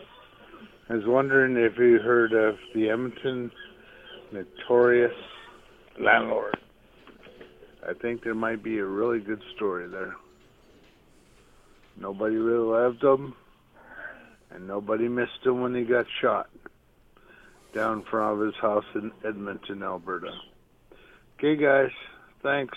I 0.88 0.94
was 0.94 1.02
wondering 1.08 1.56
if 1.56 1.76
you 1.76 1.98
heard 1.98 2.32
of 2.34 2.54
the 2.72 2.88
Edmonton 2.88 3.50
notorious 4.32 5.10
landlord. 5.98 6.56
I 7.82 7.94
think 8.00 8.22
there 8.22 8.36
might 8.36 8.62
be 8.62 8.78
a 8.78 8.86
really 8.86 9.18
good 9.18 9.42
story 9.56 9.88
there. 9.88 10.14
Nobody 12.00 12.36
really 12.36 12.64
loved 12.64 13.02
him, 13.02 13.34
and 14.52 14.68
nobody 14.68 15.08
missed 15.08 15.44
him 15.44 15.62
when 15.62 15.74
he 15.74 15.82
got 15.82 16.06
shot 16.22 16.48
down 17.72 18.04
from 18.10 18.44
his 18.44 18.54
house 18.60 18.84
in 18.94 19.12
Edmonton, 19.24 19.82
Alberta. 19.82 20.32
Okay, 21.38 21.56
guys, 21.56 21.90
thanks, 22.42 22.76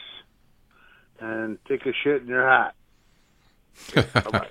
and 1.19 1.57
take 1.67 1.85
a 1.85 1.93
shit 2.03 2.21
in 2.21 2.27
your 2.27 2.47
hat. 2.47 2.75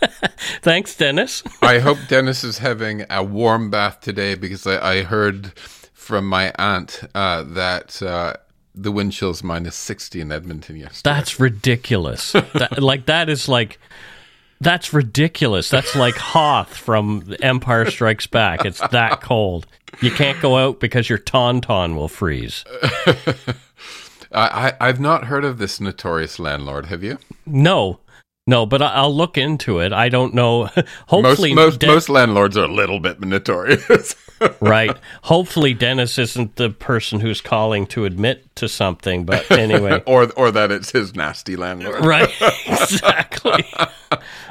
Thanks, 0.62 0.96
Dennis. 0.96 1.42
I 1.62 1.78
hope 1.78 1.98
Dennis 2.08 2.44
is 2.44 2.58
having 2.58 3.04
a 3.10 3.22
warm 3.22 3.70
bath 3.70 4.00
today 4.00 4.34
because 4.34 4.66
I, 4.66 4.98
I 4.98 5.02
heard 5.02 5.58
from 5.58 6.26
my 6.26 6.52
aunt 6.58 7.02
uh, 7.14 7.42
that 7.44 8.00
uh, 8.02 8.34
the 8.74 8.92
wind 8.92 9.12
chill's 9.12 9.42
minus 9.42 9.74
60 9.76 10.20
in 10.20 10.32
Edmonton 10.32 10.76
yesterday. 10.76 11.14
That's 11.14 11.40
ridiculous. 11.40 12.32
that, 12.32 12.82
like, 12.82 13.06
that 13.06 13.28
is 13.28 13.48
like. 13.48 13.78
That's 14.60 14.92
ridiculous. 14.92 15.68
That's 15.68 15.94
like 15.94 16.14
Hoth 16.16 16.76
from 16.76 17.34
Empire 17.40 17.90
Strikes 17.90 18.26
Back. 18.26 18.64
It's 18.64 18.80
that 18.88 19.20
cold. 19.20 19.66
You 20.00 20.10
can't 20.10 20.40
go 20.40 20.58
out 20.58 20.80
because 20.80 21.08
your 21.08 21.18
tauntaun 21.18 21.94
will 21.94 22.08
freeze. 22.08 22.64
I, 24.32 24.72
I, 24.80 24.88
I've 24.88 25.00
not 25.00 25.24
heard 25.24 25.44
of 25.44 25.58
this 25.58 25.80
notorious 25.80 26.38
landlord. 26.38 26.86
Have 26.86 27.02
you? 27.02 27.18
No, 27.46 28.00
no, 28.48 28.64
but 28.66 28.80
I'll 28.82 29.14
look 29.14 29.36
into 29.38 29.78
it. 29.80 29.92
I 29.92 30.08
don't 30.08 30.32
know. 30.34 30.62
Most 30.76 30.88
Hopefully, 31.08 31.54
most, 31.54 31.80
Den- 31.80 31.90
most 31.90 32.08
landlords 32.08 32.56
are 32.56 32.64
a 32.64 32.72
little 32.72 32.98
bit 32.98 33.20
notorious. 33.20 34.16
right. 34.60 34.96
Hopefully, 35.22 35.74
Dennis 35.74 36.16
isn't 36.18 36.56
the 36.56 36.70
person 36.70 37.20
who's 37.20 37.40
calling 37.40 37.86
to 37.88 38.04
admit 38.06 38.54
to 38.56 38.68
something. 38.68 39.24
But 39.26 39.50
anyway, 39.50 40.02
or 40.06 40.30
or 40.32 40.50
that 40.50 40.72
it's 40.72 40.90
his 40.92 41.14
nasty 41.14 41.56
landlord. 41.56 42.04
right, 42.04 42.32
exactly. 42.66 43.64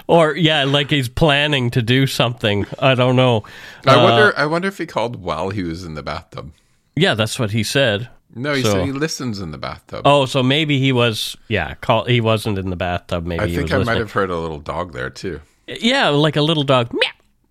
Or 0.08 0.36
yeah, 0.36 0.64
like 0.64 0.89
he's 0.89 1.10
planning 1.10 1.70
to 1.72 1.82
do 1.82 2.06
something. 2.08 2.66
I 2.80 2.95
don't 2.95 3.16
know. 3.16 3.43
I 3.86 3.95
Uh, 3.95 4.04
wonder 4.04 4.34
I 4.38 4.45
wonder 4.45 4.68
if 4.68 4.78
he 4.78 4.86
called 4.86 5.18
while 5.18 5.50
he 5.50 5.64
was 5.64 5.84
in 5.84 5.95
the 5.95 6.04
bathtub. 6.04 6.52
Yeah, 6.95 7.14
that's 7.14 7.39
what 7.39 7.52
he 7.52 7.64
said. 7.64 8.10
No, 8.36 8.54
he 8.54 8.62
So- 8.62 8.72
said 8.74 8.86
he 8.86 8.92
listens 8.92 9.40
in 9.40 9.52
the 9.52 9.58
bathtub. 9.58 10.02
Oh, 10.06 10.26
so 10.26 10.44
maybe 10.44 10.80
he 10.80 10.92
was. 10.92 11.36
Yeah, 11.48 11.74
call. 11.76 12.06
He 12.06 12.22
wasn't 12.22 12.58
in 12.60 12.70
the 12.70 12.76
bathtub. 12.76 13.26
Maybe 13.26 13.44
I 13.44 13.48
he 13.48 13.56
think 13.56 13.64
was 13.66 13.74
I 13.74 13.78
listening. 13.78 13.96
might 13.96 14.00
have 14.02 14.12
heard 14.12 14.30
a 14.30 14.38
little 14.38 14.60
dog 14.60 14.94
there 14.94 15.10
too. 15.10 15.42
Yeah, 15.68 16.10
like 16.10 16.36
a 16.36 16.42
little 16.42 16.64
dog. 16.64 16.92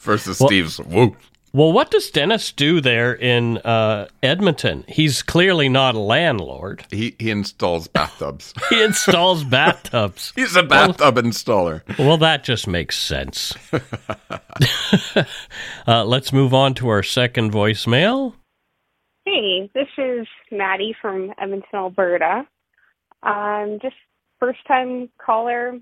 Versus 0.00 0.38
Steve's 0.38 0.78
whoop. 0.78 1.16
Well, 1.52 1.72
what 1.72 1.92
does 1.92 2.10
Dennis 2.10 2.50
do 2.50 2.80
there 2.80 3.14
in 3.14 3.58
uh, 3.58 4.08
Edmonton? 4.24 4.84
He's 4.88 5.22
clearly 5.22 5.68
not 5.68 5.94
a 5.94 6.00
landlord. 6.00 6.84
He 6.90 7.14
he 7.20 7.30
installs 7.30 7.86
bathtubs. 7.86 8.52
He 8.70 8.82
installs 8.82 9.44
bathtubs. 9.44 10.32
He's 10.36 10.56
a 10.56 10.64
bathtub 10.64 11.14
installer. 11.16 11.82
Well, 11.96 12.16
that 12.18 12.42
just 12.42 12.66
makes 12.66 12.98
sense. 12.98 13.54
uh, 15.86 16.04
let's 16.04 16.32
move 16.32 16.52
on 16.52 16.74
to 16.74 16.88
our 16.88 17.04
second 17.04 17.52
voicemail. 17.52 18.34
Hey, 19.26 19.70
this 19.72 19.88
is 19.96 20.26
Maddie 20.52 20.94
from 21.00 21.32
Edmonton, 21.40 21.66
Alberta. 21.72 22.46
Um, 23.22 23.78
just 23.80 23.94
first 24.38 24.58
time 24.68 25.08
caller, 25.16 25.78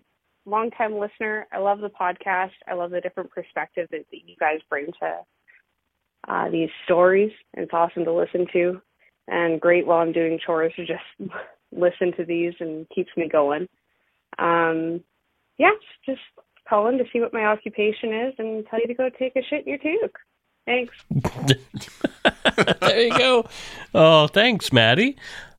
long 0.47 0.70
time 0.70 0.97
listener. 0.97 1.49
I 1.53 1.59
love 1.59 1.80
the 1.80 1.90
podcast. 1.90 2.53
I 2.68 2.74
love 2.74 2.93
the 2.93 3.01
different 3.01 3.32
perspectives 3.32 3.88
that, 3.90 4.05
that 4.12 4.28
you 4.28 4.36
guys 4.38 4.61
bring 4.70 4.86
to 5.01 5.18
uh, 6.28 6.51
these 6.51 6.68
stories. 6.84 7.32
It's 7.55 7.72
awesome 7.74 8.05
to 8.05 8.12
listen 8.12 8.47
to, 8.53 8.80
and 9.26 9.61
great 9.61 9.88
while 9.88 9.99
I'm 9.99 10.12
doing 10.12 10.38
chores 10.47 10.72
to 10.76 10.86
just 10.86 11.03
listen 11.72 12.12
to 12.18 12.24
these 12.24 12.53
and 12.61 12.88
keeps 12.90 13.11
me 13.16 13.28
going. 13.28 13.66
Um, 14.38 15.03
yeah, 15.59 15.72
just 16.07 16.20
calling 16.68 16.97
to 16.99 17.05
see 17.12 17.18
what 17.18 17.34
my 17.34 17.47
occupation 17.47 18.12
is 18.12 18.34
and 18.38 18.64
tell 18.70 18.78
you 18.78 18.86
to 18.86 18.95
go 18.95 19.11
take 19.18 19.34
a 19.34 19.43
shit 19.51 19.66
in 19.66 19.70
your 19.70 19.78
toque. 19.78 20.14
Thanks. 20.66 20.94
there 22.80 23.00
you 23.02 23.18
go. 23.18 23.48
Oh, 23.94 24.26
thanks, 24.28 24.72
Maddie. 24.72 25.16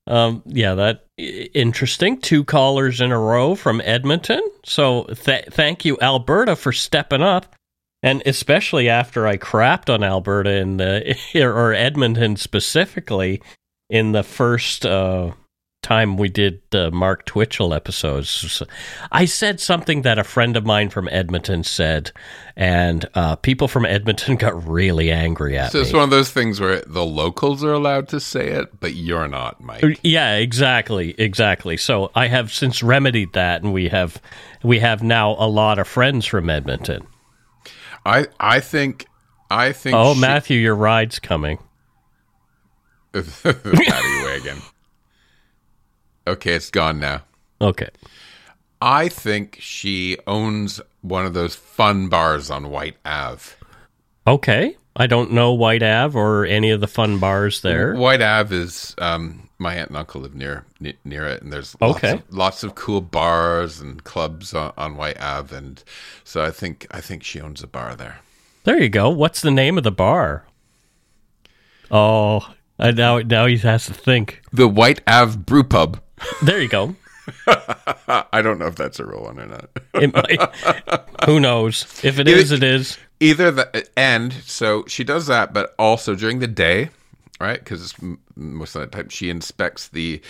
Um, 0.07 0.43
yeah, 0.45 0.75
that 0.75 1.05
interesting. 1.17 2.19
Two 2.19 2.43
callers 2.43 3.01
in 3.01 3.11
a 3.11 3.19
row 3.19 3.55
from 3.55 3.81
Edmonton. 3.83 4.41
So 4.65 5.03
th- 5.05 5.45
thank 5.51 5.85
you, 5.85 5.97
Alberta, 6.01 6.55
for 6.55 6.71
stepping 6.71 7.21
up, 7.21 7.55
and 8.01 8.21
especially 8.25 8.89
after 8.89 9.27
I 9.27 9.37
crapped 9.37 9.93
on 9.93 10.03
Alberta 10.03 10.51
in 10.51 10.77
the 10.77 11.17
or 11.41 11.73
Edmonton 11.73 12.35
specifically 12.35 13.41
in 13.89 14.11
the 14.11 14.23
first 14.23 14.85
uh, 14.85 15.31
time 15.83 16.17
we 16.17 16.29
did 16.29 16.61
the 16.71 16.89
Mark 16.91 17.25
Twitchell 17.25 17.73
episodes. 17.73 18.63
I 19.11 19.25
said 19.25 19.59
something 19.59 20.01
that 20.01 20.17
a 20.17 20.23
friend 20.23 20.57
of 20.57 20.65
mine 20.65 20.89
from 20.89 21.07
Edmonton 21.09 21.63
said, 21.63 22.11
and 22.55 23.05
uh, 23.13 23.35
people 23.35 23.67
from 23.67 23.85
Edmonton 23.85 24.35
got 24.37 24.67
really 24.67 25.11
angry 25.11 25.57
at 25.57 25.71
So 25.71 25.77
me. 25.79 25.83
it's 25.83 25.93
one 25.93 26.03
of 26.03 26.09
those 26.09 26.31
things 26.31 26.59
where 26.59 26.81
the 26.87 27.05
locals 27.05 27.63
are 27.63 27.73
allowed 27.73 28.07
to 28.09 28.19
say 28.19 28.47
it, 28.49 28.79
but 28.79 28.93
you're 28.95 29.27
not, 29.27 29.61
Mike. 29.61 29.99
Yeah, 30.01 30.35
exactly, 30.37 31.13
exactly. 31.19 31.77
So 31.77 32.11
I 32.15 32.27
have 32.27 32.51
since 32.51 32.81
remedied 32.81 33.33
that, 33.33 33.61
and 33.61 33.73
we 33.73 33.89
have 33.89 34.21
we 34.63 34.79
have 34.79 35.03
now 35.03 35.31
a 35.37 35.47
lot 35.47 35.77
of 35.79 35.87
friends 35.87 36.25
from 36.25 36.49
Edmonton. 36.49 37.05
I 38.05 38.27
I 38.39 38.59
think 38.61 39.05
I 39.51 39.71
think 39.71 39.95
Oh, 39.95 40.13
she- 40.15 40.19
Matthew, 40.21 40.59
your 40.59 40.75
ride's 40.75 41.19
coming. 41.19 41.59
Paddy 43.13 44.23
wagon. 44.25 44.57
Okay, 46.27 46.53
it's 46.53 46.69
gone 46.69 46.99
now. 46.99 47.21
Okay. 47.61 47.89
I 48.81 49.07
think 49.09 49.57
she 49.61 50.17
owns 50.27 50.81
one 51.01 51.25
of 51.25 51.33
those 51.33 51.55
fun 51.55 52.09
bars 52.09 52.49
on 52.51 52.69
White 52.69 52.97
Ave. 53.05 53.43
Okay. 54.27 54.75
I 54.95 55.07
don't 55.07 55.31
know 55.31 55.53
White 55.53 55.81
Ave 55.81 56.17
or 56.17 56.45
any 56.45 56.69
of 56.69 56.79
the 56.79 56.87
fun 56.87 57.17
bars 57.17 57.61
there. 57.61 57.95
White 57.95 58.21
Ave 58.21 58.55
is 58.55 58.93
um, 58.99 59.49
my 59.57 59.75
aunt 59.75 59.89
and 59.89 59.97
uncle 59.97 60.21
live 60.21 60.35
near 60.35 60.65
ne- 60.79 60.97
near 61.03 61.25
it, 61.25 61.41
and 61.41 61.51
there's 61.51 61.75
lots 61.81 61.97
Okay. 61.97 62.11
of, 62.13 62.21
lots 62.29 62.63
of 62.63 62.75
cool 62.75 63.01
bars 63.01 63.79
and 63.81 64.03
clubs 64.03 64.53
on, 64.53 64.71
on 64.77 64.95
White 64.95 65.19
Ave, 65.19 65.55
and 65.55 65.83
so 66.23 66.43
I 66.43 66.51
think 66.51 66.85
I 66.91 67.01
think 67.01 67.23
she 67.23 67.41
owns 67.41 67.63
a 67.63 67.67
bar 67.67 67.95
there. 67.95 68.19
There 68.65 68.79
you 68.81 68.87
go. 68.89 69.09
What's 69.09 69.41
the 69.41 69.49
name 69.51 69.77
of 69.79 69.83
the 69.83 69.91
bar? 69.91 70.45
Oh, 71.89 72.47
I, 72.77 72.91
now 72.91 73.17
now 73.19 73.45
he 73.47 73.57
has 73.57 73.87
to 73.87 73.93
think. 73.95 74.41
The 74.51 74.67
White 74.67 75.01
Ave 75.07 75.37
Brew 75.37 75.63
Pub. 75.63 76.01
There 76.41 76.61
you 76.61 76.67
go. 76.67 76.95
I 77.47 78.41
don't 78.41 78.59
know 78.59 78.67
if 78.67 78.75
that's 78.75 78.99
a 78.99 79.05
real 79.05 79.23
one 79.23 79.39
or 79.39 79.45
not. 79.45 79.69
It 79.93 80.13
might, 80.13 81.25
who 81.25 81.39
knows? 81.39 81.83
If 82.03 82.19
it 82.19 82.27
is, 82.27 82.51
it 82.51 82.63
is. 82.63 82.97
Either 83.19 83.51
the 83.51 83.87
and 83.97 84.33
so 84.33 84.85
she 84.87 85.03
does 85.03 85.27
that, 85.27 85.53
but 85.53 85.73
also 85.79 86.15
during 86.15 86.39
the 86.39 86.47
day, 86.47 86.89
right? 87.39 87.59
Because 87.59 87.93
most 88.35 88.75
of 88.75 88.81
the 88.81 88.87
time 88.87 89.09
she 89.09 89.29
inspects 89.29 89.87
the 89.87 90.21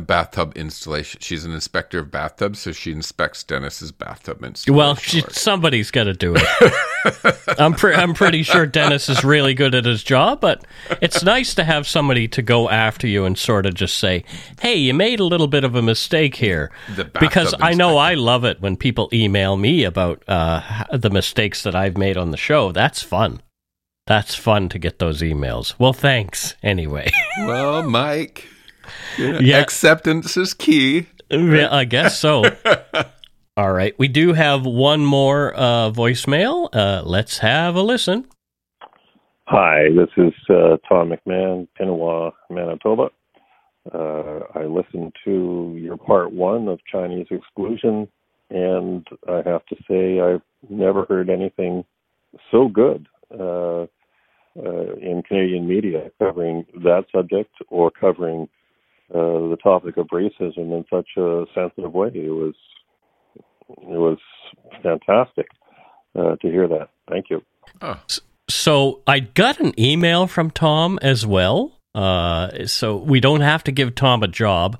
bathtub 0.00 0.56
installation. 0.56 1.20
She's 1.20 1.44
an 1.44 1.52
inspector 1.52 1.98
of 1.98 2.10
bathtubs, 2.10 2.60
so 2.60 2.72
she 2.72 2.92
inspects 2.92 3.44
Dennis's 3.44 3.92
bathtub 3.92 4.42
installation. 4.42 4.76
Well, 4.76 4.94
she, 4.94 5.22
somebody's 5.30 5.90
got 5.90 6.04
to 6.04 6.14
do 6.14 6.34
it. 6.36 7.56
I'm 7.58 7.74
pre- 7.74 7.94
I'm 7.94 8.14
pretty 8.14 8.42
sure 8.42 8.64
Dennis 8.64 9.08
is 9.08 9.22
really 9.22 9.54
good 9.54 9.74
at 9.74 9.84
his 9.84 10.02
job, 10.02 10.40
but 10.40 10.64
it's 11.02 11.22
nice 11.22 11.54
to 11.56 11.64
have 11.64 11.86
somebody 11.86 12.26
to 12.28 12.42
go 12.42 12.70
after 12.70 13.06
you 13.06 13.24
and 13.26 13.36
sort 13.36 13.66
of 13.66 13.74
just 13.74 13.98
say, 13.98 14.24
"Hey, 14.60 14.76
you 14.76 14.94
made 14.94 15.20
a 15.20 15.24
little 15.24 15.48
bit 15.48 15.64
of 15.64 15.74
a 15.74 15.82
mistake 15.82 16.36
here." 16.36 16.70
Because 17.20 17.54
I 17.60 17.74
know. 17.74 17.98
I 17.98 18.14
love 18.14 18.44
it 18.44 18.60
when 18.60 18.76
people 18.76 19.10
email 19.12 19.56
me 19.56 19.84
about 19.84 20.22
uh, 20.26 20.84
the 20.92 21.10
mistakes 21.10 21.62
that 21.64 21.74
I've 21.74 21.98
made 21.98 22.16
on 22.16 22.30
the 22.30 22.36
show. 22.36 22.72
That's 22.72 23.02
fun. 23.02 23.42
That's 24.06 24.34
fun 24.34 24.68
to 24.70 24.78
get 24.78 24.98
those 24.98 25.20
emails. 25.22 25.74
Well, 25.78 25.92
thanks 25.92 26.56
anyway. 26.62 27.10
well, 27.38 27.82
Mike. 27.82 28.48
Yeah. 29.18 29.58
Acceptance 29.58 30.36
is 30.36 30.54
key. 30.54 31.06
Yeah, 31.30 31.68
I 31.70 31.84
guess 31.84 32.18
so. 32.18 32.44
All 33.56 33.72
right. 33.72 33.94
We 33.98 34.08
do 34.08 34.32
have 34.32 34.64
one 34.64 35.04
more 35.04 35.54
uh, 35.54 35.90
voicemail. 35.90 36.68
Uh, 36.72 37.02
let's 37.04 37.38
have 37.38 37.76
a 37.76 37.82
listen. 37.82 38.26
Hi, 39.46 39.88
this 39.94 40.08
is 40.16 40.32
uh, 40.48 40.78
Tom 40.88 41.12
McMahon, 41.12 41.68
Pinawa, 41.78 42.32
Manitoba. 42.48 43.10
Uh, 43.92 44.40
I 44.54 44.64
listened 44.64 45.12
to 45.24 45.76
your 45.78 45.96
part 45.96 46.32
one 46.32 46.68
of 46.68 46.78
Chinese 46.90 47.26
exclusion, 47.30 48.08
and 48.48 49.06
I 49.28 49.42
have 49.44 49.66
to 49.66 49.76
say 49.88 50.20
I've 50.20 50.42
never 50.70 51.04
heard 51.04 51.28
anything 51.28 51.84
so 52.50 52.68
good 52.68 53.06
uh, 53.38 53.82
uh, 53.82 54.94
in 55.00 55.22
Canadian 55.26 55.66
media 55.66 56.10
covering 56.18 56.64
that 56.84 57.04
subject 57.14 57.54
or 57.68 57.90
covering 57.90 58.48
uh, 59.14 59.48
the 59.50 59.58
topic 59.62 59.96
of 59.96 60.06
racism 60.08 60.72
in 60.76 60.84
such 60.90 61.08
a 61.16 61.44
sensitive 61.54 61.92
way. 61.92 62.08
It 62.14 62.30
was 62.30 62.54
it 63.68 63.98
was 63.98 64.18
fantastic 64.82 65.46
uh, 66.18 66.36
to 66.36 66.48
hear 66.48 66.68
that. 66.68 66.88
Thank 67.08 67.26
you. 67.30 67.42
So 68.48 69.00
I 69.06 69.20
got 69.20 69.60
an 69.60 69.78
email 69.78 70.26
from 70.26 70.50
Tom 70.50 70.98
as 71.02 71.26
well. 71.26 71.72
Uh, 71.94 72.66
so 72.66 72.96
we 72.96 73.20
don't 73.20 73.40
have 73.42 73.62
to 73.64 73.72
give 73.72 73.94
Tom 73.94 74.22
a 74.22 74.28
job 74.28 74.78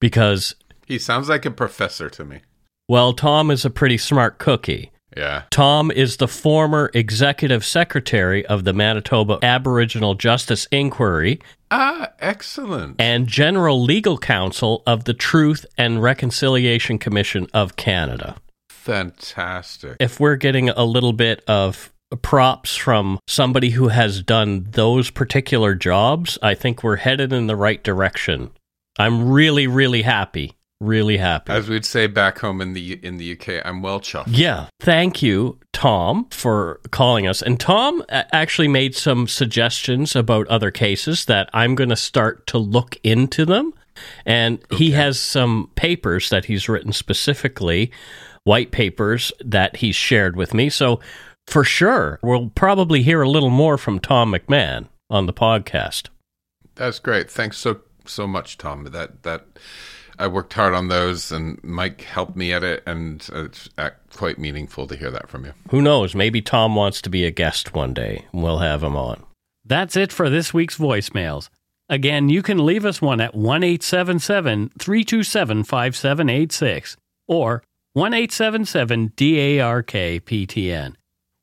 because, 0.00 0.54
He 0.86 0.98
sounds 0.98 1.28
like 1.28 1.44
a 1.44 1.50
professor 1.50 2.08
to 2.10 2.24
me. 2.24 2.40
well, 2.88 3.12
Tom 3.12 3.50
is 3.50 3.64
a 3.64 3.70
pretty 3.70 3.98
smart 3.98 4.38
cookie. 4.38 4.90
Yeah. 5.16 5.42
Tom 5.50 5.90
is 5.90 6.18
the 6.18 6.28
former 6.28 6.90
executive 6.94 7.64
secretary 7.64 8.44
of 8.46 8.64
the 8.64 8.72
Manitoba 8.72 9.38
Aboriginal 9.42 10.14
Justice 10.14 10.66
Inquiry 10.70 11.40
Ah, 11.70 12.08
excellent. 12.20 13.00
and 13.00 13.26
general 13.26 13.82
legal 13.82 14.18
counsel 14.18 14.82
of 14.86 15.04
the 15.04 15.14
Truth 15.14 15.64
and 15.78 16.02
Reconciliation 16.02 16.98
Commission 16.98 17.46
of 17.54 17.76
Canada. 17.76 18.36
fantastic. 18.70 19.96
If 19.98 20.20
we're 20.20 20.36
getting 20.36 20.68
a 20.68 20.84
little 20.84 21.12
bit 21.12 21.42
of 21.48 21.92
props 22.22 22.76
from 22.76 23.18
somebody 23.26 23.70
who 23.70 23.88
has 23.88 24.22
done 24.22 24.66
those 24.70 25.10
particular 25.10 25.74
jobs, 25.74 26.38
I 26.42 26.54
think 26.54 26.82
we're 26.84 26.96
headed 26.96 27.32
in 27.32 27.46
the 27.48 27.56
right 27.56 27.82
direction. 27.82 28.50
I'm 28.98 29.28
really, 29.28 29.66
really 29.66 30.02
happy. 30.02 30.52
Really 30.80 31.16
happy. 31.16 31.52
As 31.52 31.68
we'd 31.68 31.86
say 31.86 32.06
back 32.06 32.38
home 32.40 32.60
in 32.60 32.74
the 32.74 32.94
in 33.02 33.16
the 33.16 33.32
UK, 33.32 33.64
I'm 33.64 33.80
well 33.80 33.98
chuffed. 33.98 34.26
Yeah. 34.28 34.68
Thank 34.78 35.22
you, 35.22 35.58
Tom, 35.72 36.26
for 36.30 36.80
calling 36.90 37.26
us. 37.26 37.40
And 37.40 37.58
Tom 37.58 38.04
actually 38.10 38.68
made 38.68 38.94
some 38.94 39.26
suggestions 39.26 40.14
about 40.14 40.46
other 40.48 40.70
cases 40.70 41.24
that 41.26 41.48
I'm 41.54 41.76
going 41.76 41.88
to 41.88 41.96
start 41.96 42.46
to 42.48 42.58
look 42.58 42.98
into 43.02 43.46
them. 43.46 43.72
And 44.26 44.62
okay. 44.64 44.76
he 44.76 44.90
has 44.90 45.18
some 45.18 45.70
papers 45.76 46.28
that 46.28 46.44
he's 46.44 46.68
written 46.68 46.92
specifically, 46.92 47.90
white 48.44 48.70
papers 48.70 49.32
that 49.42 49.76
he's 49.76 49.96
shared 49.96 50.36
with 50.36 50.52
me. 50.52 50.68
So 50.68 51.00
for 51.46 51.64
sure, 51.64 52.18
we'll 52.22 52.50
probably 52.50 53.02
hear 53.02 53.22
a 53.22 53.30
little 53.30 53.48
more 53.48 53.78
from 53.78 53.98
Tom 53.98 54.32
McMahon 54.32 54.88
on 55.08 55.24
the 55.24 55.32
podcast. 55.32 56.08
That's 56.74 56.98
great. 56.98 57.30
Thanks 57.30 57.56
so 57.56 57.80
so 58.04 58.26
much, 58.26 58.58
Tom. 58.58 58.84
That 58.84 59.22
that 59.22 59.46
I 60.18 60.26
worked 60.26 60.52
hard 60.52 60.74
on 60.74 60.88
those, 60.88 61.30
and 61.30 61.62
Mike 61.62 62.02
helped 62.02 62.36
me 62.36 62.52
edit, 62.52 62.82
and 62.86 63.26
it's 63.32 63.68
uh, 63.76 63.90
quite 64.14 64.38
meaningful 64.38 64.86
to 64.86 64.96
hear 64.96 65.10
that 65.10 65.28
from 65.28 65.44
you. 65.44 65.52
Who 65.70 65.82
knows? 65.82 66.14
Maybe 66.14 66.40
Tom 66.42 66.74
wants 66.74 67.02
to 67.02 67.10
be 67.10 67.24
a 67.24 67.30
guest 67.30 67.74
one 67.74 67.94
day, 67.94 68.24
we'll 68.32 68.58
have 68.58 68.82
him 68.82 68.96
on. 68.96 69.22
That's 69.64 69.96
it 69.96 70.12
for 70.12 70.30
this 70.30 70.54
week's 70.54 70.78
voicemails. 70.78 71.48
Again, 71.88 72.28
you 72.28 72.42
can 72.42 72.64
leave 72.64 72.84
us 72.84 73.00
one 73.00 73.20
at 73.20 73.34
1 73.34 73.60
327 73.78 74.68
5786 75.64 76.96
or 77.28 77.62
1 77.92 78.14
877 78.14 79.12
DARK 79.16 79.86
PTN. 79.86 80.94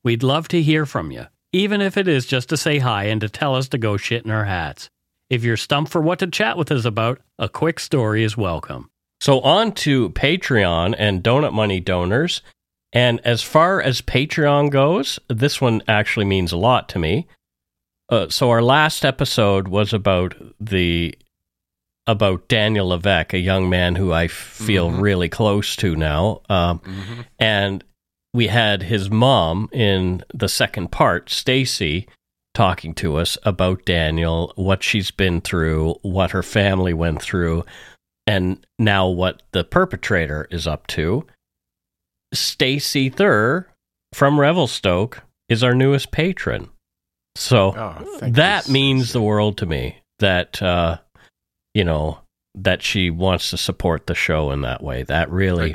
We'd 0.02 0.22
love 0.22 0.48
to 0.48 0.62
hear 0.62 0.84
from 0.84 1.10
you, 1.10 1.26
even 1.52 1.80
if 1.80 1.96
it 1.96 2.06
is 2.06 2.26
just 2.26 2.50
to 2.50 2.56
say 2.56 2.78
hi 2.78 3.04
and 3.04 3.20
to 3.22 3.28
tell 3.28 3.54
us 3.54 3.68
to 3.68 3.78
go 3.78 3.96
shit 3.96 4.24
in 4.24 4.30
our 4.30 4.44
hats. 4.44 4.90
If 5.30 5.42
you're 5.42 5.56
stumped 5.56 5.90
for 5.90 6.00
what 6.00 6.18
to 6.18 6.26
chat 6.26 6.58
with 6.58 6.70
us 6.70 6.84
about, 6.84 7.20
a 7.38 7.48
quick 7.48 7.80
story 7.80 8.24
is 8.24 8.36
welcome. 8.36 8.90
So, 9.20 9.40
on 9.40 9.72
to 9.72 10.10
Patreon 10.10 10.94
and 10.98 11.22
Donut 11.22 11.52
Money 11.52 11.80
donors. 11.80 12.42
And 12.92 13.20
as 13.24 13.42
far 13.42 13.80
as 13.80 14.02
Patreon 14.02 14.70
goes, 14.70 15.18
this 15.28 15.60
one 15.60 15.82
actually 15.88 16.26
means 16.26 16.52
a 16.52 16.56
lot 16.56 16.88
to 16.90 16.98
me. 16.98 17.26
Uh, 18.08 18.28
so, 18.28 18.50
our 18.50 18.62
last 18.62 19.04
episode 19.04 19.68
was 19.68 19.92
about 19.92 20.34
the 20.60 21.16
about 22.06 22.48
Daniel 22.48 22.88
Levesque, 22.88 23.32
a 23.32 23.38
young 23.38 23.70
man 23.70 23.94
who 23.94 24.12
I 24.12 24.28
feel 24.28 24.90
mm-hmm. 24.90 25.00
really 25.00 25.28
close 25.30 25.74
to 25.76 25.96
now. 25.96 26.42
Um, 26.50 26.80
mm-hmm. 26.80 27.20
And 27.38 27.82
we 28.34 28.48
had 28.48 28.82
his 28.82 29.10
mom 29.10 29.70
in 29.72 30.22
the 30.34 30.48
second 30.48 30.92
part, 30.92 31.30
Stacy, 31.30 32.06
talking 32.54 32.94
to 32.94 33.16
us 33.16 33.36
about 33.42 33.84
Daniel, 33.84 34.52
what 34.56 34.82
she's 34.82 35.10
been 35.10 35.40
through, 35.40 35.94
what 36.02 36.30
her 36.30 36.42
family 36.42 36.94
went 36.94 37.20
through, 37.20 37.64
and 38.26 38.64
now 38.78 39.08
what 39.08 39.42
the 39.52 39.64
perpetrator 39.64 40.46
is 40.50 40.66
up 40.66 40.86
to. 40.88 41.26
Stacy 42.32 43.10
Thur 43.10 43.66
from 44.12 44.40
Revelstoke 44.40 45.22
is 45.48 45.62
our 45.62 45.74
newest 45.74 46.10
patron. 46.10 46.70
So 47.36 47.74
oh, 47.76 48.18
that 48.22 48.68
means 48.68 49.12
the 49.12 49.20
world 49.22 49.58
to 49.58 49.66
me 49.66 49.98
that 50.20 50.62
uh, 50.62 50.98
you 51.74 51.84
know 51.84 52.20
that 52.54 52.82
she 52.82 53.10
wants 53.10 53.50
to 53.50 53.56
support 53.56 54.06
the 54.06 54.14
show 54.14 54.52
in 54.52 54.60
that 54.62 54.82
way. 54.82 55.02
That 55.02 55.30
really 55.30 55.74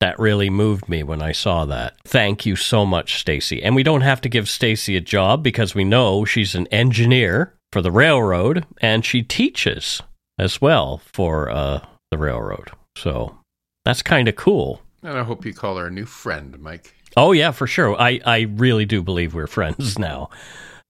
that 0.00 0.18
really 0.18 0.50
moved 0.50 0.88
me 0.88 1.02
when 1.02 1.22
I 1.22 1.32
saw 1.32 1.64
that. 1.66 1.96
Thank 2.04 2.46
you 2.46 2.56
so 2.56 2.86
much, 2.86 3.18
Stacy. 3.18 3.62
And 3.62 3.74
we 3.74 3.82
don't 3.82 4.02
have 4.02 4.20
to 4.22 4.28
give 4.28 4.48
Stacy 4.48 4.96
a 4.96 5.00
job 5.00 5.42
because 5.42 5.74
we 5.74 5.84
know 5.84 6.24
she's 6.24 6.54
an 6.54 6.66
engineer 6.68 7.54
for 7.72 7.82
the 7.82 7.90
railroad 7.90 8.64
and 8.80 9.04
she 9.04 9.22
teaches 9.22 10.00
as 10.38 10.60
well 10.60 10.98
for 10.98 11.50
uh, 11.50 11.84
the 12.10 12.18
railroad. 12.18 12.70
So 12.96 13.36
that's 13.84 14.02
kind 14.02 14.28
of 14.28 14.36
cool. 14.36 14.82
And 15.02 15.18
I 15.18 15.24
hope 15.24 15.44
you 15.44 15.52
call 15.52 15.76
her 15.76 15.86
a 15.86 15.90
new 15.90 16.06
friend, 16.06 16.58
Mike. 16.60 16.94
Oh 17.16 17.32
yeah, 17.32 17.50
for 17.50 17.66
sure. 17.66 18.00
I, 18.00 18.20
I 18.24 18.40
really 18.42 18.84
do 18.84 19.02
believe 19.02 19.34
we're 19.34 19.46
friends 19.48 19.98
now. 19.98 20.30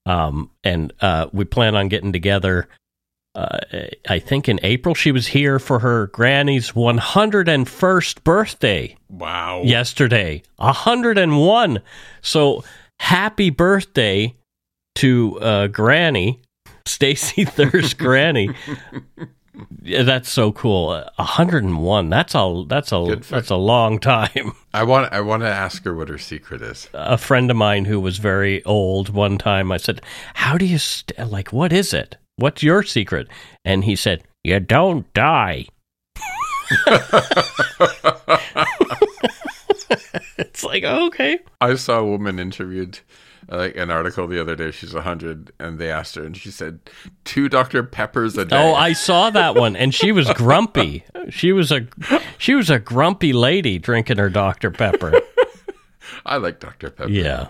Um, 0.07 0.51
and 0.65 0.93
uh, 1.01 1.29
we 1.33 1.45
plan 1.45 1.75
on 1.75 1.89
getting 1.89 2.13
together 2.13 2.69
uh, 3.39 3.59
I 4.09 4.19
think 4.19 4.49
in 4.49 4.59
April 4.65 4.97
she 4.97 5.13
was 5.13 5.29
here 5.29 5.61
for 5.61 5.79
her 5.79 6.09
granny's 6.09 6.73
101st 6.73 8.25
birthday. 8.25 8.97
Wow. 9.09 9.63
Yesterday. 9.63 10.43
101. 10.57 11.79
So 12.21 12.65
happy 12.99 13.51
birthday 13.51 14.35
to 14.97 15.39
uh, 15.41 15.67
Granny, 15.69 16.43
Stacy 16.87 17.45
Thur's 17.45 17.95
granny. 18.07 18.51
Yeah, 19.83 20.03
that's 20.03 20.31
so 20.31 20.51
cool. 20.51 20.89
101. 21.17 22.11
That's 22.11 22.35
a 22.35 22.65
that's 22.69 22.91
a 22.93 23.21
that's 23.29 23.51
a 23.51 23.57
long 23.57 24.01
time. 24.01 24.53
I 24.75 24.83
want 24.83 25.13
I 25.13 25.21
want 25.21 25.43
to 25.43 25.49
ask 25.49 25.85
her 25.85 25.95
what 25.95 26.09
her 26.09 26.19
secret 26.19 26.61
is. 26.61 26.89
A 26.93 27.19
friend 27.19 27.51
of 27.53 27.57
mine 27.57 27.85
who 27.85 28.01
was 28.01 28.19
very 28.19 28.65
old 28.65 29.11
one 29.11 29.39
time 29.39 29.71
I 29.71 29.77
said, 29.77 30.03
"How 30.35 30.59
do 30.59 30.65
you 30.65 30.79
st- 30.79 31.31
like 31.31 31.53
what 31.53 31.73
is 31.73 31.95
it?" 31.95 32.17
What's 32.39 32.63
your 32.63 32.85
secret? 32.85 33.27
And 33.65 33.85
he 33.85 33.97
said, 33.97 34.23
You 34.45 34.61
don't 34.61 35.13
die. 35.13 35.67
it's 40.39 40.63
like, 40.63 40.85
okay. 40.85 41.41
I 41.61 41.75
saw 41.75 41.99
a 41.99 42.05
woman 42.07 42.39
interviewed 42.39 43.01
like 43.49 43.77
an 43.77 43.91
article 43.91 44.29
the 44.29 44.41
other 44.41 44.55
day. 44.55 44.71
She's 44.71 44.95
100, 44.95 45.51
and 45.59 45.81
they 45.81 45.91
asked 45.91 46.15
her, 46.15 46.23
and 46.23 46.37
she 46.37 46.53
said, 46.53 46.79
Two 47.25 47.49
Dr. 47.49 47.83
Peppers 47.83 48.39
a 48.39 48.45
day. 48.45 48.57
Oh, 48.57 48.73
I 48.73 48.93
saw 48.93 49.31
that 49.31 49.57
one, 49.57 49.75
and 49.75 49.93
she 49.93 50.13
was 50.13 50.31
grumpy. 50.35 51.05
She 51.31 51.53
was 51.53 51.73
a 51.73 51.89
she 52.39 52.55
was 52.55 52.71
a 52.71 52.79
grumpy 52.79 53.33
lady 53.33 53.81
drinking 53.81 54.19
her 54.19 54.31
Dr. 54.31 54.71
Pepper. 54.71 55.21
I 56.25 56.37
like 56.37 56.61
Dr. 56.61 56.91
Pepper. 56.91 57.11
Yeah. 57.11 57.49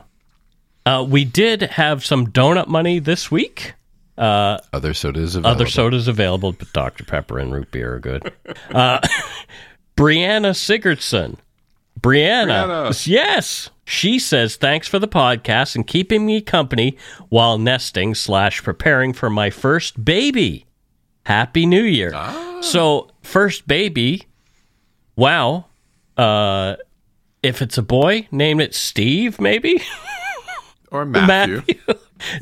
Uh, 0.86 1.04
we 1.06 1.26
did 1.26 1.60
have 1.62 2.06
some 2.06 2.28
donut 2.28 2.68
money 2.68 2.98
this 2.98 3.30
week. 3.30 3.74
Uh, 4.18 4.58
other 4.72 4.94
sodas 4.94 5.36
available. 5.36 5.50
Other 5.62 5.66
sodas 5.70 6.08
available, 6.08 6.52
but 6.52 6.72
Dr. 6.72 7.04
Pepper 7.04 7.38
and 7.38 7.52
root 7.52 7.70
beer 7.70 7.94
are 7.94 8.00
good. 8.00 8.32
Uh, 8.70 8.98
Brianna 9.96 10.52
Sigurdsson. 10.54 11.36
Brianna, 12.00 12.66
Brianna. 12.66 13.06
Yes. 13.06 13.70
She 13.84 14.18
says, 14.18 14.56
thanks 14.56 14.86
for 14.86 14.98
the 14.98 15.08
podcast 15.08 15.74
and 15.74 15.86
keeping 15.86 16.26
me 16.26 16.40
company 16.40 16.96
while 17.28 17.58
nesting 17.58 18.14
slash 18.14 18.62
preparing 18.62 19.12
for 19.12 19.30
my 19.30 19.50
first 19.50 20.04
baby. 20.04 20.66
Happy 21.24 21.64
New 21.66 21.82
Year. 21.82 22.12
Ah. 22.14 22.58
So, 22.60 23.10
first 23.22 23.66
baby, 23.66 24.26
wow. 25.16 25.66
Uh, 26.16 26.76
if 27.42 27.62
it's 27.62 27.78
a 27.78 27.82
boy, 27.82 28.28
name 28.30 28.60
it 28.60 28.74
Steve, 28.74 29.40
maybe? 29.40 29.82
Or 30.90 31.04
Matthew. 31.04 31.56
Matthew. 31.56 31.94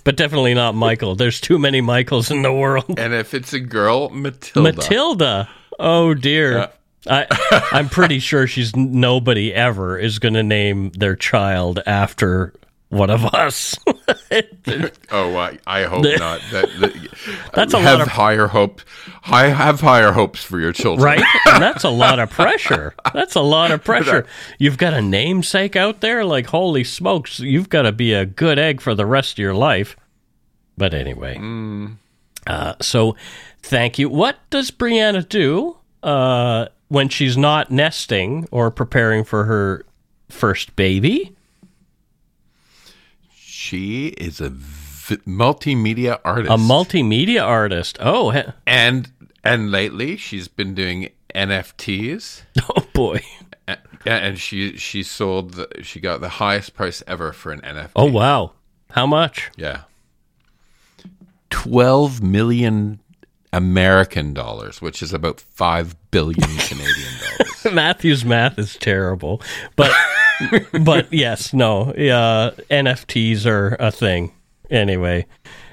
But 0.04 0.16
definitely 0.16 0.54
not 0.54 0.74
Michael. 0.74 1.14
There's 1.14 1.40
too 1.40 1.58
many 1.58 1.80
Michaels 1.80 2.30
in 2.30 2.42
the 2.42 2.52
world. 2.52 2.98
And 2.98 3.14
if 3.14 3.34
it's 3.34 3.52
a 3.52 3.60
girl, 3.60 4.10
Matilda. 4.10 4.72
Matilda. 4.72 5.48
Oh 5.78 6.14
dear. 6.14 6.58
Yeah. 6.58 6.68
I, 7.08 7.26
I'm 7.72 7.88
pretty 7.88 8.18
sure 8.18 8.46
she's 8.46 8.74
nobody 8.74 9.54
ever 9.54 9.98
is 9.98 10.18
going 10.18 10.34
to 10.34 10.42
name 10.42 10.90
their 10.90 11.14
child 11.14 11.80
after 11.86 12.52
one 12.88 13.10
of 13.10 13.24
us. 13.34 13.76
oh, 15.10 15.36
I, 15.36 15.58
I 15.66 15.82
hope 15.84 16.04
not. 16.18 16.40
That, 16.52 16.68
that 16.80 16.94
that's 17.52 17.74
a 17.74 17.80
have 17.80 17.98
lot 17.98 18.06
of 18.06 18.12
higher 18.12 18.46
hope. 18.46 18.80
I 19.24 19.48
have 19.48 19.80
higher 19.80 20.12
hopes 20.12 20.42
for 20.42 20.60
your 20.60 20.72
children, 20.72 21.04
right? 21.04 21.24
And 21.46 21.62
that's 21.62 21.84
a 21.84 21.90
lot 21.90 22.18
of 22.18 22.30
pressure. 22.30 22.94
That's 23.12 23.34
a 23.34 23.40
lot 23.40 23.70
of 23.70 23.82
pressure. 23.82 24.26
You've 24.58 24.78
got 24.78 24.94
a 24.94 25.00
namesake 25.00 25.74
out 25.74 26.00
there. 26.00 26.24
Like 26.24 26.46
holy 26.46 26.84
smokes, 26.84 27.40
you've 27.40 27.68
got 27.68 27.82
to 27.82 27.92
be 27.92 28.12
a 28.12 28.26
good 28.26 28.58
egg 28.58 28.80
for 28.80 28.94
the 28.94 29.06
rest 29.06 29.34
of 29.34 29.38
your 29.38 29.54
life. 29.54 29.96
But 30.76 30.92
anyway, 30.92 31.38
mm. 31.38 31.96
uh, 32.46 32.74
so 32.80 33.16
thank 33.62 33.98
you. 33.98 34.08
What 34.08 34.36
does 34.50 34.70
Brianna 34.70 35.26
do 35.26 35.78
uh, 36.02 36.66
when 36.88 37.08
she's 37.08 37.36
not 37.36 37.70
nesting 37.70 38.46
or 38.50 38.70
preparing 38.70 39.24
for 39.24 39.44
her 39.44 39.86
first 40.28 40.76
baby? 40.76 41.35
She 43.66 44.08
is 44.08 44.40
a 44.40 44.50
v- 44.50 45.16
multimedia 45.26 46.20
artist. 46.24 46.52
A 46.52 46.56
multimedia 46.56 47.42
artist. 47.42 47.98
Oh, 48.00 48.30
he- 48.30 48.42
and 48.66 49.10
and 49.42 49.70
lately 49.72 50.16
she's 50.16 50.46
been 50.48 50.74
doing 50.74 51.10
NFTs. 51.34 52.42
Oh 52.76 52.86
boy. 52.94 53.20
And, 53.68 53.78
and 54.06 54.38
she 54.38 54.76
she 54.76 55.02
sold 55.02 55.54
the, 55.54 55.68
she 55.82 55.98
got 56.00 56.20
the 56.20 56.28
highest 56.28 56.74
price 56.74 57.02
ever 57.08 57.32
for 57.32 57.50
an 57.52 57.60
NFT. 57.62 57.90
Oh 57.96 58.04
wow. 58.10 58.52
How 58.92 59.06
much? 59.06 59.50
Yeah. 59.56 59.82
12 61.50 62.22
million 62.22 63.00
American 63.52 64.34
dollars, 64.34 64.80
which 64.82 65.02
is 65.02 65.12
about 65.12 65.40
5 65.40 65.96
billion 66.10 66.40
Canadian 66.58 67.12
dollars. 67.20 67.64
Matthew's 67.74 68.24
math 68.24 68.58
is 68.58 68.76
terrible. 68.76 69.40
But 69.76 69.90
but 70.84 71.12
yes, 71.12 71.52
no, 71.52 71.90
uh, 71.90 72.50
NFTs 72.70 73.46
are 73.46 73.76
a 73.78 73.90
thing. 73.90 74.32
Anyway, 74.70 75.26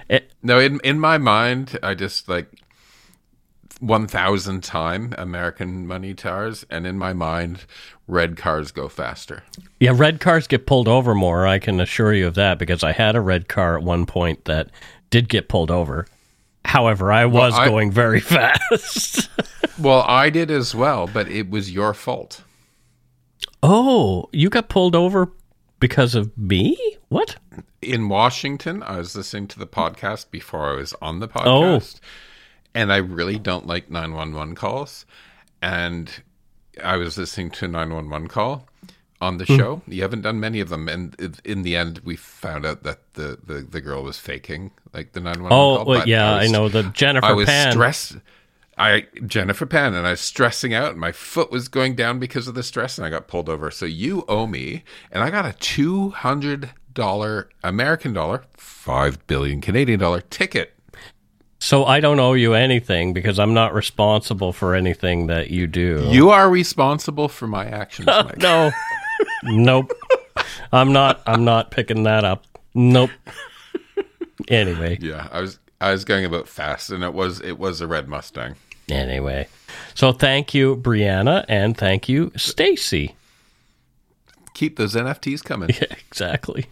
it, 0.10 0.32
no, 0.42 0.60
in 0.60 0.80
in 0.84 1.00
my 1.00 1.18
mind, 1.18 1.78
I 1.82 1.94
just 1.96 2.30
like 2.30 2.48
one 3.80 4.08
thousand 4.08 4.64
time 4.64 5.14
American 5.18 5.88
money 5.88 6.14
towers, 6.14 6.66
and 6.70 6.86
in 6.86 6.98
my 6.98 7.14
mind, 7.14 7.66
red 8.08 8.38
cars 8.38 8.72
go 8.72 8.88
faster. 8.88 9.44
Yeah, 9.80 9.94
red 9.96 10.20
cars 10.20 10.48
get 10.48 10.66
pulled 10.66 10.88
over 10.88 11.16
more. 11.16 11.48
I 11.48 11.60
can 11.60 11.80
assure 11.80 12.14
you 12.14 12.28
of 12.28 12.36
that 12.36 12.60
because 12.60 12.84
I 12.84 12.92
had 12.92 13.16
a 13.16 13.22
red 13.22 13.48
car 13.48 13.78
at 13.78 13.84
one 13.84 14.06
point 14.06 14.46
that 14.46 14.70
did 15.10 15.30
get 15.30 15.50
pulled 15.50 15.72
over. 15.72 16.08
However, 16.66 17.12
I 17.12 17.26
was 17.26 17.54
well, 17.54 17.62
I, 17.62 17.68
going 17.68 17.92
very 17.92 18.20
fast. 18.22 19.30
well, 19.80 20.04
I 20.08 20.30
did 20.30 20.50
as 20.50 20.74
well, 20.74 21.08
but 21.08 21.28
it 21.28 21.50
was 21.50 21.72
your 21.72 21.94
fault. 21.94 22.42
Oh, 23.66 24.28
you 24.34 24.50
got 24.50 24.68
pulled 24.68 24.94
over 24.94 25.32
because 25.80 26.16
of 26.16 26.38
me? 26.38 26.78
What? 27.08 27.38
In 27.82 28.10
Washington, 28.10 28.84
I 28.84 28.98
was 28.98 29.16
listening 29.16 29.48
to 29.48 29.60
the 29.60 29.66
podcast 29.66 30.30
before 30.32 30.70
I 30.70 30.76
was 30.76 30.94
on 31.02 31.20
the 31.20 31.30
podcast. 31.30 32.00
Oh. 32.04 32.08
And 32.76 32.92
I 32.92 32.98
really 32.98 33.40
don't 33.40 33.66
like 33.66 33.90
911 33.90 34.56
calls. 34.56 35.06
And 35.62 36.12
I 36.84 36.98
was 36.98 37.18
listening 37.18 37.52
to 37.52 37.66
a 37.66 37.68
911 37.70 38.28
call 38.28 38.68
on 39.22 39.38
the 39.38 39.46
hmm. 39.46 39.56
show. 39.56 39.82
You 39.88 40.02
haven't 40.02 40.24
done 40.24 40.42
many 40.42 40.60
of 40.60 40.68
them, 40.68 40.90
and 40.90 41.40
in 41.46 41.64
the 41.64 41.78
end, 41.78 42.02
we 42.04 42.18
found 42.18 42.66
out 42.66 42.84
that 42.84 43.14
the 43.14 43.40
the, 43.46 43.62
the 43.62 43.80
girl 43.80 44.04
was 44.04 44.18
faking 44.18 44.72
like 44.94 45.14
the 45.14 45.22
nine 45.22 45.42
one 45.42 45.52
one. 45.52 45.54
Oh, 45.54 45.84
well, 45.86 46.08
yeah, 46.08 46.34
I, 46.34 46.40
was, 46.40 46.50
I, 46.50 46.52
know 46.52 46.68
the 46.68 46.84
Jennifer. 46.84 47.28
I 47.28 47.32
was 47.32 47.46
Pan. 47.46 47.72
stressed. 47.72 48.18
I 48.78 49.08
Jennifer 49.26 49.66
Pan, 49.66 49.94
and 49.94 50.08
I 50.08 50.12
was 50.12 50.22
stressing 50.22 50.74
out, 50.74 50.92
and 50.92 51.00
my 51.00 51.12
foot 51.12 51.52
was 51.52 51.68
going 51.68 51.96
down 51.96 52.20
because 52.20 52.48
of 52.48 52.56
the 52.56 52.64
stress, 52.64 52.98
and 52.98 53.06
I 53.06 53.10
got 53.10 53.28
pulled 53.28 53.50
over. 53.50 53.70
So 53.72 53.86
you 53.86 54.26
owe 54.28 54.48
me, 54.48 54.84
and 55.12 55.24
I 55.24 55.30
got 55.30 55.46
a 55.46 55.54
two 55.54 56.10
hundred 56.10 56.72
dollar 56.94 57.50
American 57.64 58.14
dollar, 58.14 58.46
five 58.58 59.26
billion 59.28 59.62
Canadian 59.62 60.00
dollar 60.00 60.22
ticket. 60.22 60.74
So 61.60 61.86
I 61.86 62.02
don't 62.02 62.20
owe 62.20 62.34
you 62.34 62.54
anything 62.54 63.14
because 63.14 63.40
I'm 63.40 63.54
not 63.54 63.74
responsible 63.74 64.52
for 64.52 64.76
anything 64.76 65.28
that 65.28 65.50
you 65.50 65.66
do. 65.66 66.06
You 66.10 66.30
are 66.30 66.50
responsible 66.50 67.30
for 67.30 67.48
my 67.48 67.66
actions. 67.66 68.08
Mike. 68.08 68.38
no, 68.40 68.72
nope. 69.44 69.92
I'm 70.74 70.92
not. 70.92 71.22
I'm 71.26 71.46
not 71.46 71.72
picking 71.72 72.04
that 72.04 72.26
up. 72.26 72.46
Nope. 72.74 73.12
Anyway. 74.50 74.98
Yeah, 75.00 75.30
I 75.32 75.40
was. 75.40 75.60
I 75.84 75.92
was 75.92 76.06
going 76.06 76.24
a 76.24 76.30
bit 76.30 76.48
fast, 76.48 76.92
and 76.92 77.04
it 77.04 77.14
was 77.14 77.42
it 77.42 77.60
was 77.60 77.82
a 77.82 77.88
red 77.88 78.08
Mustang. 78.08 78.56
Anyway, 78.90 79.50
so 79.94 80.14
thank 80.14 80.54
you, 80.54 80.78
Brianna, 80.78 81.44
and 81.50 81.78
thank 81.78 82.08
you, 82.08 82.32
Stacy. 82.38 83.16
Keep 84.54 84.78
those 84.78 84.96
NFTs 84.96 85.44
coming. 85.44 85.70
Yeah, 85.82 85.96
exactly. 86.08 86.68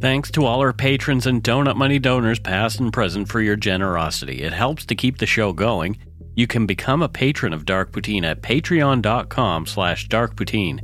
Thanks 0.00 0.30
to 0.32 0.44
all 0.44 0.60
our 0.60 0.72
patrons 0.72 1.26
and 1.26 1.42
Donut 1.42 1.76
Money 1.76 1.98
donors, 1.98 2.38
past 2.40 2.80
and 2.80 2.92
present, 2.92 3.28
for 3.28 3.40
your 3.40 3.56
generosity. 3.56 4.42
It 4.42 4.52
helps 4.52 4.84
to 4.86 4.94
keep 4.94 5.18
the 5.18 5.26
show 5.26 5.52
going. 5.52 5.98
You 6.34 6.46
can 6.46 6.66
become 6.66 7.02
a 7.02 7.08
patron 7.08 7.52
of 7.52 7.64
Dark 7.64 7.92
Poutine 7.92 8.24
at 8.24 8.40
patreon.com 8.40 9.66
slash 9.66 10.08
darkpoutine. 10.08 10.80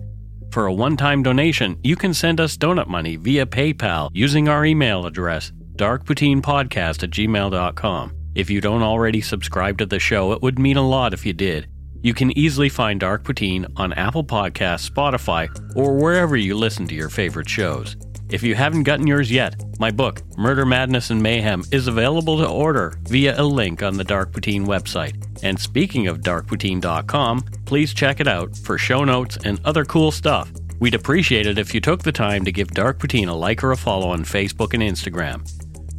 For 0.53 0.66
a 0.66 0.72
one-time 0.72 1.22
donation, 1.22 1.80
you 1.82 1.97
can 1.97 2.14
send 2.14 2.40
us 2.40 2.57
donut 2.57 2.88
money 2.88 3.16
via 3.16 3.47
PayPal 3.47 4.11
using 4.12 4.49
our 4.49 4.64
email 4.64 5.07
address, 5.07 5.51
darkpoutinepodcast 5.77 7.03
at 7.03 7.11
gmail.com. 7.11 8.16
If 8.35 8.51
you 8.51 8.61
don't 8.61 8.83
already 8.83 9.20
subscribe 9.20 9.79
to 9.79 9.87
the 9.87 9.99
show, 9.99 10.33
it 10.33 10.43
would 10.43 10.59
mean 10.59 10.77
a 10.77 10.87
lot 10.87 11.14
if 11.14 11.24
you 11.24 11.33
did. 11.33 11.68
You 12.03 12.14
can 12.14 12.37
easily 12.39 12.68
find 12.68 13.01
Dark 13.01 13.24
Poutine 13.24 13.66
on 13.77 13.93
Apple 13.95 14.22
Podcasts, 14.22 14.89
Spotify, 14.89 15.49
or 15.74 15.97
wherever 15.97 16.37
you 16.37 16.55
listen 16.55 16.87
to 16.89 16.95
your 16.95 17.09
favorite 17.09 17.49
shows. 17.49 17.97
If 18.29 18.43
you 18.43 18.55
haven't 18.55 18.83
gotten 18.83 19.07
yours 19.07 19.31
yet, 19.31 19.55
my 19.79 19.91
book, 19.91 20.20
Murder, 20.37 20.66
Madness, 20.66 21.11
and 21.11 21.22
Mayhem, 21.22 21.62
is 21.72 21.87
available 21.87 22.39
to 22.39 22.49
order 22.49 22.99
via 23.03 23.41
a 23.41 23.43
link 23.43 23.83
on 23.83 23.97
the 23.97 24.05
Dark 24.05 24.33
Poutine 24.33 24.66
website. 24.66 25.14
And 25.43 25.59
speaking 25.59 26.09
of 26.09 26.20
darkpoutine.com, 26.20 27.45
please 27.64 27.95
check 27.95 28.20
it 28.20 28.29
out 28.29 28.57
for 28.57 28.79
show 28.79 29.05
notes 29.05 29.39
and 29.45 29.61
other 29.64 29.85
cool 29.85 30.11
stuff. 30.11 30.53
We'd 30.79 30.95
appreciate 30.95 31.47
it 31.47 31.59
if 31.59 31.74
you 31.74 31.81
took 31.81 32.03
the 32.03 32.12
time 32.12 32.45
to 32.45 32.53
give 32.53 32.72
Dark 32.72 32.99
Poutine 32.99 33.29
a 33.29 33.33
like 33.33 33.64
or 33.64 33.72
a 33.72 33.77
follow 33.77 34.11
on 34.11 34.24
Facebook 34.24 34.74
and 34.74 34.83
Instagram. 34.83 35.49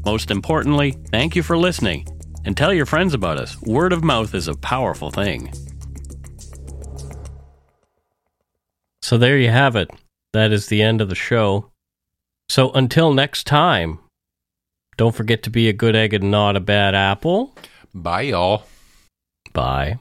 Most 0.07 0.31
importantly, 0.31 0.91
thank 1.11 1.35
you 1.35 1.43
for 1.43 1.57
listening 1.57 2.07
and 2.45 2.55
tell 2.55 2.73
your 2.73 2.85
friends 2.85 3.13
about 3.13 3.37
us. 3.37 3.61
Word 3.63 3.91
of 3.91 4.05
mouth 4.05 4.33
is 4.33 4.47
a 4.47 4.55
powerful 4.55 5.11
thing. 5.11 5.51
So 9.01 9.17
there 9.17 9.37
you 9.37 9.49
have 9.49 9.75
it. 9.75 9.91
That 10.31 10.53
is 10.53 10.67
the 10.67 10.81
end 10.81 11.01
of 11.01 11.09
the 11.09 11.15
show. 11.15 11.71
So 12.47 12.71
until 12.71 13.13
next 13.13 13.47
time, 13.47 13.99
don't 14.95 15.13
forget 15.13 15.43
to 15.43 15.49
be 15.49 15.67
a 15.67 15.73
good 15.73 15.93
egg 15.93 16.13
and 16.13 16.31
not 16.31 16.55
a 16.55 16.61
bad 16.61 16.95
apple. 16.95 17.53
Bye, 17.93 18.21
y'all. 18.21 18.63
Bye. 19.51 19.99